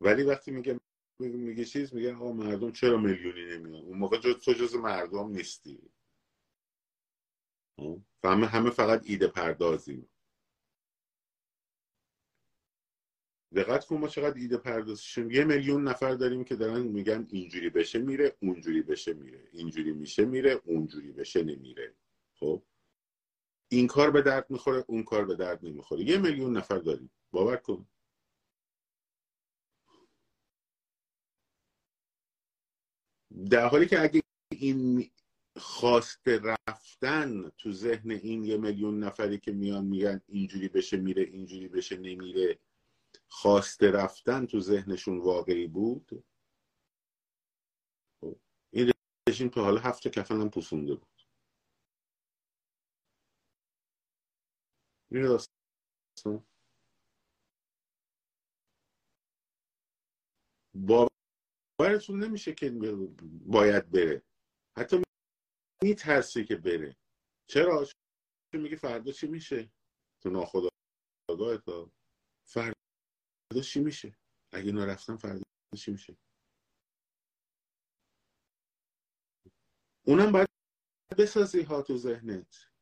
ولی 0.00 0.22
وقتی 0.22 0.50
میگه 0.50 0.80
میگه 1.18 1.64
چیز 1.64 1.94
میگه 1.94 2.14
آقا 2.14 2.32
مردم 2.32 2.72
چرا 2.72 2.98
میلیونی 2.98 3.44
نمیان؟ 3.44 3.84
اون 3.84 3.98
موقع 3.98 4.18
جز 4.18 4.34
تو 4.34 4.52
جز 4.52 4.74
مردم 4.74 5.28
نیستی. 5.30 5.90
همه 8.24 8.46
همه 8.46 8.70
فقط 8.70 9.02
ایده 9.04 9.28
پردازی 9.28 10.08
دقت 13.54 13.84
کن 13.86 13.96
ما 13.96 14.08
چقدر 14.08 14.36
ایده 14.40 14.56
پردازشیم. 14.56 15.30
یه 15.30 15.44
میلیون 15.44 15.88
نفر 15.88 16.14
داریم 16.14 16.44
که 16.44 16.56
دارن 16.56 16.82
میگن 16.82 17.26
اینجوری 17.30 17.70
بشه 17.70 17.98
میره 17.98 18.36
اونجوری 18.42 18.82
بشه 18.82 19.12
میره. 19.12 19.48
اینجوری 19.52 19.92
میشه 19.92 20.24
میره 20.24 20.60
اونجوری 20.64 21.12
بشه 21.12 21.42
نمیره. 21.42 21.94
خب؟ 22.34 22.62
این 23.74 23.86
کار 23.86 24.10
به 24.10 24.22
درد 24.22 24.50
می‌خوره 24.50 24.84
اون 24.88 25.02
کار 25.04 25.24
به 25.24 25.36
درد 25.36 25.64
نمی‌خوره. 25.66 26.02
یه 26.04 26.18
میلیون 26.18 26.56
نفر 26.56 26.78
داریم. 26.78 27.10
باور 27.30 27.56
کن. 27.56 27.86
در 33.50 33.68
حالی 33.68 33.86
که 33.86 34.02
اگه 34.02 34.22
این 34.52 35.10
خواست 35.56 36.28
رفتن 36.28 37.50
تو 37.58 37.72
ذهن 37.72 38.10
این 38.10 38.44
یه 38.44 38.56
میلیون 38.56 39.04
نفری 39.04 39.38
که 39.38 39.52
میان 39.52 39.84
میگن 39.84 40.20
اینجوری 40.28 40.68
بشه 40.68 40.96
میره 40.96 41.22
اینجوری 41.22 41.68
بشه 41.68 41.96
نمیره 41.96 42.58
خواست 43.28 43.82
رفتن 43.82 44.46
تو 44.46 44.60
ذهنشون 44.60 45.18
واقعی 45.18 45.66
بود؟ 45.66 46.24
خب، 48.20 48.36
این 48.70 48.92
رژیم 49.28 49.48
تا 49.48 49.64
حالا 49.64 49.80
هفت 49.80 50.08
کفن 50.08 50.40
هم 50.40 50.50
پوسونده 50.50 50.94
بود. 50.94 51.13
این 55.14 55.38
باورتون 60.74 62.24
نمیشه 62.24 62.54
که 62.54 62.70
باید 63.46 63.90
بره. 63.90 64.22
حتی 64.76 65.02
میترسه 65.82 66.44
که 66.44 66.56
بره. 66.56 66.96
چرا؟ 67.50 67.84
چون 68.52 68.60
میگه 68.60 68.76
فردا 68.76 69.12
چی 69.12 69.26
میشه؟ 69.26 69.72
تو 70.22 70.30
ناخداگاه 70.30 71.58
تا 71.66 71.90
فردا 72.44 73.60
چی 73.64 73.80
میشه؟ 73.80 74.16
اگه 74.52 74.72
نرفتم 74.72 75.16
فردا 75.16 75.42
چی 75.76 75.90
میشه؟ 75.90 76.16
اونم 80.06 80.32
باید 80.32 80.48
بسازی 81.18 81.62
ها 81.62 81.82
تو 81.82 81.96
ذهنت. 81.96 82.73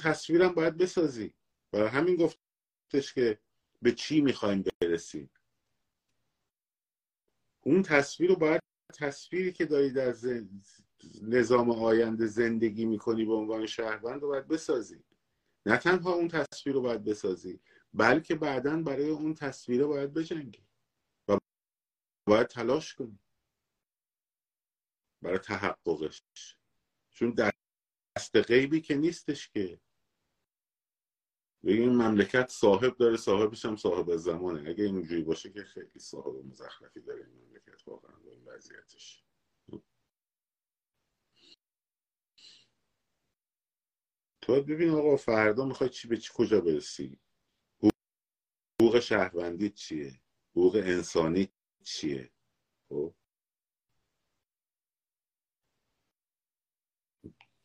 تصویرم 0.00 0.52
باید 0.52 0.76
بسازی. 0.76 1.34
برای 1.72 1.88
همین 1.88 2.16
گفتش 2.16 3.14
که 3.14 3.38
به 3.82 3.92
چی 3.92 4.20
می‌خوایم 4.20 4.64
برسیم. 4.80 5.30
اون 7.60 7.82
تصویر 7.82 8.30
رو 8.30 8.36
باید 8.36 8.60
تصویری 8.94 9.52
که 9.52 9.64
داری 9.66 9.90
در 9.90 10.14
نظام 11.22 11.70
آینده 11.70 12.26
زندگی 12.26 12.84
می‌کنی 12.84 13.24
به 13.24 13.32
عنوان 13.34 13.66
شهروند 13.66 14.22
رو 14.22 14.28
باید 14.28 14.48
بسازی. 14.48 15.04
نه 15.66 15.76
تنها 15.76 16.12
اون 16.12 16.28
تصویر 16.28 16.74
رو 16.74 16.80
باید 16.82 17.04
بسازی 17.04 17.60
بلکه 17.94 18.34
بعدا 18.34 18.82
برای 18.82 19.08
اون 19.10 19.34
تصویره 19.34 19.84
باید 19.84 20.14
بجنگی 20.14 20.66
و 21.28 21.38
باید 22.26 22.46
تلاش 22.46 22.94
کنی. 22.94 23.18
برای 25.22 25.38
تحققش. 25.38 26.22
چون 27.10 27.30
دست 27.30 28.36
غیبی 28.36 28.80
که 28.80 28.96
نیستش 28.96 29.48
که. 29.48 29.80
این 31.64 31.88
مملکت 31.90 32.48
صاحب 32.50 32.96
داره 32.96 33.16
صاحبش 33.16 33.64
هم 33.64 33.76
صاحب 33.76 34.16
زمانه. 34.16 34.70
اگه 34.70 34.84
اینجوری 34.84 35.22
باشه 35.22 35.50
که 35.50 35.64
خیلی 35.64 35.98
صاحب 35.98 36.36
مزخرفی 36.46 37.00
داره 37.00 37.24
این 37.26 37.34
مملکت 37.34 37.88
واقعا 37.88 38.16
به 38.16 38.30
این 38.30 38.44
وضعیتش. 38.44 39.24
تو 44.42 44.62
ببین 44.62 44.90
آقا 44.90 45.16
فردا 45.16 45.64
می‌خوای 45.64 45.90
چی 45.90 46.08
به 46.08 46.16
چی 46.16 46.30
کجا 46.34 46.60
برسی؟ 46.60 47.20
حقوق 48.80 49.00
شهروندی 49.00 49.70
چیه؟ 49.70 50.20
حقوق 50.50 50.74
انسانی 50.76 51.48
چیه؟ 51.84 52.30
خب؟ 52.88 53.14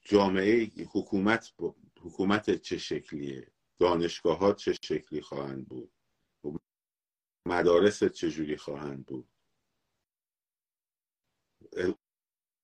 جامعه 0.02 0.72
حکومت 0.91 1.54
حکومت 2.02 2.56
چه 2.56 2.78
شکلیه؟ 2.78 3.55
دانشگاه 3.80 4.38
ها 4.38 4.53
چه 4.53 4.73
شکلی 4.73 5.21
خواهند 5.21 5.67
بود؟ 5.67 5.93
مدارس 7.47 8.03
چجوری 8.03 8.57
خواهند 8.57 9.05
بود؟ 9.05 9.30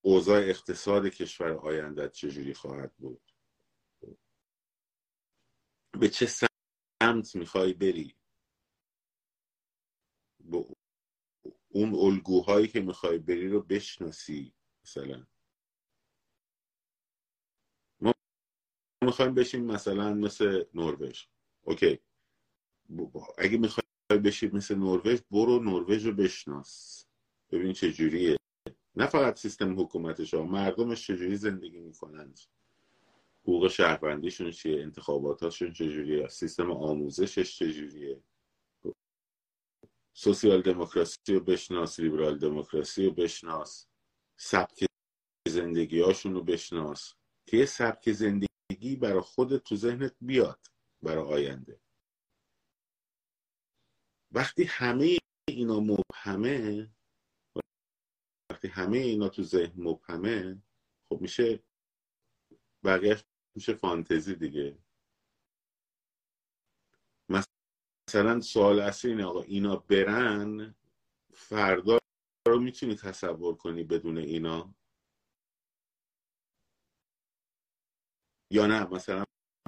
اوضاع 0.03 0.39
اقتصاد 0.39 1.07
کشور 1.07 1.51
آینده 1.51 2.09
چجوری 2.09 2.53
خواهد 2.53 2.95
بود؟ 2.97 3.21
به 5.99 6.09
چه 6.09 6.25
سمت 6.25 7.35
می‌خوای 7.35 7.73
بری؟ 7.73 8.15
اون 11.69 11.95
الگوهایی 11.95 12.67
که 12.67 12.81
می‌خوای 12.81 13.17
بری 13.17 13.47
رو 13.47 13.61
بشناسی 13.61 14.53
مثلا. 14.83 15.27
می‌خوایم 19.03 19.33
بشیم 19.33 19.65
مثلا 19.65 20.13
مثل 20.13 20.63
نروژ. 20.73 21.23
اوکی. 21.61 21.99
اگه 23.37 23.57
می‌خوای 23.57 24.19
بشیم 24.23 24.55
مثل 24.55 24.75
نروژ 24.75 25.19
برو 25.31 25.59
نروژ 25.59 26.05
رو 26.05 26.13
بشناس. 26.13 27.05
ببین 27.51 27.73
چه 27.73 27.91
جوریه. 27.91 28.37
نه 28.95 29.05
فقط 29.05 29.39
سیستم 29.39 29.79
حکومتش 29.79 30.33
ها 30.33 30.43
مردمش 30.43 31.07
چجوری 31.07 31.35
زندگی 31.35 31.79
می‌کنند 31.79 32.39
حقوق 33.43 33.67
شهروندیشون 33.67 34.51
چیه 34.51 34.81
انتخاباتاشون 34.81 35.73
چجوریه 35.73 36.27
سیستم 36.27 36.71
آموزشش 36.71 37.57
چجوریه 37.57 38.23
سوسیال 40.13 40.61
دموکراسی 40.61 41.17
رو 41.29 41.39
بشناس 41.39 41.99
لیبرال 41.99 42.37
دموکراسی 42.37 43.05
رو 43.05 43.11
بشناس. 43.11 43.87
سبک 44.37 44.85
زندگی 45.47 46.01
هاشون 46.01 46.33
رو 46.33 46.43
بشناس. 46.43 47.13
که 47.45 47.65
سبک 47.65 48.11
زندگی 48.11 48.50
برای 48.95 49.21
خودت 49.21 49.63
تو 49.63 49.75
ذهنت 49.75 50.15
بیاد 50.21 50.67
برای 51.01 51.23
آینده. 51.23 51.81
وقتی 54.31 54.63
همه 54.63 55.17
اینا 55.47 55.79
مبهمه 55.79 56.91
وقتی 58.51 58.67
همه 58.67 58.97
اینا 58.97 59.29
تو 59.29 59.43
ذهن 59.43 59.83
مبهمه 59.83 60.61
خب 61.09 61.21
میشه 61.21 61.63
بقیهش 62.83 63.23
میشه 63.55 63.73
فانتزی 63.73 64.35
دیگه. 64.35 64.77
مثلا 67.29 68.41
سوال 68.41 68.79
اصلی 68.79 69.11
اینه 69.11 69.25
آقا 69.25 69.41
اینا 69.41 69.75
برن 69.75 70.75
فردا 71.33 71.99
رو 72.47 72.59
می‌تونی 72.59 72.95
تصور 72.95 73.55
کنی 73.55 73.83
بدون 73.83 74.17
اینا؟ 74.17 74.75
یا 78.51 78.67
نه؟ 78.67 78.87
مثلا 78.87 79.23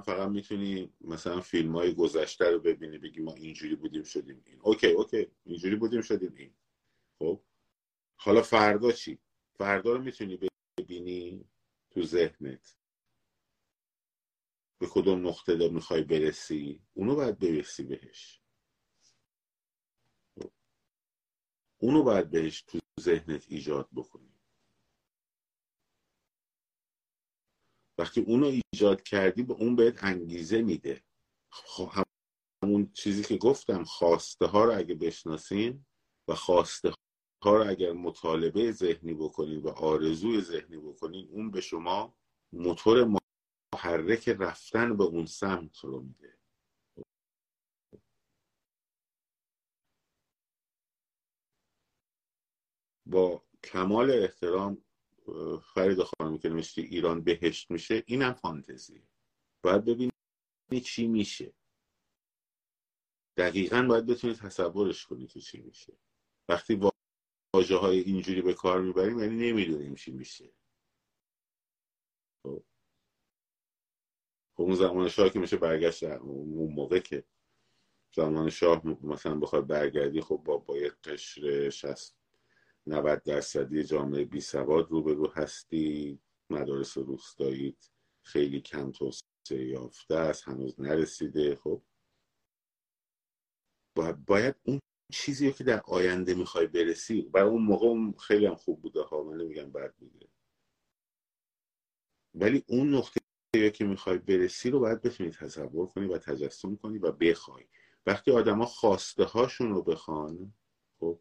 فقط 0.05 0.29
می‌تونی 0.29 0.93
مثلا 1.01 1.41
فیلم 1.41 1.75
های 1.75 1.93
گذشته 1.93 2.51
رو 2.51 2.59
ببینی 2.59 2.97
بگی 2.97 3.21
ما 3.21 3.33
اینجوری 3.33 3.75
بودیم 3.75 4.03
شدیم 4.03 4.43
این. 4.45 4.59
اوکی 4.61 4.87
اوکی 4.87 5.27
اینجوری 5.45 5.75
بودیم 5.75 6.01
شدیم 6.01 6.33
این. 6.35 6.53
خب؟ 7.19 7.41
حالا 8.15 8.41
فردا 8.41 8.91
چی؟ 8.91 9.19
فردا 9.57 9.93
رو 9.93 10.01
می‌تونی 10.01 10.39
ببینی 10.79 11.45
تو 11.91 12.03
ذهنت. 12.03 12.77
به 14.79 14.87
کدوم 14.87 15.27
نقطه 15.27 15.55
دار 15.55 15.69
می‌خوای 15.69 16.03
برسی؟ 16.03 16.81
اونو 16.93 17.15
باید 17.15 17.39
برسی 17.39 17.83
بهش. 17.83 18.41
اونو 21.77 22.03
باید 22.03 22.29
بهش 22.29 22.61
تو 22.61 22.79
ذهنت 22.99 23.45
ایجاد 23.47 23.89
بکنی. 23.95 24.32
وقتی 27.97 28.21
اونو 28.21 28.45
ایجاد 28.73 29.03
کردی 29.03 29.43
به 29.43 29.53
اون 29.53 29.75
بهت 29.75 30.03
انگیزه 30.03 30.61
میده. 30.61 31.03
خب 31.51 31.89
همون 32.63 32.91
چیزی 32.93 33.23
که 33.23 33.37
گفتم 33.37 33.83
خواسته 33.83 34.45
ها 34.45 34.65
رو 34.65 34.77
اگه 34.77 34.95
بشناسین 34.95 35.85
و 36.27 36.35
خواسته 36.35 36.93
ها 37.43 37.57
رو 37.57 37.69
اگر 37.69 37.91
مطالبه 37.91 38.71
ذهنی 38.71 39.13
بکنین 39.13 39.61
و 39.61 39.69
آرزوی 39.69 40.41
ذهنی 40.41 40.77
بکنین 40.77 41.29
اون 41.31 41.51
به 41.51 41.61
شما 41.61 42.15
موتور 42.53 43.17
محرک 43.73 44.29
رفتن 44.29 44.97
به 44.97 45.03
اون 45.03 45.25
سمت 45.25 45.79
رو 45.79 46.01
میده. 46.01 46.37
با 53.05 53.43
کمال 53.63 54.11
احترام 54.11 54.83
فرید 55.73 56.03
خانمی 56.03 56.39
که 56.39 56.49
نوشتی 56.49 56.81
ایران 56.81 57.23
بهشت 57.23 57.71
میشه 57.71 58.03
اینم 58.07 58.33
فانتزیه. 58.33 59.07
باید 59.63 59.85
ببینی 59.85 60.11
چی 60.85 61.07
میشه. 61.07 61.53
دقیقا 63.37 63.85
باید 63.89 64.05
بتونی 64.05 64.33
تصورش 64.33 65.05
کنی 65.05 65.27
که 65.27 65.39
چی 65.41 65.61
میشه. 65.61 65.97
وقتی 66.49 66.81
واژه 67.53 67.75
های 67.77 67.99
اینجوری 67.99 68.41
به 68.41 68.53
کار 68.53 68.81
می‌بریم 68.81 69.19
یعنی 69.19 69.51
نمی‌دونیم 69.51 69.95
چی 69.95 70.11
میشه. 70.11 70.53
خب, 72.43 72.63
خب 74.55 74.63
اون 74.63 74.75
زمان 74.75 75.09
شاه 75.09 75.29
که 75.29 75.39
میشه 75.39 75.57
برگشت 75.57 76.03
اون 76.03 76.73
موقع 76.73 76.99
که 76.99 77.23
زمان 78.15 78.49
شاه 78.49 78.87
مثلا 78.87 79.39
بخواد 79.39 79.67
برگردی 79.67 80.21
خب 80.21 80.41
با 80.45 80.57
با 80.57 80.77
یک 80.77 80.93
قشر 80.93 81.69
60 81.69 82.22
90 82.87 83.23
درصدی 83.23 83.83
جامعه 83.83 84.25
بی 84.25 84.41
سواد 84.41 84.91
رو 84.91 85.31
هستی 85.35 86.19
مدارس 86.49 86.97
روستایی 86.97 87.77
خیلی 88.21 88.61
کم 88.61 88.91
توسعه 88.91 89.23
یافته 89.51 90.15
است 90.15 90.47
هنوز 90.47 90.79
نرسیده. 90.79 91.55
خب 91.55 91.81
باید 94.27 94.55
اون 94.63 94.79
چیزی 95.13 95.51
که 95.53 95.63
در 95.63 95.81
آینده 95.81 96.33
می‌خوای 96.33 96.67
برسی 96.67 97.21
برای 97.21 97.49
اون 97.49 97.63
موقع 97.63 98.17
خیلی 98.17 98.45
هم 98.45 98.55
خوب 98.55 98.81
بوده 98.81 99.01
ها 99.01 99.23
من 99.23 99.37
نمیگم 99.37 99.71
بد 99.71 99.93
بوده. 99.95 100.27
ولی 102.35 102.63
اون 102.67 102.95
نقطه 102.95 103.19
که 103.73 103.85
می‌خوای 103.85 104.17
برسی 104.17 104.69
رو 104.69 104.79
باید 104.79 105.01
بتونی 105.01 105.29
تصور 105.29 105.87
کنی 105.87 106.07
و 106.07 106.17
تجسم 106.17 106.75
کنی 106.75 106.97
و 106.97 107.11
بخوای. 107.11 107.65
وقتی 108.05 108.31
آدما 108.31 108.65
خواسته 108.65 109.23
هاشون 109.23 109.69
رو 109.69 109.83
بخوان 109.83 110.53
خب 110.99 111.19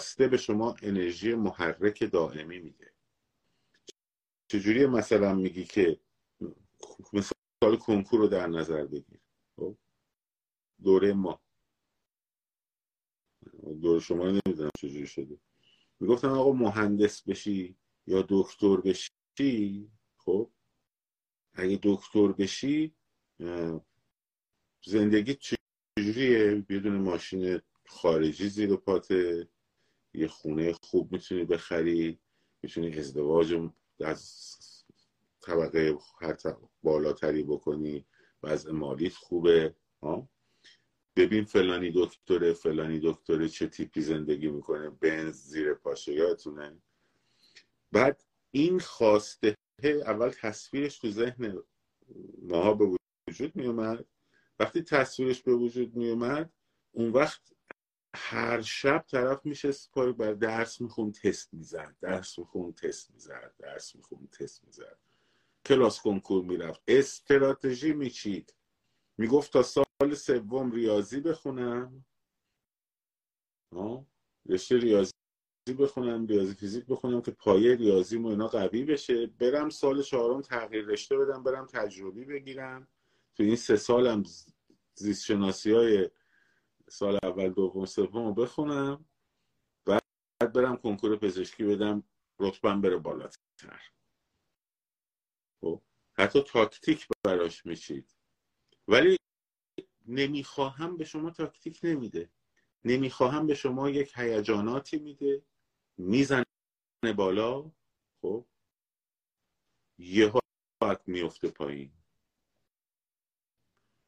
خواسته 0.00 0.28
به 0.28 0.36
شما 0.36 0.76
انرژی 0.82 1.34
محرک 1.34 2.12
دائمی 2.12 2.58
میده. 2.58 2.92
چجوری 4.48 4.86
مثلا 4.86 5.34
میگی 5.34 5.64
که 5.64 6.00
مثال 7.12 7.76
کنکور 7.76 8.20
رو 8.20 8.26
در 8.26 8.46
نظر 8.46 8.86
بگیر؟ 8.86 9.20
خب؟ 9.56 9.76
دوره 10.82 11.12
ما. 11.12 11.40
دور 13.82 14.00
شما 14.00 14.30
نمی‌دونم 14.30 14.70
چجوری 14.78 15.06
شده. 15.06 15.38
می‌گفتن 16.00 16.28
آقا 16.28 16.52
مهندس 16.52 17.22
بشی 17.22 17.76
یا 18.06 18.26
دکتر 18.28 18.76
بشی 18.76 19.90
خب؟ 20.16 20.50
اگه 21.54 21.78
دکتر 21.82 22.28
بشی 22.32 22.94
زندگی 24.84 25.34
چجوریه؟ 25.34 26.54
بدون 26.68 26.96
ماشین 26.96 27.60
خارجی 27.86 28.48
زیر 28.48 28.76
پاته. 28.76 29.48
یه 30.14 30.28
خونه 30.28 30.72
خوب 30.72 31.12
می‌تونی 31.12 31.44
بخری 31.44 32.18
می‌تونی 32.62 32.98
ازدواج 32.98 33.70
از 34.00 34.48
طبقه 35.40 35.98
هر 36.20 36.36
بالاتری 36.82 37.42
بکنی 37.42 38.06
وضع 38.42 38.72
مالیت 38.72 39.14
خوبه 39.14 39.74
ها؟ 40.02 40.28
ببین 41.16 41.44
فلانی 41.44 41.92
دکتره 41.94 42.52
فلانی 42.52 43.00
دکتره 43.02 43.48
چه 43.48 43.66
تیپی 43.66 44.00
زندگی 44.00 44.48
می‌کنه 44.48 44.90
بنز 44.90 45.34
زیر 45.34 45.74
پاشه 45.74 46.12
یادتونه؟ 46.12 46.82
بعد 47.92 48.24
این 48.50 48.80
خواسته 48.80 49.54
اول 49.82 50.30
تصویرش 50.30 50.98
تو 50.98 51.10
ذهن 51.10 51.62
ماها 52.42 52.74
به 52.74 52.96
وجود 53.28 53.56
میومد 53.56 54.04
وقتی 54.58 54.82
تصویرش 54.82 55.42
به 55.42 55.54
وجود 55.54 55.96
میومد 55.96 56.52
اون 56.92 57.12
وقت 57.12 57.52
هر 58.14 58.60
شب 58.60 59.04
طرف 59.10 59.46
میشه 59.46 59.70
پای 59.92 60.12
بر 60.12 60.32
درس 60.32 60.80
میخون 60.80 61.12
تست 61.12 61.54
می‌زد 61.54 61.96
درس 62.00 62.38
میخون 62.38 62.72
تست 62.72 63.10
می‌زد 63.10 63.54
درس 63.58 63.96
میخون 63.96 64.26
تست 64.26 64.64
می‌زد. 64.64 64.98
کلاس 65.66 66.00
کنکور 66.00 66.44
می‌رفت. 66.44 66.82
استراتژی 66.88 67.92
میچید. 67.92 68.54
می‌گفت 69.18 69.52
تا 69.52 69.62
سال 69.62 70.14
سوم 70.14 70.70
ریاضی 70.70 71.20
بخونم. 71.20 72.04
رشته 74.48 74.76
ریاضی 74.78 75.12
بخونم 75.78 76.26
ریاضی 76.26 76.54
فیزیک 76.54 76.86
بخونم 76.86 77.22
که 77.22 77.30
پایه 77.30 77.74
ریاضی 77.74 78.16
و 78.16 78.26
اینا 78.26 78.48
قوی 78.48 78.84
بشه. 78.84 79.26
برم 79.26 79.68
سال 79.68 80.02
چهارم 80.02 80.40
تغییر 80.40 80.84
رشته 80.84 81.18
بدم 81.18 81.42
برم 81.42 81.66
تجربی 81.66 82.24
بگیرم. 82.24 82.88
تو 83.36 83.42
این 83.42 83.56
سه 83.56 83.76
سالم 83.76 84.24
زیست 84.94 85.24
شناسی 85.24 85.72
های 85.72 86.10
سال 86.90 87.18
اول 87.22 87.48
دوم 87.48 87.86
سوم 87.86 88.34
بخونم. 88.34 89.04
بعد 89.86 90.02
برم 90.54 90.76
کنکور 90.76 91.16
پزشکی 91.16 91.64
بدم 91.64 92.02
رتبم 92.38 92.80
بره 92.80 92.96
بالاتر. 92.96 93.38
خب؟ 95.60 95.82
حتی 96.18 96.42
تاکتیک 96.42 97.08
براش 97.24 97.66
میشید 97.66 98.16
ولی 98.88 99.16
نمی‌خواهم 100.06 100.96
به 100.96 101.04
شما 101.04 101.30
تاکتیک 101.30 101.80
نمیده. 101.82 102.30
نمی‌خواهم 102.84 103.46
به 103.46 103.54
شما 103.54 103.90
یک 103.90 104.12
هیجاناتی 104.16 104.98
میده. 104.98 105.42
می‌زنه 105.96 106.44
بالا. 107.16 107.72
خب؟ 108.22 108.46
یه 109.98 110.32
حالت 110.80 111.08
میفته 111.08 111.50
پایین. 111.50 111.92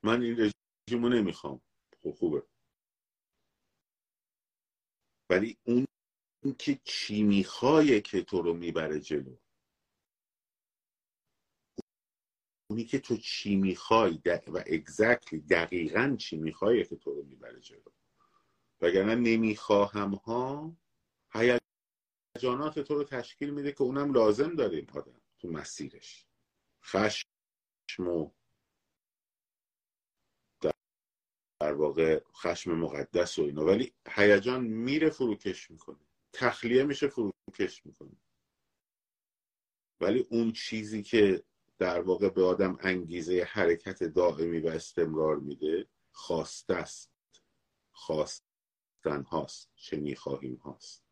من 0.03 0.23
این 0.23 0.37
رژیمو 0.91 1.09
نمی‌خوام. 1.09 1.61
خب 2.03 2.11
خوبه. 2.11 2.43
ولی 5.33 5.59
اون 5.65 5.87
که 6.59 6.81
چی 6.85 7.23
می‌خوای 7.23 8.01
که 8.01 8.23
تو 8.23 8.43
رو 8.43 8.55
می‌بره 8.55 9.01
جلو. 9.01 9.37
اونی 12.71 12.85
که 12.85 12.99
تو 12.99 13.17
چی 13.17 13.57
می‌خوای 13.57 14.21
و 14.27 14.65
اگزکتلی 14.67 15.41
دقیقا 15.41 16.17
چی 16.19 16.37
می‌خوای 16.37 16.85
که 16.85 16.97
تو 16.97 17.15
رو 17.15 17.23
می‌بره 17.23 17.61
جلو. 17.61 17.93
وگرنه 18.81 19.15
نمی‌خواهم 19.15 20.15
ها 20.15 20.77
هیجانات 21.33 22.79
تو 22.79 22.95
رو 22.95 23.05
تشکیل 23.05 23.51
میده 23.51 23.73
که 23.73 23.83
اونم 23.83 24.13
لازم 24.13 24.57
داره 24.57 24.77
این 24.77 24.91
آدم 24.91 25.21
تو 25.39 25.49
مسیرش. 25.49 26.27
خشم 26.85 27.29
و 28.09 28.31
در 31.63 31.73
واقع 31.73 32.23
خشم 32.35 32.73
مقدس 32.75 33.39
و 33.39 33.43
اینا. 33.43 33.65
ولی 33.65 33.95
هیجان 34.09 34.65
میره 34.65 35.11
فروکش 35.11 35.71
می‌کنه. 35.71 35.99
تخلیه 36.33 36.85
میشه 36.85 37.09
فروکش 37.09 37.87
می‌کنه. 37.87 38.17
ولی 40.01 40.27
اون 40.31 40.53
چیزی 40.53 41.03
که 41.03 41.43
در 41.79 42.01
واقع 42.01 42.29
به 42.29 42.45
آدم 42.45 42.79
انگیزه 42.81 43.43
حرکت 43.43 44.05
دائمی 44.05 44.59
و 44.59 44.69
استمرار 44.69 45.37
میده 45.37 45.89
خواسته 46.13 46.75
است. 46.75 47.13
خواستن 47.93 49.23
هاست. 49.31 49.71
چه 49.75 49.97
می‌خواهیم 49.97 50.55
هاست. 50.55 51.05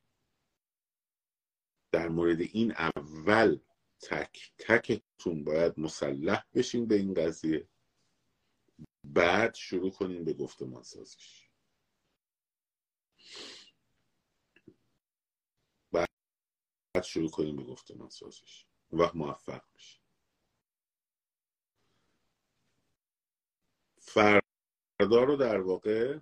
در 1.92 2.08
مورد 2.08 2.40
این 2.40 2.72
اول 2.72 3.58
تک 4.02 4.52
تکتون 4.58 5.44
باید 5.44 5.80
مسلح 5.80 6.44
بشین 6.54 6.86
به 6.86 6.94
این 6.94 7.14
قضیه. 7.14 7.68
بعد 9.04 9.54
شروع 9.54 9.90
کنیم 9.90 10.24
به 10.24 10.32
گفتمان 10.32 10.82
سازش 10.82 11.50
بعد 15.92 17.04
شروع 17.04 17.30
کنیم 17.30 17.56
به 17.56 17.64
گفتمان 17.64 18.08
اون 18.90 19.02
وقت 19.02 19.14
موفق 19.14 19.62
میشه 19.74 20.00
فردا 23.98 25.24
رو 25.24 25.36
در 25.36 25.60
واقع 25.60 26.18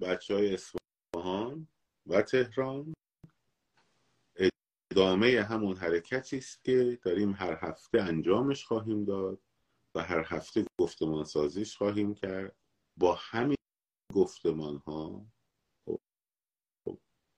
بچه 0.00 0.34
های 0.34 0.54
اصفهان 0.54 1.68
و 2.06 2.22
تهران 2.22 2.94
ادامه 4.90 5.42
همون 5.42 5.76
حرکتی 5.76 6.38
است 6.38 6.64
که 6.64 6.98
داریم 7.02 7.32
هر 7.32 7.58
هفته 7.60 8.02
انجامش 8.02 8.64
خواهیم 8.64 9.04
داد. 9.04 9.45
و 9.96 10.00
هر 10.00 10.24
هفته 10.28 10.66
گفتمان 10.80 11.24
سازیش 11.24 11.76
خواهیم 11.76 12.14
کرد. 12.14 12.56
با 12.96 13.14
همین 13.14 13.56
گفتمان 14.14 14.76
ها 14.76 15.26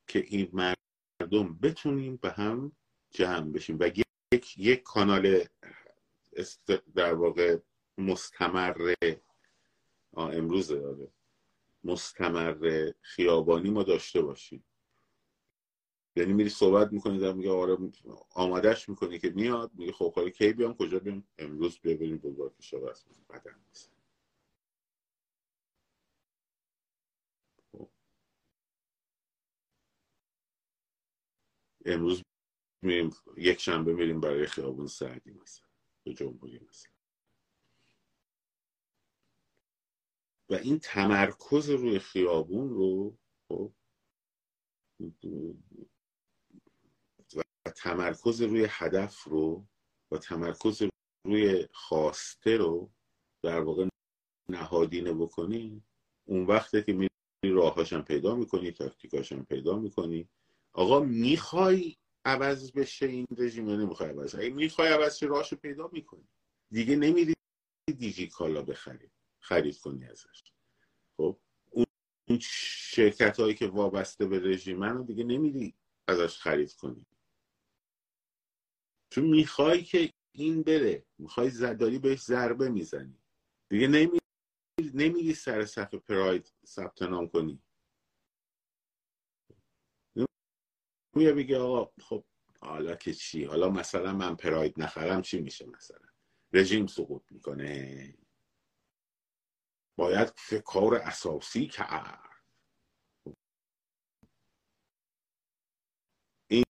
که 0.06 0.18
این 0.18 0.50
مردم 0.52 1.58
بتونیم 1.62 2.16
به 2.16 2.30
هم 2.30 2.72
جمع 3.10 3.52
بشیم 3.52 3.76
و 3.80 3.90
یک, 4.32 4.58
یک 4.58 4.82
کانال 4.82 5.44
در 6.94 7.14
واقع 7.14 7.58
مستمر 7.98 8.94
امروز 10.16 10.68
داره 10.68 11.08
مستمر 11.84 12.90
خیابانی 13.00 13.70
ما 13.70 13.82
داشته 13.82 14.22
باشیم. 14.22 14.64
یعنی 16.16 16.32
میری 16.32 16.48
صحبت 16.48 16.92
می‌کنی 16.92 17.18
در 17.18 17.32
میگه 17.32 17.50
آره 17.50 17.78
آمادش 18.34 18.88
می‌کنی 18.88 19.18
که 19.18 19.30
میاد 19.30 19.70
میگه 19.74 19.92
خب 19.92 20.14
حالا 20.14 20.30
کی 20.30 20.52
بیام 20.52 20.74
کجا 20.74 20.98
بیام؟ 20.98 21.24
امروز 21.38 21.78
بیا 21.80 21.96
بریم 21.96 22.18
بلوار 22.18 22.54
کشاورز 22.54 23.04
قدم 23.30 23.60
خب. 27.72 27.88
امروز 31.86 32.22
میریم 32.82 33.10
یک 33.36 33.60
شنبه 33.60 33.94
میریم 33.94 34.20
برای 34.20 34.46
خیابون 34.46 34.86
سعدی 34.86 35.30
مثلا 35.32 35.68
به 36.04 36.14
جمهوری 36.14 36.60
مثلا. 36.70 36.92
و 40.50 40.54
این 40.54 40.78
تمرکز 40.78 41.70
روی 41.70 41.98
خیابون 41.98 42.70
رو 42.70 43.18
خب 43.48 43.72
تمرکز 47.68 48.42
روی 48.42 48.66
هدف 48.70 49.22
رو 49.22 49.66
و 50.10 50.18
تمرکز 50.18 50.82
روی 51.26 51.68
خواسته 51.72 52.56
رو 52.56 52.90
در 53.42 53.60
واقع 53.60 53.88
نهادینه 54.48 55.12
بکنی 55.12 55.82
اون 56.24 56.46
وقته 56.46 56.82
که 56.82 56.92
میری 56.92 57.10
راهاشم 57.44 58.02
پیدا 58.02 58.34
می‌کنی 58.34 58.70
تاکتیکاشم 58.70 59.42
پیدا 59.42 59.78
می‌کنی. 59.78 60.28
آقا 60.72 61.00
می‌خوای 61.00 61.96
عوض 62.24 62.72
بشه 62.72 63.06
این 63.06 63.26
رژیم 63.36 63.68
یا 63.68 63.76
نمی‌خوای 63.76 64.10
عوض؟ 64.10 64.34
اگه 64.34 64.50
می‌خوای 64.50 64.88
عوض 64.88 65.22
راهشو 65.22 65.56
پیدا 65.56 65.90
می‌کنی. 65.92 66.28
دیگه 66.70 66.96
نمیری 66.96 67.34
دیجی 67.98 68.28
کالا 68.28 68.62
بخری 68.62 69.10
خرید 69.40 69.78
کنی 69.78 70.04
ازش. 70.04 70.42
خب؟ 71.16 71.38
اون 71.70 72.38
شرکت 72.40 73.40
هایی 73.40 73.54
که 73.54 73.66
وابسته 73.66 74.26
به 74.26 74.38
رژیم 74.38 74.84
رو 74.84 75.04
دیگه 75.04 75.24
نمیری 75.24 75.74
ازش 76.08 76.38
خرید 76.38 76.72
کنی. 76.74 77.06
چون 79.10 79.24
می‌خوای 79.24 79.82
که 79.82 80.12
این 80.32 80.62
بره 80.62 81.06
می‌خوای 81.18 81.50
زداری 81.50 81.98
بهش 81.98 82.20
ضربه 82.22 82.68
می‌زنی. 82.68 83.18
دیگه 83.68 83.86
نمیری 83.86 84.18
نمیری 84.94 85.34
سر 85.34 85.64
صفحه 85.64 85.98
پراید 86.00 86.52
ثبت 86.66 87.02
نام 87.02 87.28
کنی. 87.28 87.62
میگه 91.16 91.32
بگه 91.32 91.58
آقا 91.58 91.92
خب 92.02 92.24
حالا 92.60 92.96
که 92.96 93.14
چی؟ 93.14 93.44
حالا 93.44 93.70
مثلا 93.70 94.12
من 94.12 94.36
پراید 94.36 94.80
نخرم 94.80 95.22
چی 95.22 95.40
میشه 95.40 95.66
مثلا؟ 95.66 96.08
رژیم 96.52 96.86
سقوط 96.86 97.22
می‌کنه. 97.32 98.14
باید 99.98 100.32
کار 100.64 100.94
اساسی 100.94 101.66
کرد. 101.66 102.44
این 106.50 106.64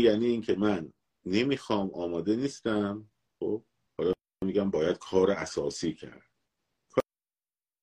یعنی 0.00 0.26
اینکه 0.26 0.54
من 0.54 0.92
نمی‌خوام 1.26 1.90
آماده 1.94 2.36
نیستم. 2.36 3.10
خب 3.40 3.64
حالا 3.98 4.12
میگم 4.44 4.70
باید 4.70 4.98
کار 4.98 5.30
اساسی 5.30 5.94
کرد. 5.94 6.30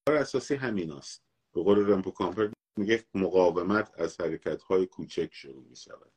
کار 0.08 0.18
اساسی 0.18 0.56
همین 0.56 0.92
است 0.92 1.24
به 1.54 1.64
قول 1.64 1.92
رمپو 1.92 2.12
کامپر 2.12 2.52
میگه 2.78 3.06
مقاومت 3.14 4.00
از 4.00 4.22
حرکت 4.22 4.62
های 4.62 4.86
کوچک 4.86 5.34
شروع 5.34 5.64
می‌شود. 5.64 6.14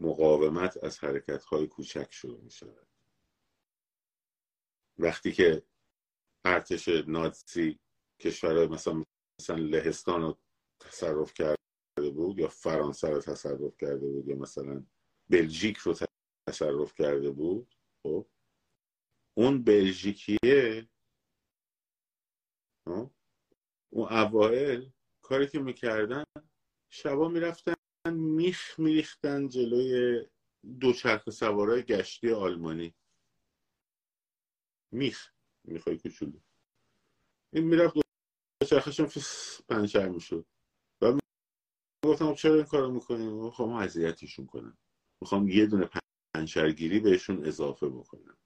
مقاومت 0.00 0.84
از 0.84 0.98
حرکت 0.98 1.44
های 1.44 1.66
کوچک 1.66 2.08
شروع 2.10 2.40
می 2.40 2.50
شود 2.50 2.86
وقتی 4.98 5.32
که 5.32 5.62
ارتش 6.44 6.88
نازی 6.88 7.78
کشورهای 8.20 8.66
مثلا 8.66 9.04
مثلا 9.40 9.56
لهستان 9.56 10.22
رو 10.22 10.38
تصرف 10.80 11.32
بود 12.10 12.38
یا 12.38 12.48
فرانسه 12.48 13.08
رو 13.08 13.20
تصرف 13.20 13.76
کرده 13.76 14.06
بود 14.06 14.28
یا 14.28 14.36
مثلا 14.36 14.84
بلژیک 15.28 15.76
رو 15.76 15.94
تصرف 16.48 16.94
کرده 16.94 17.30
بود؟ 17.30 17.74
خب. 18.02 18.26
اون 19.34 19.64
بلژیکیه. 19.64 20.88
خب؟ 22.84 23.10
اون 23.90 24.12
اوائل 24.12 24.88
کاری 25.22 25.46
که 25.46 25.58
می‌کردن 25.58 26.24
شبا 26.88 27.28
می‌رفتن 27.28 27.74
میخ 28.12 28.78
میریختن 28.78 29.48
جلوی 29.48 30.20
دوچرخه 30.80 31.30
سوارای 31.30 31.82
گشتی 31.82 32.32
آلمانی. 32.32 32.94
میخ 34.92 35.32
می‌خوای 35.64 35.98
کوچولو. 35.98 36.40
این 37.52 37.64
می‌رفت 37.64 37.94
دوچرخهشون 38.60 39.08
پنچر 39.68 40.08
می‌شد. 40.08 40.46
گفتم 42.04 42.26
خب 42.26 42.34
چرا 42.34 42.54
این 42.54 42.64
کارو 42.64 42.90
می‌کنیم 42.90 43.32
می‌خوام 43.32 43.72
اذیتشون 43.72 44.46
کنم. 44.46 44.78
می‌خوام 45.20 45.48
یه 45.48 45.66
دونه 45.66 45.90
پنچرگیری 46.34 47.00
بهشون 47.00 47.44
اضافه 47.46 47.88
بکنم. 47.88 48.36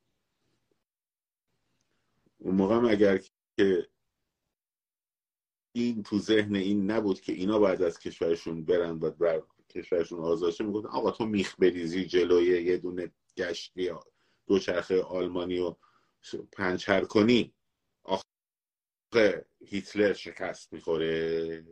اون 2.39 2.55
موقع 2.55 2.75
اگر 2.75 3.21
که 3.57 3.89
این 5.73 6.03
تو 6.03 6.19
ذهن 6.19 6.57
این 6.57 6.91
نبود 6.91 7.21
که 7.21 7.33
اینا 7.33 7.59
بعد 7.59 7.83
از 7.83 7.99
کشورشون 7.99 8.65
برن 8.65 8.91
و 8.91 9.11
بر 9.11 9.43
کشورشون 9.69 10.19
آزاشه 10.19 10.65
می‌گفتن 10.65 10.89
آقا 10.89 11.11
تو 11.11 11.27
میخ 11.27 11.57
بریزی 11.59 12.05
جلوی 12.05 12.63
یه 12.63 12.77
دونه 12.77 13.13
گشتی 13.37 13.91
دوچرخه 14.47 15.03
آلمانی 15.03 15.59
و 15.59 15.77
پنچر 16.53 17.05
کنی. 17.05 17.55
آخه 18.03 19.47
هیتلر 19.67 20.13
شکست 20.13 20.73
می‌خوره. 20.73 21.67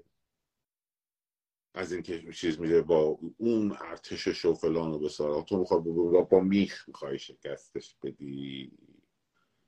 از 1.74 1.92
این 1.92 2.02
که 2.02 2.32
چیز 2.32 2.60
میره 2.60 2.82
با 2.82 3.18
اون 3.36 3.72
ارتشش 3.80 4.44
و 4.44 4.54
فلان 4.54 4.92
و 4.92 4.98
بسار. 4.98 5.42
تو 5.42 5.58
می‌خواد 5.58 5.82
با, 5.82 6.22
با 6.22 6.40
میخ 6.40 6.88
می‌خوای 6.88 7.18
شکستش 7.18 7.96
بدی. 8.02 8.72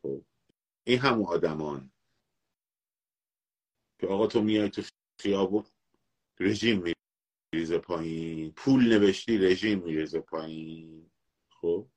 خب. 0.02 0.24
این 0.84 0.98
همون 0.98 1.26
آدمان. 1.26 1.92
که 4.00 4.06
آقا 4.06 4.26
تو 4.26 4.42
میای 4.42 4.70
تو 4.70 4.82
خیابون 5.20 5.64
رژیم 6.40 6.84
میریزه 7.52 7.78
پایین. 7.78 8.52
پول 8.52 8.88
نوشتی 8.88 9.38
رژیم 9.38 9.82
میریزه 9.82 10.20
پایین. 10.20 11.10
خب. 11.50 11.88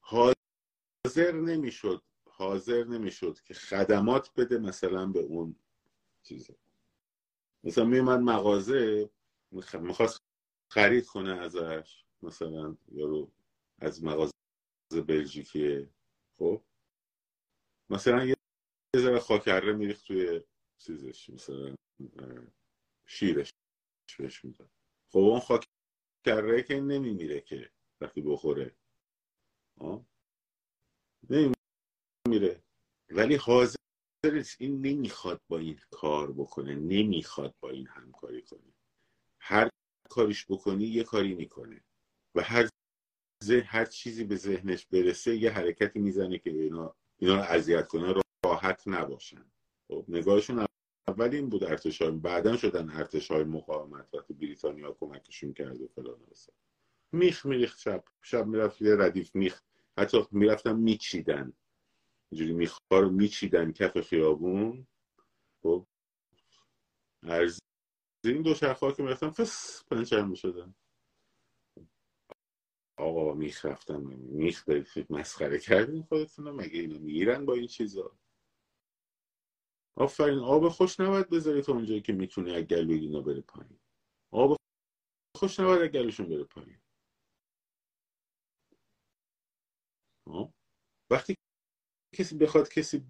حاضر 0.00 1.32
نمی‌شد 1.32 2.02
حاضر 2.38 2.84
نمی‌شد 2.84 3.40
که 3.40 3.54
خدمات 3.54 4.34
بده 4.36 4.58
مثلا 4.58 5.06
به 5.06 5.20
اون 5.20 5.56
چیزه. 6.22 6.56
مثلا 7.64 7.84
میومد 7.84 8.20
مغازه 8.20 9.10
می‌خواست 9.80 10.18
خرید 10.70 11.06
کنه 11.06 11.30
ازش 11.30 12.04
مثلا 12.22 12.76
یارو 12.92 13.30
از 13.78 14.04
مغازه 14.04 14.32
بلژیکیه 15.06 15.90
خب؟ 16.38 16.62
مثلا 17.90 18.24
یه 18.24 18.34
ذره 18.96 19.18
خاکره 19.18 19.72
میریخت 19.72 20.06
توی 20.06 20.42
چیزش 20.78 21.30
مثلا 21.30 21.74
شیرش 23.06 23.52
بهش 24.18 24.44
می‌داد. 24.44 24.70
خب 25.08 25.18
اون 25.18 25.40
خاکره 25.40 26.62
که 26.62 26.80
نمیمیره 26.80 27.40
که 27.40 27.70
وقتی 28.00 28.20
بخوره. 28.20 28.76
نمیره 32.28 32.62
ولی 33.10 33.34
حاضر 33.34 33.76
این 34.58 34.86
نمی‌خواد 34.86 35.40
با 35.48 35.58
این 35.58 35.80
کار 35.90 36.32
بکنه. 36.32 36.74
نمی‌خواد 36.74 37.54
با 37.60 37.70
این 37.70 37.86
همکاری 37.86 38.42
کنه. 38.42 38.72
هر 39.38 39.68
کاریش 40.10 40.46
بکنی 40.48 40.84
یه 40.84 41.04
کاری 41.04 41.34
می‌کنه. 41.34 41.80
و 42.34 42.42
هر 42.42 42.68
هر 43.64 43.84
چیزی 43.84 44.24
به 44.24 44.36
ذهنش 44.36 44.86
برسه 44.86 45.36
یه 45.36 45.50
حرکتی 45.50 45.98
می‌زنه 45.98 46.38
که 46.38 46.50
اینا 46.50 46.94
اینا 47.18 47.36
رو 47.36 47.42
اذیت 47.42 47.86
کنه 47.86 48.14
راحت 48.44 48.82
نباشن. 48.86 49.44
خب 49.88 50.04
نگاهشون 50.08 50.66
اول 51.08 51.34
این 51.34 51.48
بود 51.48 51.64
ارتش 51.64 52.02
های 52.02 52.10
بعدا 52.10 52.56
شدن 52.56 52.90
ارتش 52.90 53.30
های 53.30 53.44
مقاومت 53.44 54.14
وقتی 54.14 54.34
بریتانیا 54.34 54.96
کمکشون 55.00 55.52
کرد 55.52 55.80
و 55.80 55.88
فلان 55.88 56.20
میخ 57.12 57.46
میریخت 57.46 57.78
شب. 57.78 58.04
شب 58.22 58.46
می‌رفت 58.46 58.82
یه 58.82 58.96
ردیف 58.96 59.36
میخ. 59.36 59.62
حتی 59.98 60.26
می‌رفتن 60.30 60.76
میچیدن. 60.76 61.52
اینجوری 62.30 62.52
میخا 62.52 62.78
رو 62.90 63.10
میچیدن 63.10 63.72
کف 63.72 64.00
خیابون 64.00 64.86
خب. 65.62 65.86
از 67.22 67.58
این 68.24 68.42
دو 68.42 68.54
شرخ 68.54 68.80
که 68.96 69.02
می‌رفتن 69.02 69.30
فس 69.30 69.84
پنچر 69.90 70.24
می‌شدن. 70.24 70.74
آقا 72.96 73.34
میخ 73.34 73.64
رفتن 73.64 74.00
میخ 74.16 74.64
دارید 74.64 74.86
مسخره 75.10 75.58
کردین 75.58 76.02
خودتون 76.02 76.50
مگه 76.50 76.80
اینو 76.80 76.98
می‌گیرن 76.98 77.46
با 77.46 77.54
این 77.54 77.66
چیزا؟ 77.66 78.18
آفرین 79.96 80.38
آب 80.38 80.68
خوش 80.68 81.00
نباید 81.00 81.30
بذاری 81.30 81.62
تا 81.62 81.72
اونجایی 81.72 82.00
که 82.00 82.12
می‌تونی 82.12 82.54
اگر 82.54 82.66
گلوی 82.66 82.98
اینا 82.98 83.20
بره 83.20 83.40
پایین. 83.40 83.80
آب 84.30 84.56
خوش 85.36 85.60
نباید 85.60 85.82
اگر 85.82 86.02
گلوشون 86.02 86.28
بره 86.28 86.44
پایین. 86.44 86.78
وقتی 91.10 91.34
کسی 92.18 92.36
بخواد 92.36 92.68
کسی 92.68 93.02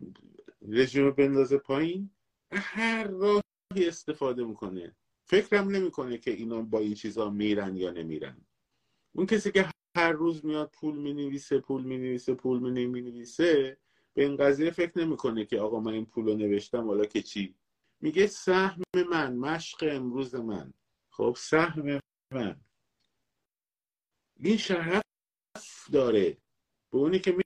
رژیم 0.69 1.11
بندازه 1.11 1.59
پایین 1.59 2.11
هر 2.53 3.05
راهی 3.07 3.89
استفاده 3.89 4.45
می‌کنه. 4.45 4.97
فکرم 5.25 5.69
نمی‌کنه 5.69 6.19
که 6.19 6.31
اینا 6.31 6.63
با 6.63 6.79
این 6.79 6.95
چیزا 6.95 7.31
میرن 7.31 7.77
یا 7.77 7.91
نمیرن. 7.91 8.37
اون 9.13 9.27
کسی 9.27 9.53
که 9.53 9.71
هر 9.97 10.13
روز 10.13 10.45
میاد 10.45 10.71
پول 10.71 10.99
می‌نویسه 10.99 11.59
پول 11.59 11.83
می‌نویسه 11.85 12.35
پول 12.35 12.59
می‌نویسه 12.61 13.79
به 14.15 14.25
این 14.25 14.37
قضیه 14.37 14.71
فکر 14.71 14.99
نمی‌کنه 14.99 15.45
که 15.45 15.61
آقا 15.61 15.81
من 15.81 15.93
این 15.93 16.07
پول 16.07 16.25
رو 16.25 16.35
نوشتم 16.35 16.87
حالا 16.87 17.05
که 17.05 17.23
چی؟ 17.23 17.55
میگه 18.01 18.27
سهم 18.27 18.83
من 19.11 19.37
مشق 19.37 19.89
امروز 19.91 20.35
من. 20.35 20.73
خب 21.11 21.37
سهم 21.39 22.01
من. 22.33 22.61
این 24.37 24.57
شرح 24.57 25.01
داره. 25.93 26.37
به 26.91 26.99
اونی 26.99 27.19
که 27.19 27.37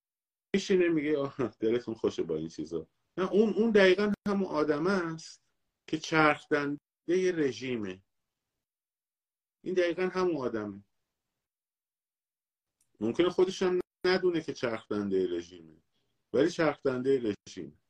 میشینه 0.55 0.89
میگه 0.89 1.33
دلتون 1.61 1.95
خوشه 1.95 2.23
با 2.23 2.37
این 2.37 2.49
چیزا. 2.49 2.87
نه 3.17 3.33
اون 3.33 3.55
اون 3.55 3.71
دقیقا 3.71 4.13
همون 4.29 4.49
آدم 4.49 4.87
است 4.87 5.43
که 5.87 5.99
چرخ 5.99 6.49
دنده 6.49 7.33
رژیمه. 7.33 8.03
این 9.65 9.75
دقیقا 9.75 10.03
همون 10.03 10.37
آدمه. 10.37 10.85
ممکنه 13.01 13.31
خودش 13.31 13.63
هم 13.63 13.81
ندونه 14.07 14.41
که 14.41 14.53
چرخ 14.53 14.89
دنده 14.89 15.37
رژیمه 15.37 15.83
ولی 16.33 16.51
چرخ 16.51 16.83
دنده 16.83 17.35
رژیم 17.49 17.81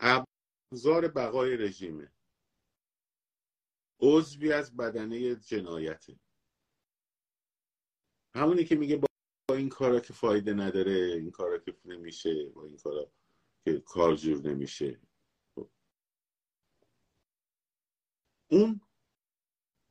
ابزار 0.00 1.08
بقای 1.08 1.56
رژیمه. 1.56 2.12
عضوی 4.00 4.52
از 4.52 4.76
بدنه 4.76 5.36
جنایته. 5.36 6.18
همونی 8.34 8.64
که 8.64 8.76
میگه 8.76 9.07
این 9.54 9.68
کارا 9.68 10.00
که 10.00 10.12
فایده 10.12 10.54
نداره 10.54 10.92
این 10.92 11.30
کارا 11.30 11.58
که 11.58 11.76
نمیشه 11.84 12.48
با 12.48 12.64
این 12.64 12.76
کارا 12.76 13.10
که 13.64 13.80
کار 13.80 14.16
جور 14.16 14.48
نمیشه. 14.48 15.00
اون 18.48 18.80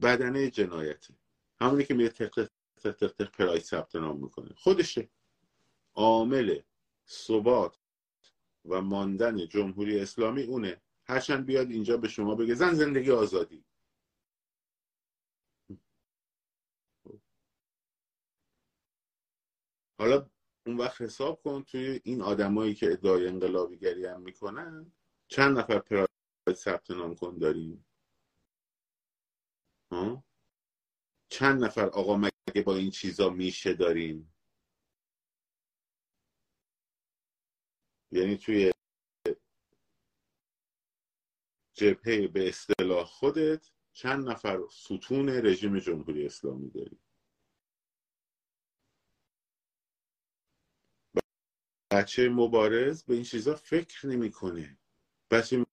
بدنه 0.02 0.50
جنایته. 0.50 1.14
همونی 1.62 1.84
که 1.84 1.94
میگه 1.94 2.10
تق 2.10 2.50
تق 2.84 2.92
تق 2.92 3.12
تق 3.12 3.32
پرای 3.32 3.60
ثبت 3.60 3.96
نام 3.96 4.20
می‌کنه. 4.22 4.54
خودشه. 4.56 5.10
عامل 5.96 6.60
ثبات 7.08 7.78
و 8.66 8.82
ماندن 8.82 9.48
جمهوری 9.48 10.00
اسلامی 10.00 10.44
اونه. 10.44 10.82
هرچند 11.06 11.46
بیاد 11.46 11.72
اینجا 11.72 11.98
به 11.98 12.08
شما 12.08 12.36
بگه 12.36 12.56
زن 12.56 12.74
زندگی 12.74 13.12
آزادی. 13.12 13.66
حالا 20.00 20.30
اون 20.66 20.78
وقت 20.78 21.02
حساب 21.02 21.42
کن 21.42 21.64
توی 21.64 22.02
این 22.04 22.22
آدمایی 22.22 22.76
که 22.76 22.92
ادعای 22.92 23.28
انقلابیگری 23.28 24.06
هم 24.06 24.22
می‌کنن 24.22 24.92
چند 25.28 25.58
نفر 25.58 25.80
پراید 25.80 26.10
ثبت 26.54 26.92
نام 26.92 27.16
کن 27.16 27.38
داریم؟ 27.38 27.86
ها؟ 29.92 30.24
چند 31.30 31.64
نفر 31.64 31.86
آقا 31.86 32.18
مگه 32.18 32.62
با 32.66 32.76
این 32.76 32.92
چیزا 32.92 33.30
میشه 33.30 33.74
داریم؟ 33.74 34.34
یعنی 38.12 38.38
توی 38.38 38.72
جبهه 41.74 42.28
به 42.28 42.50
اصطلاح 42.50 43.06
خودت 43.06 43.72
چند 43.92 44.30
نفر 44.30 44.60
ستون 44.72 45.30
رژیم 45.30 45.80
جمهوری 45.80 46.26
اسلامی 46.26 46.70
داری؟ 46.70 47.00
بچه 51.92 52.30
مبارز 52.30 53.04
به 53.04 53.14
این 53.14 53.24
چیزا 53.24 53.56
فکر 53.56 54.08
نمی‌کنه. 54.08 54.78
بچه 55.32 55.66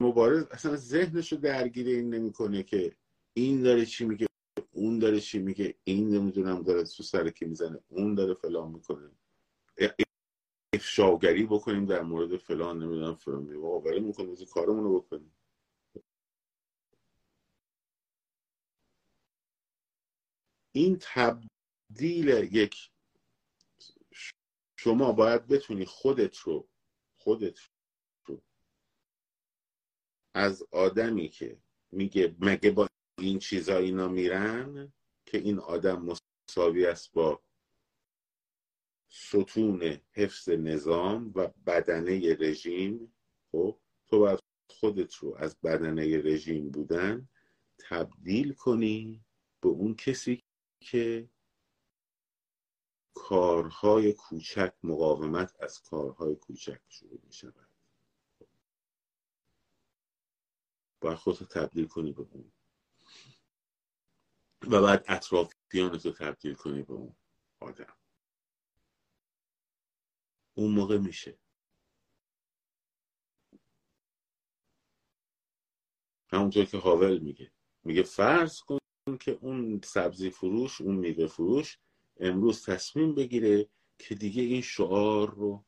مبارز 0.00 0.44
اصلا 0.50 0.76
ذهنش 0.76 1.32
رو 1.32 1.38
درگیر 1.38 1.86
این 1.88 2.14
نمی‌کنه 2.14 2.62
که 2.62 2.96
این 3.34 3.62
داره 3.62 3.86
چی 3.86 4.04
میگه 4.04 4.26
اون 4.72 4.98
داره 4.98 5.20
چی 5.20 5.38
میگه 5.38 5.74
این 5.84 6.10
نمی‌دونم 6.10 6.62
داره 6.62 6.84
تو 6.84 7.02
سر 7.02 7.30
کی 7.30 7.44
می‌زنه 7.44 7.80
اون 7.88 8.14
داره 8.14 8.34
فلان 8.34 8.70
می‌کنه. 8.72 9.10
افشاگری 10.74 11.46
بکنیم 11.46 11.86
در 11.86 12.02
مورد 12.02 12.36
فلان 12.36 12.82
نمی‌دونم 12.82 13.14
فلان. 13.14 13.42
میگه 13.42 13.58
ولی 13.58 14.00
می‌کنیم 14.00 14.36
کارمون 14.50 14.84
رو 14.84 15.00
بکنیم 15.00 15.36
این 20.72 20.98
تبدیل 21.00 22.28
یک 22.52 22.91
شما 24.84 25.12
باید 25.12 25.46
بتونی 25.46 25.84
خودت 25.84 26.36
رو 26.36 26.68
خودت 27.16 27.58
رو 28.24 28.42
از 30.34 30.62
آدمی 30.70 31.28
که 31.28 31.58
میگه 31.92 32.36
مگه 32.38 32.70
با 32.70 32.88
این 33.18 33.38
چیزا 33.38 33.78
اینا 33.78 34.08
میرن 34.08 34.92
که 35.26 35.38
این 35.38 35.58
آدم 35.58 36.16
مساوی 36.48 36.86
است 36.86 37.12
با 37.12 37.42
ستون 39.08 39.98
حفظ 40.12 40.48
نظام 40.48 41.32
و 41.34 41.48
بدنه 41.66 42.36
رژیم؟ 42.40 43.14
خب 43.52 43.78
تو 44.06 44.18
باید 44.18 44.38
خودت 44.70 45.14
رو 45.14 45.36
از 45.38 45.56
بدنه 45.60 46.18
رژیم 46.18 46.70
بودن 46.70 47.28
تبدیل 47.78 48.52
کنی 48.52 49.24
به 49.60 49.68
اون 49.68 49.94
کسی 49.94 50.42
که 50.80 51.28
کارهای 53.14 54.12
کوچک 54.12 54.74
مقاومت 54.82 55.62
از 55.62 55.82
کارهای 55.82 56.36
کوچک 56.36 56.80
شروع 56.88 57.20
می 57.24 57.32
شود. 57.32 57.68
باید 61.00 61.18
خودت 61.18 61.42
تبدیل 61.42 61.86
کنی 61.86 62.12
به 62.12 62.22
اون. 62.30 62.52
و 64.62 64.82
بعد 64.82 65.04
اطرافیانت 65.08 66.06
رو 66.06 66.12
تبدیل 66.12 66.54
کنی 66.54 66.82
به 66.82 66.92
اون 66.92 67.16
آدم. 67.60 67.96
اون 70.54 70.74
موقع 70.74 70.98
میشه. 70.98 71.38
همونطور 76.32 76.64
که 76.64 76.78
هاول 76.78 77.18
میگه. 77.18 77.52
میگه 77.84 78.02
فرض 78.02 78.60
کن 78.60 78.78
که 79.20 79.30
اون 79.30 79.80
سبزی 79.84 80.30
فروش 80.30 80.80
اون 80.80 80.94
میوه 80.94 81.26
فروش 81.26 81.78
امروز 82.20 82.64
تصمیم 82.64 83.14
بگیره 83.14 83.68
که 83.98 84.14
دیگه 84.14 84.42
این 84.42 84.60
شعار 84.60 85.34
رو 85.34 85.64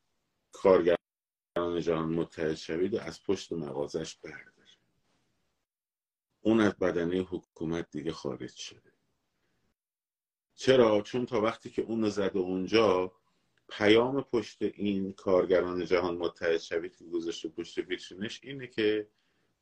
کارگران 0.53 1.81
جهان 1.81 2.15
متحد 2.15 2.55
شوید 2.55 2.95
و 2.95 3.01
از 3.01 3.23
پشت 3.23 3.53
مغازش 3.53 4.17
برداره 4.17 4.55
اون 6.41 6.61
از 6.61 6.77
بدنه 6.77 7.17
حکومت 7.17 7.91
دیگه 7.91 8.13
خارج 8.13 8.55
شده 8.55 8.93
چرا؟ 10.55 11.03
چون 11.03 11.27
تا 11.27 11.41
وقتی 11.41 11.71
که 11.71 11.83
اون 11.83 12.09
زده 12.09 12.39
اونجا 12.39 13.13
پیام 13.69 14.23
پشت 14.23 14.63
این 14.63 15.13
کارگران 15.13 15.85
جهان 15.85 16.17
متحد 16.17 16.59
شوید 16.59 16.97
که 16.97 17.05
گذاشته 17.05 17.49
پشت 17.49 17.79
ویترینش 17.79 18.41
اینه 18.43 18.67
که 18.67 19.09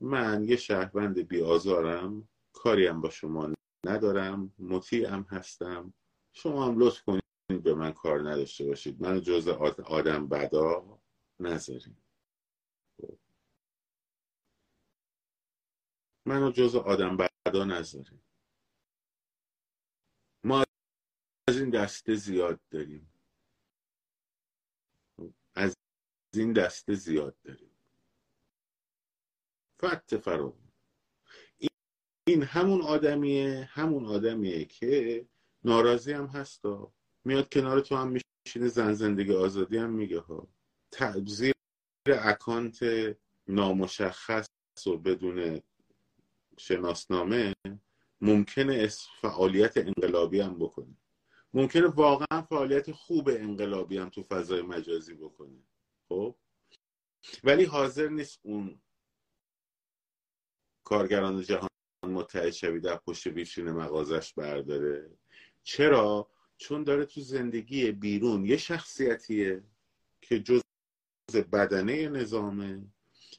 من 0.00 0.44
یه 0.44 0.56
شهروند 0.56 1.28
بیازارم 1.28 2.28
کاریم 2.52 3.00
با 3.00 3.10
شما 3.10 3.52
ندارم 3.86 4.52
مطیعم 4.58 5.22
هستم 5.22 5.94
شما 6.32 6.66
هم 6.66 6.78
لطف 6.78 7.02
کنید 7.02 7.62
به 7.62 7.74
من 7.74 7.92
کار 7.92 8.30
نداشته 8.30 8.64
باشید. 8.64 9.02
من 9.02 9.20
جز 9.20 9.48
آدم 9.88 10.28
بدا 10.28 10.98
نذاریم. 11.40 12.02
منو 16.26 16.52
جز 16.52 16.76
آدم 16.76 17.16
بدا 17.16 17.64
نذاریم. 17.64 18.22
ما 20.44 20.64
از 21.48 21.60
این 21.60 21.70
دسته 21.70 22.14
زیاد 22.14 22.60
داریم. 22.70 23.12
از 25.54 25.76
این 26.34 26.52
دسته 26.52 26.94
زیاد 26.94 27.36
داریم. 27.44 27.70
فت 29.80 30.16
فرام 30.16 30.62
این 32.26 32.42
همون 32.42 32.82
آدمیه 32.82 33.68
همون 33.72 34.06
آدمیه 34.06 34.64
که 34.64 35.26
ناراضی 35.64 36.12
هم 36.12 36.26
هستا 36.26 36.92
میاد 37.24 37.52
کنار 37.52 37.80
تو 37.80 37.96
هم 37.96 38.08
میشینه 38.08 38.68
زن 38.68 38.92
زندگی 38.92 39.32
آزادی 39.32 39.76
هم 39.76 39.90
میگه 39.90 40.20
ها. 40.20 40.48
زیر 41.26 41.54
اکانت 42.06 42.80
نامشخص 43.48 44.46
و 44.86 44.96
بدون 44.96 45.62
شناسنامه 46.58 47.54
ممکنه 48.20 48.88
فعالیت 49.20 49.76
انقلابی 49.76 50.40
هم 50.40 50.58
بکنه. 50.58 50.96
ممکنه 51.54 51.86
واقعا 51.86 52.42
فعالیت 52.42 52.92
خوب 52.92 53.28
انقلابی 53.28 53.98
هم 53.98 54.08
تو 54.08 54.22
فضای 54.22 54.62
مجازی 54.62 55.14
بکنه. 55.14 55.62
خب؟ 56.08 56.36
ولی 57.44 57.64
حاضر 57.64 58.08
نیست 58.08 58.40
اون 58.42 58.80
کارگران 60.84 61.42
جهان 61.42 61.68
متحد 62.04 62.50
شوی 62.50 62.80
در 62.80 62.96
پشت 62.96 63.26
ویترین 63.26 63.70
مغازش 63.70 64.34
برداره. 64.34 65.10
چرا؟ 65.62 66.30
چون 66.56 66.84
داره 66.84 67.04
تو 67.04 67.20
زندگی 67.20 67.92
بیرون. 67.92 68.44
یه 68.44 68.56
شخصیتیه 68.56 69.64
که 70.20 70.40
جز 70.40 70.62
بدنه 71.52 72.08
نظامه. 72.08 72.92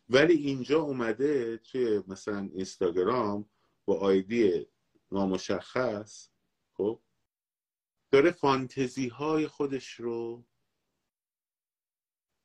ولی 0.10 0.34
اینجا 0.34 0.82
اومده 0.82 1.58
توی 1.58 2.04
مثلا 2.08 2.50
اینستاگرام 2.54 3.50
با 3.86 4.00
آیدی 4.00 4.68
نامشخص 5.12 6.30
خب 6.74 7.02
داره 8.12 8.32
فانتزی 8.32 9.08
های 9.08 9.48
خودش 9.48 9.94
رو 9.94 10.46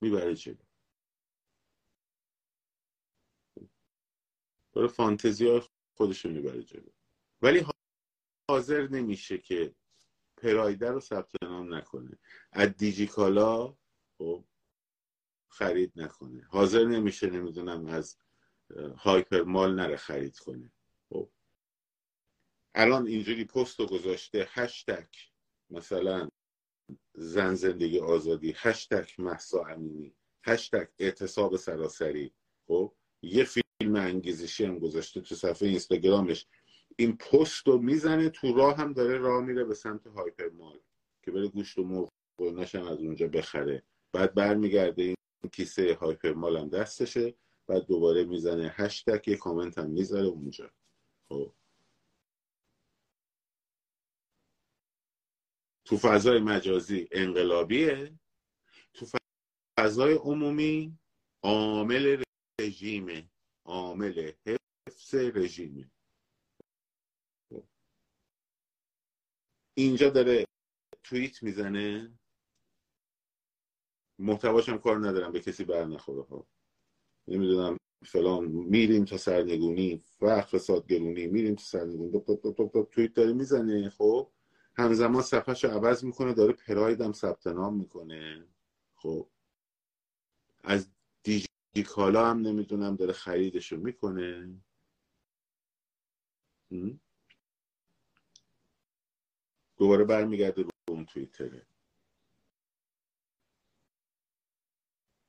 می‌بره 0.01 0.35
جلو. 0.35 0.57
داره 4.73 4.89
فانتزی 4.89 5.49
های 5.49 5.63
خودش 5.95 6.25
رو 6.25 6.31
می‌بره 6.31 6.63
جلو. 6.63 6.91
ولی 7.43 7.61
حاضر 8.49 8.89
نمیشه 8.89 9.39
که 9.39 9.75
پرایده 10.37 10.91
رو 10.91 11.01
ثبت 11.01 11.31
نام 11.43 11.75
نکنه. 11.75 12.19
از 12.53 12.77
دیجیکالا 12.77 13.77
خب 14.19 14.45
خرید 15.49 15.93
نکنه. 15.97 16.47
حاضر 16.51 16.85
نمیشه 16.85 17.31
نمی‌دونم 17.31 17.87
از 17.87 18.17
هایپر 18.97 19.43
مال 19.43 19.75
نره 19.75 19.97
خرید 19.97 20.39
کنه. 20.39 20.73
خب. 21.09 21.31
الان 22.75 23.07
اینجوری 23.07 23.45
پست 23.45 23.81
گذاشته 23.81 24.49
هشتگ 24.51 25.07
مثلا 25.71 26.29
زن 27.15 27.55
زندگی 27.55 28.01
آزادی 28.01 28.55
هشتگ 28.57 29.09
محسا 29.19 29.65
امینی 29.65 30.15
هشتگ 30.45 30.89
اعتصاب 30.99 31.57
سراسری. 31.57 32.33
خب 32.67 32.95
یه 33.23 33.45
فیلم 33.45 33.97
انگیزشی 33.97 34.65
هم 34.65 34.79
گذاشته 34.79 35.21
تو 35.21 35.35
صفحه 35.35 35.69
اینستاگرامش. 35.69 36.47
این 37.01 37.17
پست 37.17 37.69
رو 37.69 37.79
می‌زنه 37.79 38.29
تو 38.29 38.55
راه 38.55 38.77
هم 38.77 38.93
داره 38.93 39.19
راه 39.19 39.45
میره 39.45 39.65
به 39.65 39.75
سمت 39.75 40.07
هایپر 40.07 40.49
مال 40.49 40.81
که 41.23 41.31
بره 41.31 41.49
گوشت 41.49 41.79
و 41.79 41.85
مرغ 41.85 42.09
نشن 42.41 42.83
از 42.83 42.99
اونجا 42.99 43.29
بخره. 43.29 43.83
بعد 44.13 44.35
برمیگرده 44.35 45.03
این 45.03 45.17
کیسه 45.53 45.95
هایپر 45.95 46.33
مال 46.33 46.57
هم 46.57 46.69
دستشه 46.69 47.35
بعد 47.67 47.87
دوباره 47.87 48.25
می‌زنه 48.25 48.75
هشتگ 48.77 49.29
یه 49.29 49.37
کامنت 49.37 49.79
هم 49.79 49.91
می‌ذاره 49.91 50.27
اونجا. 50.27 50.71
خب. 51.29 51.53
تو 55.85 55.97
فضای 55.97 56.41
مجازی 56.41 57.09
انقلابیه. 57.13 58.19
تو 58.95 59.07
فضای 59.79 60.15
عمومی 60.15 60.99
عامل 61.43 62.23
رژیمه. 62.61 63.31
عامل 63.65 64.33
حفظ 64.47 65.15
رژیمه. 65.15 65.91
اینجا 69.79 70.11
داره 70.11 70.45
توییت 71.05 71.43
می‌زنه. 71.43 72.19
محتواش 74.19 74.69
هم 74.69 74.79
کار 74.79 75.09
ندارم 75.09 75.33
به 75.33 75.41
کسی 75.41 75.65
بر 75.65 75.85
نخوره 75.85 76.23
ها. 76.23 76.47
نمی‌دونم 77.29 77.77
فلان 78.05 78.45
میریم 78.45 79.05
تا 79.05 79.17
سرنگونی 79.17 80.03
وقت 80.21 80.49
فساد 80.49 80.87
گرونی 80.87 81.27
میریم 81.27 81.55
تا 81.55 81.63
سرنگونی. 81.63 82.23
توییت 82.91 83.15
داره 83.15 83.33
می‌زنه 83.33 83.91
خب؟ 83.91 84.31
همزمان 84.75 85.23
صفحش 85.23 85.65
رو 85.65 85.71
عوض 85.71 86.05
می‌کنه 86.05 86.35
داره 86.35 86.53
پراید 86.53 87.01
هم 87.01 87.13
ثبت 87.13 87.47
نام 87.47 87.77
می‌کنه. 87.77 88.47
خب؟ 88.95 89.29
از 90.65 90.89
دیجی 91.23 91.49
کالا 91.87 92.27
هم 92.27 92.41
نمی‌دونم 92.41 92.97
داره 92.97 93.13
خریدش 93.13 93.73
رو 93.73 93.81
می‌کنه 93.81 94.61
دوباره 99.79 100.05
برمیگرده 100.05 100.63
رو 100.63 100.71
اون 100.89 101.05
توییتره. 101.05 101.67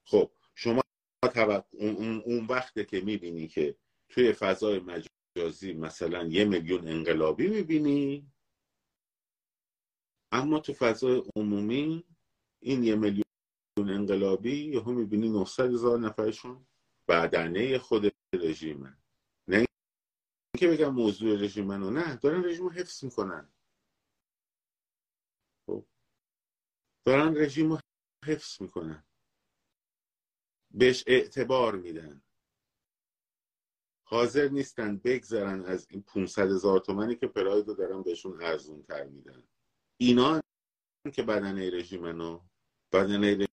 خب 0.06 0.32
شما 0.56 0.82
اون, 1.72 2.22
اون 2.26 2.46
وقته 2.46 2.86
که 2.86 3.02
می‌بینی 3.02 3.48
که 3.48 3.76
توی 4.10 4.34
فضای 4.34 4.80
مجازی 4.80 5.74
مثلا 5.74 6.24
یه 6.24 6.46
میلیون 6.46 6.88
انقلابی 6.88 7.48
می‌بینی 7.48 8.32
اما 10.32 10.60
تو 10.60 10.74
فضای 10.74 11.24
عمومی 11.36 12.04
این 12.60 12.84
یه 12.84 12.96
میلیون 12.96 13.24
انقلابی 13.78 14.66
یهو 14.66 14.92
می‌بینی 14.92 15.30
900 15.30 15.74
هزار 15.74 16.00
نفرشون 16.00 16.66
بدنه 17.08 17.78
خود 17.78 18.14
رژیمن. 18.34 18.98
نه 19.48 19.66
اینکه 20.54 20.68
بگم 20.68 20.94
موضوع 20.94 21.42
رژیمن 21.42 21.84
و 21.84 21.90
نه 21.90 22.16
دارن 22.16 22.46
رژیم 22.46 22.70
حفظ 22.70 23.04
می‌کنن. 23.04 23.50
دارن 27.10 27.38
رژیم 27.38 27.72
رو 27.72 27.80
حفظ 28.26 28.62
می‌کنن. 28.62 29.04
بهش 30.72 31.04
اعتبار 31.08 31.76
میدن. 31.76 32.22
حاضر 34.08 34.48
نیستن 34.48 34.98
بگذرن 34.98 35.66
از 35.66 35.88
این 35.90 36.02
500 36.02 36.52
هزار 36.52 36.80
تومنی 36.80 37.16
که 37.16 37.28
پراید 37.28 37.68
رو 37.68 37.74
دارن 37.74 38.04
بهشون 38.04 38.44
ارزون 38.44 38.84
تر 38.84 39.06
میدن. 39.06 39.44
اینا 39.98 40.42
که 41.14 41.24
بدنه 41.24 41.70
رژیمن 41.70 42.40
بدنه 42.92 43.48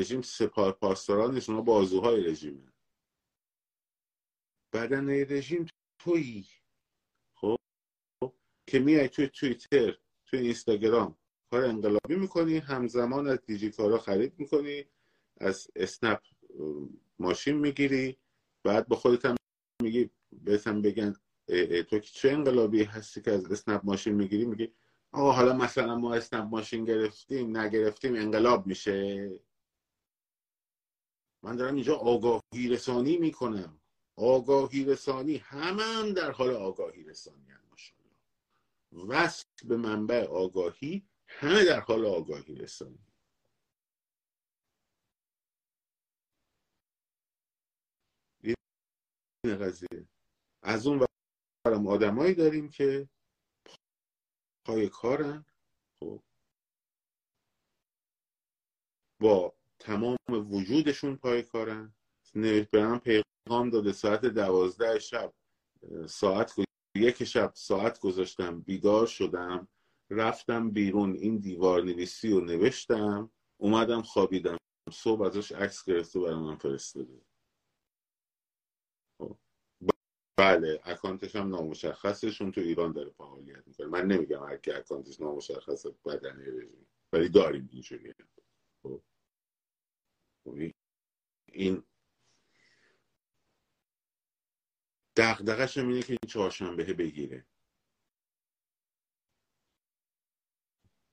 رژیم 0.00 0.22
سپاه 0.22 0.72
پاسداران 0.72 1.34
نیست 1.34 1.48
اونا 1.48 1.62
بازوهای 1.62 2.24
رژیمه 2.24 2.72
بدنه 4.72 5.24
رژیم 5.24 5.66
تویی. 5.98 6.46
خب؟ 7.36 7.56
که 8.66 8.78
میای 8.78 9.08
توی 9.08 9.28
تویتر 9.28 9.98
توی 10.26 10.38
اینستاگرام 10.38 11.21
کار 11.52 11.64
انقلابی 11.64 12.14
می‌کنی 12.16 12.58
همزمان 12.58 13.28
از 13.28 13.38
دیجیکارا 13.46 13.98
خرید 13.98 14.34
می‌کنی 14.38 14.84
از 15.40 15.68
اسنپ 15.76 16.20
ماشین 17.18 17.56
می‌گیری 17.56 18.16
بعد 18.64 18.88
با 18.88 18.96
خودت 18.96 19.24
هم 19.24 19.36
میگی 19.82 20.10
بهتم 20.32 20.82
بگن 20.82 21.14
تو 21.90 21.98
چه 21.98 22.30
انقلابی 22.30 22.82
هستی 22.82 23.20
که 23.20 23.30
از 23.30 23.52
اسنپ 23.52 23.80
ماشین 23.84 24.14
می‌گیری؟ 24.14 24.44
میگی 24.44 24.72
آقا 25.12 25.32
حالا 25.32 25.52
مثلا 25.52 25.98
ما 25.98 26.14
اسنپ 26.14 26.44
ماشین 26.44 26.84
گرفتیم 26.84 27.56
نگرفتیم 27.56 28.14
انقلاب 28.14 28.66
میشه. 28.66 29.30
من 31.42 31.56
دارم 31.56 31.74
اینجا 31.74 31.96
آگاهی 31.96 32.68
رسانی 32.68 33.16
می‌کنم. 33.16 33.80
آگاهی 34.16 34.84
رسانی 34.84 35.36
همه 35.36 35.82
هم 35.82 36.12
در 36.12 36.30
حال 36.30 36.50
آگاهی 36.50 37.02
رسانی 37.02 37.50
هم 37.50 37.60
ماشاءالله. 37.70 39.14
وصل 39.14 39.44
به 39.64 39.76
منبع 39.76 40.26
آگاهی 40.26 41.08
همه 41.40 41.64
در 41.64 41.80
حال 41.80 42.06
آگاهی 42.06 42.54
رسانی 42.54 42.98
این 49.44 49.56
قضیه. 49.58 50.08
از 50.62 50.86
اون 50.86 51.06
برم 51.64 51.86
آدمایی 51.86 52.34
داریم 52.34 52.68
که 52.68 53.08
پای 54.66 54.88
کارن. 54.88 55.44
خب. 56.00 56.22
با 59.20 59.56
تمام 59.78 60.16
وجودشون 60.28 61.16
پای 61.16 61.42
کارن. 61.42 61.94
به 62.34 62.68
من 62.74 62.98
پیغام 62.98 63.70
داده. 63.70 63.92
ساعت 63.92 64.26
دوازده 64.26 64.98
شب 64.98 65.34
ساعت 66.08 66.54
یک 66.96 67.24
شب 67.24 67.52
ساعت 67.54 68.00
گذاشتم. 68.00 68.60
بیدار 68.60 69.06
شدم. 69.06 69.68
رفتم 70.16 70.70
بیرون 70.70 71.14
این 71.14 71.38
دیوار 71.38 71.82
نویسی 71.82 72.30
رو 72.30 72.40
نوشتم 72.40 73.30
اومدم 73.56 74.02
خوابیدم. 74.02 74.56
صبح 74.92 75.22
ازش 75.22 75.52
عکس 75.52 75.84
گرفته 75.84 76.20
برای 76.20 76.34
من 76.34 76.56
فرستاده. 76.56 77.20
خب. 79.18 79.38
بله 80.38 80.80
اکانتش 80.84 81.36
هم 81.36 81.48
نامشخصشون 81.48 82.52
تو 82.52 82.60
ایران 82.60 82.92
داره 82.92 83.10
فعالیت 83.10 83.66
می‌کنه. 83.66 83.86
من 83.86 84.06
نمیگم 84.06 84.44
هر 84.44 84.56
کی 84.56 84.70
اکانتش 84.70 85.20
نامشخص 85.20 85.86
بدنه 85.86 86.44
رژیم 86.44 86.86
ولی 87.12 87.28
داریم 87.28 87.68
اینجوری. 87.72 88.14
خب. 88.82 89.02
خب 90.44 90.54
این 91.52 91.82
هم 95.18 95.88
اینه 95.88 96.02
که 96.02 96.12
این 96.12 96.28
چهارشنبه 96.28 96.92
بگیره. 96.94 97.46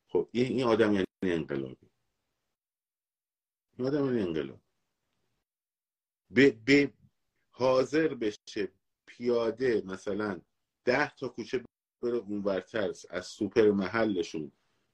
خب 0.10 0.30
این 0.32 0.64
آدم 0.64 0.94
یعنی 0.94 1.06
انقلابی. 1.24 1.90
این 3.78 3.88
آدم 3.88 4.06
یعنی 4.06 4.22
انقلاب. 4.22 4.60
به 6.66 6.94
حاضر 7.52 8.08
بشه 8.14 8.72
پیاده 9.08 9.82
مثلا 9.86 10.42
ده 10.86 11.16
تا 11.16 11.28
کوچه 11.28 11.64
بره 12.04 12.18
اونورتر 12.18 12.92
از 13.10 13.26
سوپر 13.26 13.72
محلشون 13.72 14.52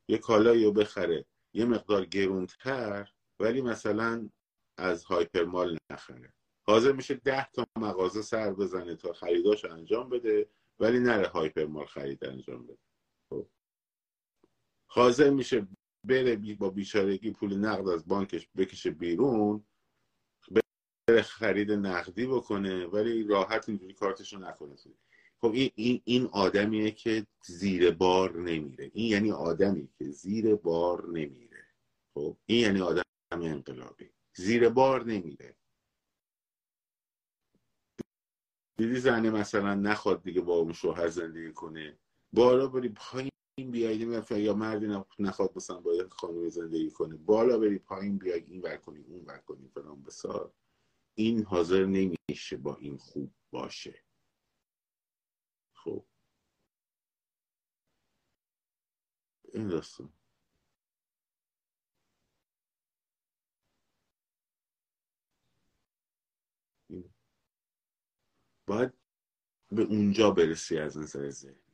یه 0.07 0.17
کالایی 0.17 0.65
رو 0.65 0.71
بخره 0.71 1.25
یه 1.53 1.65
مقدار 1.65 2.05
گرونتر 2.05 3.11
ولی 3.39 3.61
مثلا 3.61 4.29
از 4.77 5.03
هایپرمال 5.03 5.77
نخره. 5.91 6.33
حاضر 6.67 6.91
میشه 6.91 7.13
ده 7.13 7.51
تا 7.51 7.67
مغازه 7.77 8.21
سر 8.21 8.53
بزنه 8.53 8.95
تا 8.95 9.13
خریداش 9.13 9.65
انجام 9.65 10.09
بده 10.09 10.49
ولی 10.79 10.99
نره 10.99 11.27
هایپرمال 11.27 11.85
خرید 11.85 12.25
انجام 12.25 12.67
بده. 12.67 12.77
حاضر 14.95 15.29
میشه 15.29 15.67
بره 16.03 16.55
با 16.55 16.69
بیچارگی 16.69 17.31
پول 17.31 17.55
نقد 17.55 17.87
از 17.87 18.07
بانکش 18.07 18.49
بکشه 18.57 18.91
بیرون 18.91 19.65
بره 21.07 21.21
خرید 21.21 21.71
نقدی 21.71 22.27
بکنه 22.27 22.85
ولی 22.85 23.23
راحت 23.23 23.69
اینجوری 23.69 23.93
کارتشو 23.93 24.39
نکنه. 24.39 24.75
خب 25.41 25.51
این, 25.53 25.71
این, 25.75 26.01
این 26.05 26.25
آدمیه 26.25 26.91
که 26.91 27.27
زیر 27.45 27.91
بار 27.91 28.35
نمیره. 28.41 28.91
این 28.93 29.11
یعنی 29.11 29.31
آدمی 29.31 29.89
که 29.97 30.05
زیر 30.09 30.55
بار 30.55 31.07
نمیره. 31.07 31.65
خب 32.13 32.37
این 32.45 32.61
یعنی 32.61 32.81
آدم 32.81 33.03
انقلابی. 33.31 34.09
زیر 34.35 34.69
بار 34.69 35.03
نمیره. 35.03 35.55
دیدی 38.77 38.99
زنه 38.99 39.29
مثلا 39.29 39.73
نخواد 39.75 40.23
دیگه 40.23 40.41
با 40.41 40.53
اون 40.53 40.73
شوهر 40.73 41.07
زندگی 41.07 41.51
کنه؟ 41.53 41.97
بارا 42.33 42.67
بری 42.67 42.89
پایین. 42.89 43.31
بیایید 43.57 44.31
یا 44.31 44.53
مردی 44.53 44.87
نخواد 45.19 45.51
مثلا 45.55 45.79
با 45.79 46.07
خانمی 46.09 46.49
زندگی 46.49 46.91
کنه 46.91 47.15
بالا 47.15 47.57
بری 47.57 47.79
پایین 47.79 48.17
بیای 48.17 48.43
این 48.43 48.61
ور 48.61 48.77
کنی 48.77 48.99
اون 48.99 49.25
ور 49.25 49.37
کنی 49.37 49.67
فلان 49.67 50.03
بسار. 50.03 50.53
این 51.15 51.43
حاضر 51.43 51.85
نمیشه 51.85 52.57
با 52.57 52.75
این 52.75 52.97
خوب 52.97 53.31
باشه. 53.51 54.03
خب. 55.73 56.05
این 59.53 59.67
داستان. 59.67 60.13
باید 68.67 68.93
به 69.71 69.83
اونجا 69.83 70.31
برسی 70.31 70.77
از 70.77 70.97
نظر 70.97 71.29
ذهنی 71.29 71.64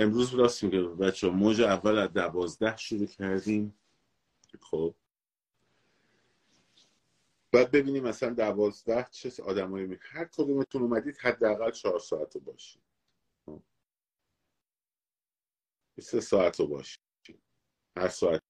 امروز 0.00 0.34
راست 0.34 0.64
میگه 0.64 0.82
بچه 0.82 1.28
موج 1.28 1.60
اول 1.60 1.98
از 1.98 2.12
دوازده 2.12 2.76
شروع 2.76 3.06
کردیم. 3.06 3.78
خب. 4.60 4.94
بعد 7.52 7.70
ببینیم 7.70 8.02
مثلا 8.02 8.34
دوازده 8.34 9.08
چه 9.10 9.42
آدمایی 9.42 9.86
می 9.86 9.98
هر 10.00 10.24
کدومتون 10.24 10.82
اومدید 10.82 11.18
حداقل 11.18 11.70
چهار 11.70 11.98
ساعت 11.98 12.34
رو 12.34 12.40
باشید. 12.40 12.82
خب. 13.46 13.62
سه 16.00 16.20
ساعت 16.20 16.60
رو 16.60 16.66
باشید. 16.66 17.00
هر 17.96 18.08
ساعتی 18.08 18.42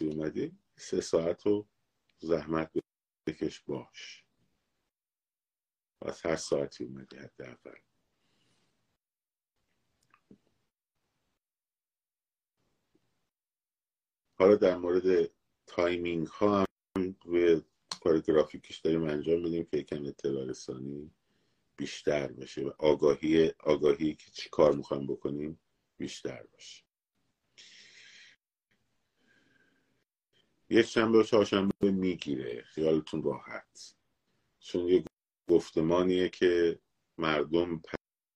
اومدید 0.00 0.58
سه 0.76 1.00
ساعت 1.00 1.46
رو 1.46 1.68
زحمت 2.18 2.70
بکش 3.26 3.60
باش. 3.60 4.24
پس 6.00 6.26
هر 6.26 6.36
ساعتی 6.36 6.84
اومدی 6.84 7.16
حداقل. 7.16 7.78
حالا 14.42 14.56
در 14.56 14.76
مورد 14.76 15.30
timing 15.66 16.26
ها 16.26 16.58
هم 16.58 17.16
روی 17.24 17.62
کار 18.02 18.20
گرافیکش 18.20 18.76
داریم 18.78 19.04
انجام 19.04 19.40
میدیم 19.40 19.64
که 19.64 19.76
یکم 19.76 20.06
اطلاع 20.06 20.44
رسانی 20.44 21.10
بیشتر 21.76 22.32
بشه 22.32 22.62
و 22.62 22.70
آگاهی 22.78 23.52
آگاهی 23.60 24.14
که 24.14 24.30
چی 24.30 24.48
کار 24.50 24.72
می‌خوایم 24.72 25.06
بکنیم 25.06 25.60
بیشتر 25.96 26.42
باشه. 26.52 26.84
یک 30.70 30.86
شنبه 30.86 31.18
و 31.18 31.22
چهارشنبه 31.22 31.90
می‌گیره. 31.90 32.62
خیالتون 32.62 33.22
راحت. 33.22 33.94
چون 34.60 34.88
یه 34.88 35.04
گفتمانیه 35.50 36.28
که 36.28 36.78
مردم 37.18 37.82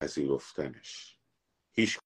پذیرفتنش. 0.01 1.19
هیچ 1.73 1.99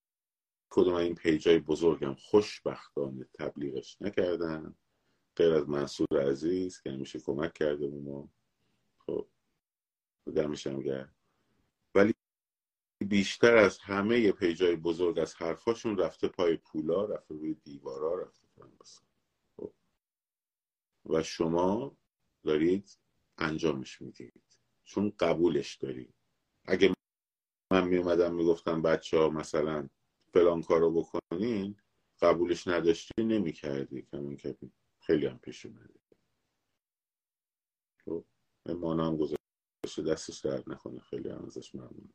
کدوم 0.71 0.95
این 0.95 1.15
پیجای 1.15 1.59
بزرگم 1.59 2.15
خوشبختانه 2.15 3.25
تبلیغش 3.39 3.97
نکردن. 4.01 4.77
غیر 5.37 5.53
از 5.53 5.69
منصور 5.69 6.31
عزیز 6.31 6.81
که 6.81 6.91
همیشه 6.91 7.21
کمک 7.21 7.53
کرده 7.53 7.89
به 7.89 7.99
ما. 7.99 8.31
خب 8.99 9.29
دمشم 10.37 10.83
گرد 10.83 11.15
ولی 11.95 12.15
بیشتر 13.09 13.57
از 13.57 13.79
همه 13.79 14.33
پیجای 14.33 14.77
بزرگ 14.77 15.19
از 15.19 15.35
حرفاشون 15.35 15.99
رفته 15.99 16.29
پای 16.29 16.57
پولا 16.57 17.05
رفته 17.05 17.35
روی 17.35 17.55
دیوارا 17.55 18.23
رفته 18.23 18.49
خب. 19.57 19.73
و 21.05 21.23
شما 21.23 21.97
دارید 22.45 22.99
انجامش 23.39 24.03
می‌دید. 24.03 24.61
چون 24.85 25.13
قبولش 25.19 25.75
دارید. 25.75 26.15
اگه 26.65 26.95
من 27.71 27.89
میومدم 27.89 28.35
می‌گفتم 28.35 28.83
بچه 28.83 29.19
ها 29.19 29.29
مثلا 29.29 29.89
فلان 30.35 30.63
کارو 30.63 30.91
بکنین 30.91 31.77
قبولش 32.21 32.69
نداشتی 32.69 33.25
نمی‌کردی. 33.25 34.03
کمون 34.03 34.37
که 34.37 34.57
خیلی 35.01 35.27
هم 35.27 35.39
پیش 35.39 35.67
اومده 35.67 36.01
خب 38.05 38.25
مانا 38.69 39.07
هم 39.07 39.17
گذاشته 39.17 40.03
دستش 40.03 40.41
درد 40.41 40.71
نکنه. 40.71 41.01
خیلی 41.01 41.29
هم 41.29 41.45
ازش 41.45 41.75
ممنون. 41.75 42.13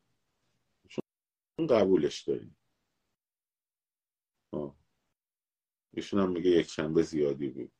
چون 0.88 1.66
قبولش 1.66 2.22
داریم. 2.22 2.56
ایشون 5.92 6.20
هم 6.20 6.30
میگه 6.32 6.50
یک 6.50 6.66
شنبه 6.66 7.02
زیادی 7.02 7.48
بود. 7.48 7.72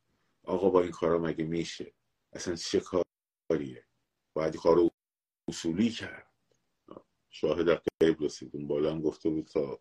آقا 0.44 0.70
با 0.70 0.82
این 0.82 0.90
کارا 0.90 1.18
مگه 1.18 1.44
میشه؟ 1.44 1.94
اصلا 2.32 2.54
چه 2.54 2.80
کاریه؟ 3.50 3.86
باید 4.36 4.56
کارو 4.56 4.90
اصولی 5.48 5.90
کرد. 5.90 6.25
شاهد 7.30 7.82
قیب 8.00 8.22
رسیدیم 8.22 8.68
بالا 8.68 8.90
هم 8.92 9.00
گفته 9.00 9.28
بود 9.30 9.46
تا 9.46 9.80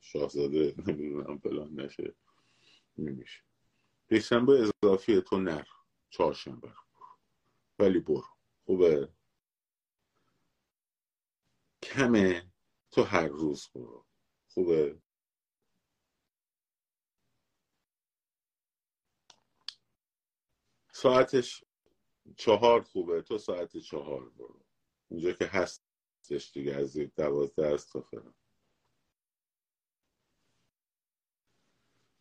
شاهزاده 0.00 0.74
نمی‌دونم 0.86 1.38
فلان 1.38 1.80
نشه. 1.80 2.14
نمیشه. 2.98 3.42
یکشنبه 4.10 4.70
اضافی 4.82 5.20
تو 5.20 5.38
نر. 5.38 5.66
چهارشنبه. 6.10 6.72
ولی 7.78 8.00
برو. 8.00 8.24
خوبه؟ 8.64 9.08
کمه. 11.82 12.52
تو 12.90 13.02
هر 13.02 13.28
روز 13.28 13.68
برو. 13.74 14.06
خوبه؟ 14.48 15.00
ساعتش 20.92 21.64
چهار 22.36 22.82
خوبه. 22.82 23.22
تو 23.22 23.38
ساعت 23.38 23.76
چهار 23.76 24.30
برو. 24.30 24.64
اونجا 25.08 25.32
که 25.32 25.46
هستش 26.24 26.52
دیگه 26.52 26.74
از 26.74 26.96
دوازده 26.96 27.76
تا 27.76 28.00
فرم 28.00 28.34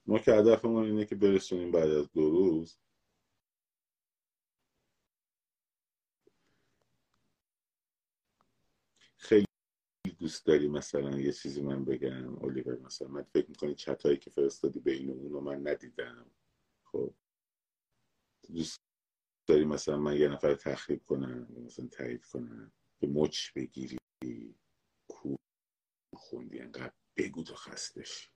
ما 0.05 0.19
که 0.19 0.31
هدفمون 0.33 0.85
اینه 0.85 1.05
که 1.05 1.15
برسونیم 1.15 1.71
بعد 1.71 1.89
از 1.89 2.11
دو 2.11 2.29
روز. 2.29 2.77
خیلی 9.17 9.45
دوست 10.19 10.45
داری 10.45 10.67
مثلا 10.67 11.19
یه 11.19 11.31
چیزی 11.31 11.61
من 11.61 11.85
بگم 11.85 12.37
اولیور 12.37 12.79
مثلا 12.79 13.07
من 13.07 13.23
فکر 13.23 13.49
می‌کنی 13.49 13.75
چتایی 13.75 14.17
که 14.17 14.29
فرستادی 14.29 14.79
بین 14.79 15.09
اون 15.11 15.31
رو 15.31 15.41
من 15.41 15.67
ندیدم. 15.67 16.31
خب. 16.83 17.13
دوست 18.53 18.81
داری 19.47 19.65
مثلا 19.65 19.97
من 19.97 20.17
یه 20.17 20.27
نفر 20.27 20.55
تخریب 20.55 21.03
کنم 21.05 21.47
مثلا 21.65 21.87
تایید 21.87 22.25
کنم. 22.25 22.71
به 23.03 23.09
مچ 23.09 23.53
بگیری 23.55 23.97
کو 25.07 25.35
خوندی 26.15 26.59
انقدر 26.59 26.93
بگو 27.17 27.43
تو 27.43 27.55
خستش 27.55 28.31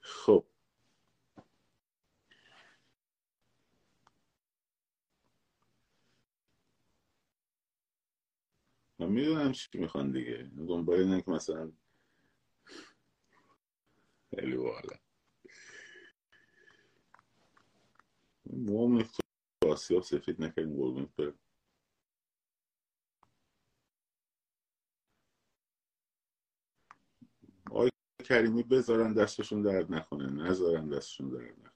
خب. 0.00 0.46
من 8.98 9.08
می‌دونم 9.08 9.52
چی 9.52 9.78
می‌خوان 9.78 10.12
دیگه. 10.12 10.50
دنبال 10.68 11.00
اینه 11.00 11.22
که 11.22 11.30
مثلا 11.30 11.72
خیلی 14.36 14.56
بالا 14.56 14.96
موام 18.46 19.02
تو 19.02 19.22
آسیاب 19.68 20.02
سفید 20.02 20.42
نکردیم 20.42 20.76
قربونت 20.76 21.16
برم. 21.16 21.38
کریمی 28.24 28.62
بذارن 28.62 29.14
دستشون 29.14 29.62
درد 29.62 29.92
نکنه 29.92 30.30
نذارن 30.30 30.88
دستشون 30.88 31.30
درد 31.30 31.58
نکنه. 31.60 31.70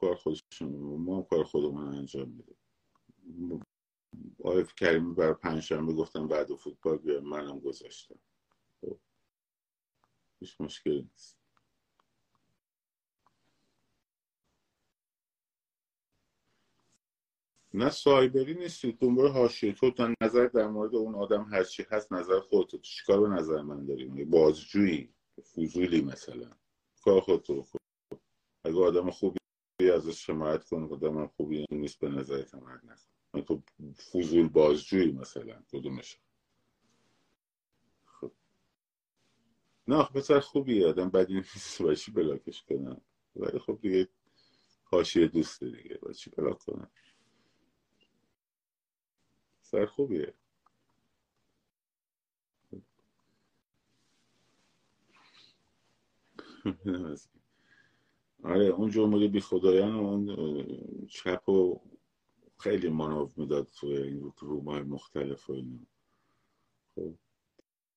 کار 0.00 0.16
خودشون 0.16 0.68
ما 1.02 1.16
هم 1.18 1.24
کار 1.24 1.44
خودمون 1.44 1.94
انجام 1.94 2.28
میده 2.28 2.56
آقای 4.44 4.64
کریمی 4.78 5.14
برای 5.14 5.34
پنجشنبه 5.34 5.92
گفتم 5.94 6.28
بعد 6.28 6.54
فوتبال 6.56 6.98
بیا 6.98 7.20
منم 7.20 7.60
گذاشتم. 7.60 8.20
هیچ 10.42 10.60
مشکلی 10.60 11.02
نیست. 11.02 11.38
نه 17.74 17.90
سایبری 17.90 18.54
نیستی 18.54 18.92
دنبال 18.92 19.32
حاشیه. 19.32 19.72
تو 19.72 20.14
نظر 20.22 20.46
در 20.46 20.66
مورد 20.66 20.94
اون 20.94 21.14
آدم 21.14 21.44
هر 21.44 21.64
چی 21.64 21.86
هست 21.90 22.12
نظر 22.12 22.40
خودتو 22.40 22.78
چیکار 22.78 23.20
به 23.20 23.28
نظر 23.28 23.62
من 23.62 23.86
داری؟ 23.86 24.24
بازجویی 24.24 25.14
فضولی 25.54 26.00
مثلا. 26.02 26.50
کار 27.04 27.20
خودتو 27.20 27.62
خود 27.62 27.80
اگه 28.64 28.78
آدم 28.84 29.10
خوبی 29.10 29.38
ازش 29.94 30.30
حمایت 30.30 30.64
کن 30.64 30.88
آدم 30.92 31.26
خوبی 31.26 31.66
نیست 31.70 31.98
به 31.98 32.08
نظر 32.08 32.44
حمایت 32.52 32.80
نکن 32.84 33.42
تو 33.42 33.62
فضول 33.92 34.48
بازجویی 34.48 35.12
مثلا. 35.12 35.62
کدومش؟ 35.72 36.18
خب 39.86 39.90
نه 39.92 40.04
پسر 40.04 40.40
خوبی 40.40 40.84
آدم 40.84 41.10
بدی 41.10 41.34
نیست 41.34 41.82
باشی 41.82 42.12
بلاکش 42.12 42.62
کنم؟ 42.62 43.00
ولی 43.36 43.58
خب 43.58 43.78
دیگه 43.82 44.08
حاشیه 44.84 45.26
دوست 45.28 45.64
دیگه 45.64 45.98
باشی 46.02 46.30
بلاک 46.30 46.58
کنم؟ 46.58 46.90
سر 49.62 49.86
خوبیه. 49.86 50.34
آره 58.44 58.64
اون 58.64 58.90
جمهوری 58.90 59.28
بی 59.28 59.40
خدایان 59.40 59.94
اون 59.94 60.36
چپ 61.08 61.48
و 61.48 61.80
خیلی 62.58 62.88
مانو 62.88 63.28
می‌داد 63.36 63.66
توی 63.80 63.96
این 63.96 64.32
رومای 64.38 64.82
مختلف 64.82 65.50
و 65.50 65.52
اینو 65.52 65.78
خب. 66.94 67.14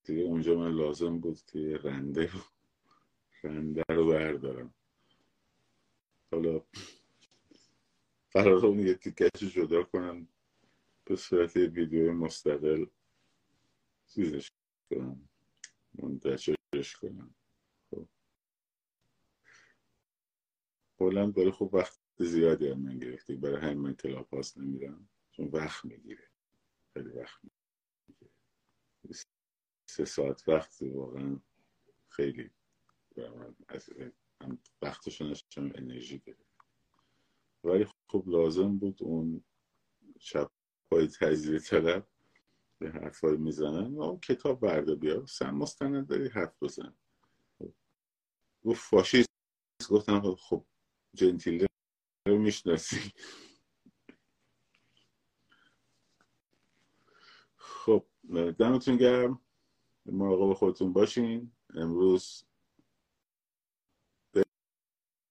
دیگه 0.06 0.22
اونجا 0.22 0.56
من 0.56 0.72
لازم 0.72 1.20
بود 1.20 1.42
که 1.42 1.78
رنده 1.84 2.32
رو 2.32 2.40
رنده 3.44 3.84
رو 3.90 4.08
بردارم. 4.08 4.74
حالا 6.32 6.62
قرار 8.32 8.66
اون 8.66 8.80
یه 8.80 8.96
تیکش 8.96 9.44
جدا 9.44 9.84
کنم 9.84 10.28
به 11.06 11.16
صورت 11.16 11.58
ویدیو 11.58 12.14
مستقل 12.14 12.86
چیزش 14.08 14.52
کنم 14.90 15.30
منتشرش 15.94 16.96
کنم. 17.02 17.36
خب. 17.92 18.08
کلا 21.00 21.32
داره 21.32 21.52
خوب 21.52 21.74
وقت 21.74 22.00
زیادی 22.18 22.68
هم 22.68 22.80
من 22.80 23.00
گرفتی 23.00 23.36
برای 23.36 23.62
همین 23.62 23.78
من 23.78 23.96
کلاپاس 23.96 24.58
نمیرم 24.58 25.10
چون 25.32 25.48
وقت 25.48 25.86
می‌گیره. 25.86 26.30
خیلی 26.94 27.10
وقت 27.10 27.44
می‌گیره. 27.44 27.65
سه 29.96 30.06
ساعت 30.06 30.50
وقت 30.50 30.82
واقعا 30.82 31.40
خیلی 32.10 32.52
از 33.68 33.90
وقتشون 34.82 35.32
نشم 35.32 35.72
انرژی 35.76 36.20
گرفت 36.20 36.56
ولی 37.64 37.88
خب 38.08 38.24
لازم 38.28 38.78
بود 38.78 39.04
اون 39.04 39.44
شب 40.20 40.52
پای 40.92 41.08
تجزیه 41.08 41.60
طلب 41.60 42.08
به 42.80 42.92
حرفای 42.92 43.38
می‌زنن 43.38 44.00
اون 44.00 44.20
کتاب 44.20 44.60
برده 44.60 44.96
بیا 44.96 45.26
سن 45.26 45.52
مستند 45.52 46.08
داری 46.08 46.28
حرف 46.28 46.64
بزن. 46.64 46.98
گفت 48.66 48.82
فاشیست. 48.82 49.30
گفتم 49.90 50.36
خب 50.36 50.66
جنتیله 51.14 51.68
رو 52.28 52.38
می‌شناسی. 52.38 53.12
خب 57.58 58.06
دمتون 58.60 58.98
گرم. 58.98 59.45
مراقب 60.06 60.54
خودتون 60.54 60.94
باشین. 60.94 61.52
امروز 61.76 62.44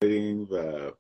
برین 0.01 0.43
و 0.43 0.91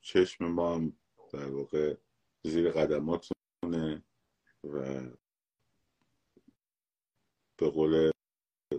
چشم 0.00 0.44
ما 0.44 0.74
هم 0.74 0.92
در 1.32 1.50
واقع 1.50 1.96
زیر 2.42 2.70
قدماتونه 2.70 4.02
و 4.64 5.00
به 7.56 7.70
قول 7.70 8.10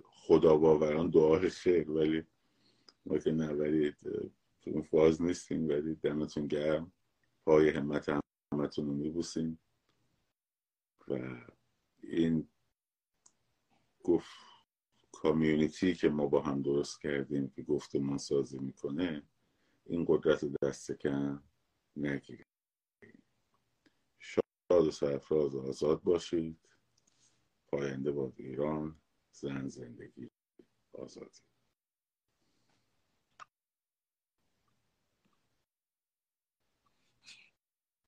خدا 0.03 0.57
باوران 0.57 1.09
دعای 1.09 1.49
خیر 1.49 1.91
ولی 1.91 2.23
ما 3.05 3.17
که 3.17 3.31
نبرید 3.31 3.97
تو 4.61 4.81
فاز 4.81 5.21
نیستیم 5.21 5.69
ولی 5.69 5.95
دمتون 5.95 6.47
گرم. 6.47 6.91
پای 7.45 7.69
همت 7.69 8.09
همتون 8.53 8.85
رو 8.85 8.93
میبوسیم 8.93 9.59
و 11.07 11.17
این 12.03 12.47
گفت 14.03 14.29
کامیونیتی 15.11 15.95
که 15.95 16.09
ما 16.09 16.27
با 16.27 16.41
هم 16.41 16.61
درست 16.61 17.01
کردیم 17.01 17.49
که 17.49 17.63
گفتمان 17.63 18.17
سازی 18.17 18.59
می‌کنه 18.59 19.23
این 19.85 20.05
قدرت 20.07 20.45
دست 20.45 20.91
کم 20.91 21.43
نگیره 21.95 22.45
شاد 24.19 24.87
و 24.87 24.91
سرفراز 24.91 25.55
آزاد 25.55 26.03
باشید. 26.03 26.69
پاینده 27.67 28.11
باد 28.11 28.33
ایران 28.37 29.01
زن 29.31 29.67
زندگی 29.67 30.29
آزادی. 30.93 31.48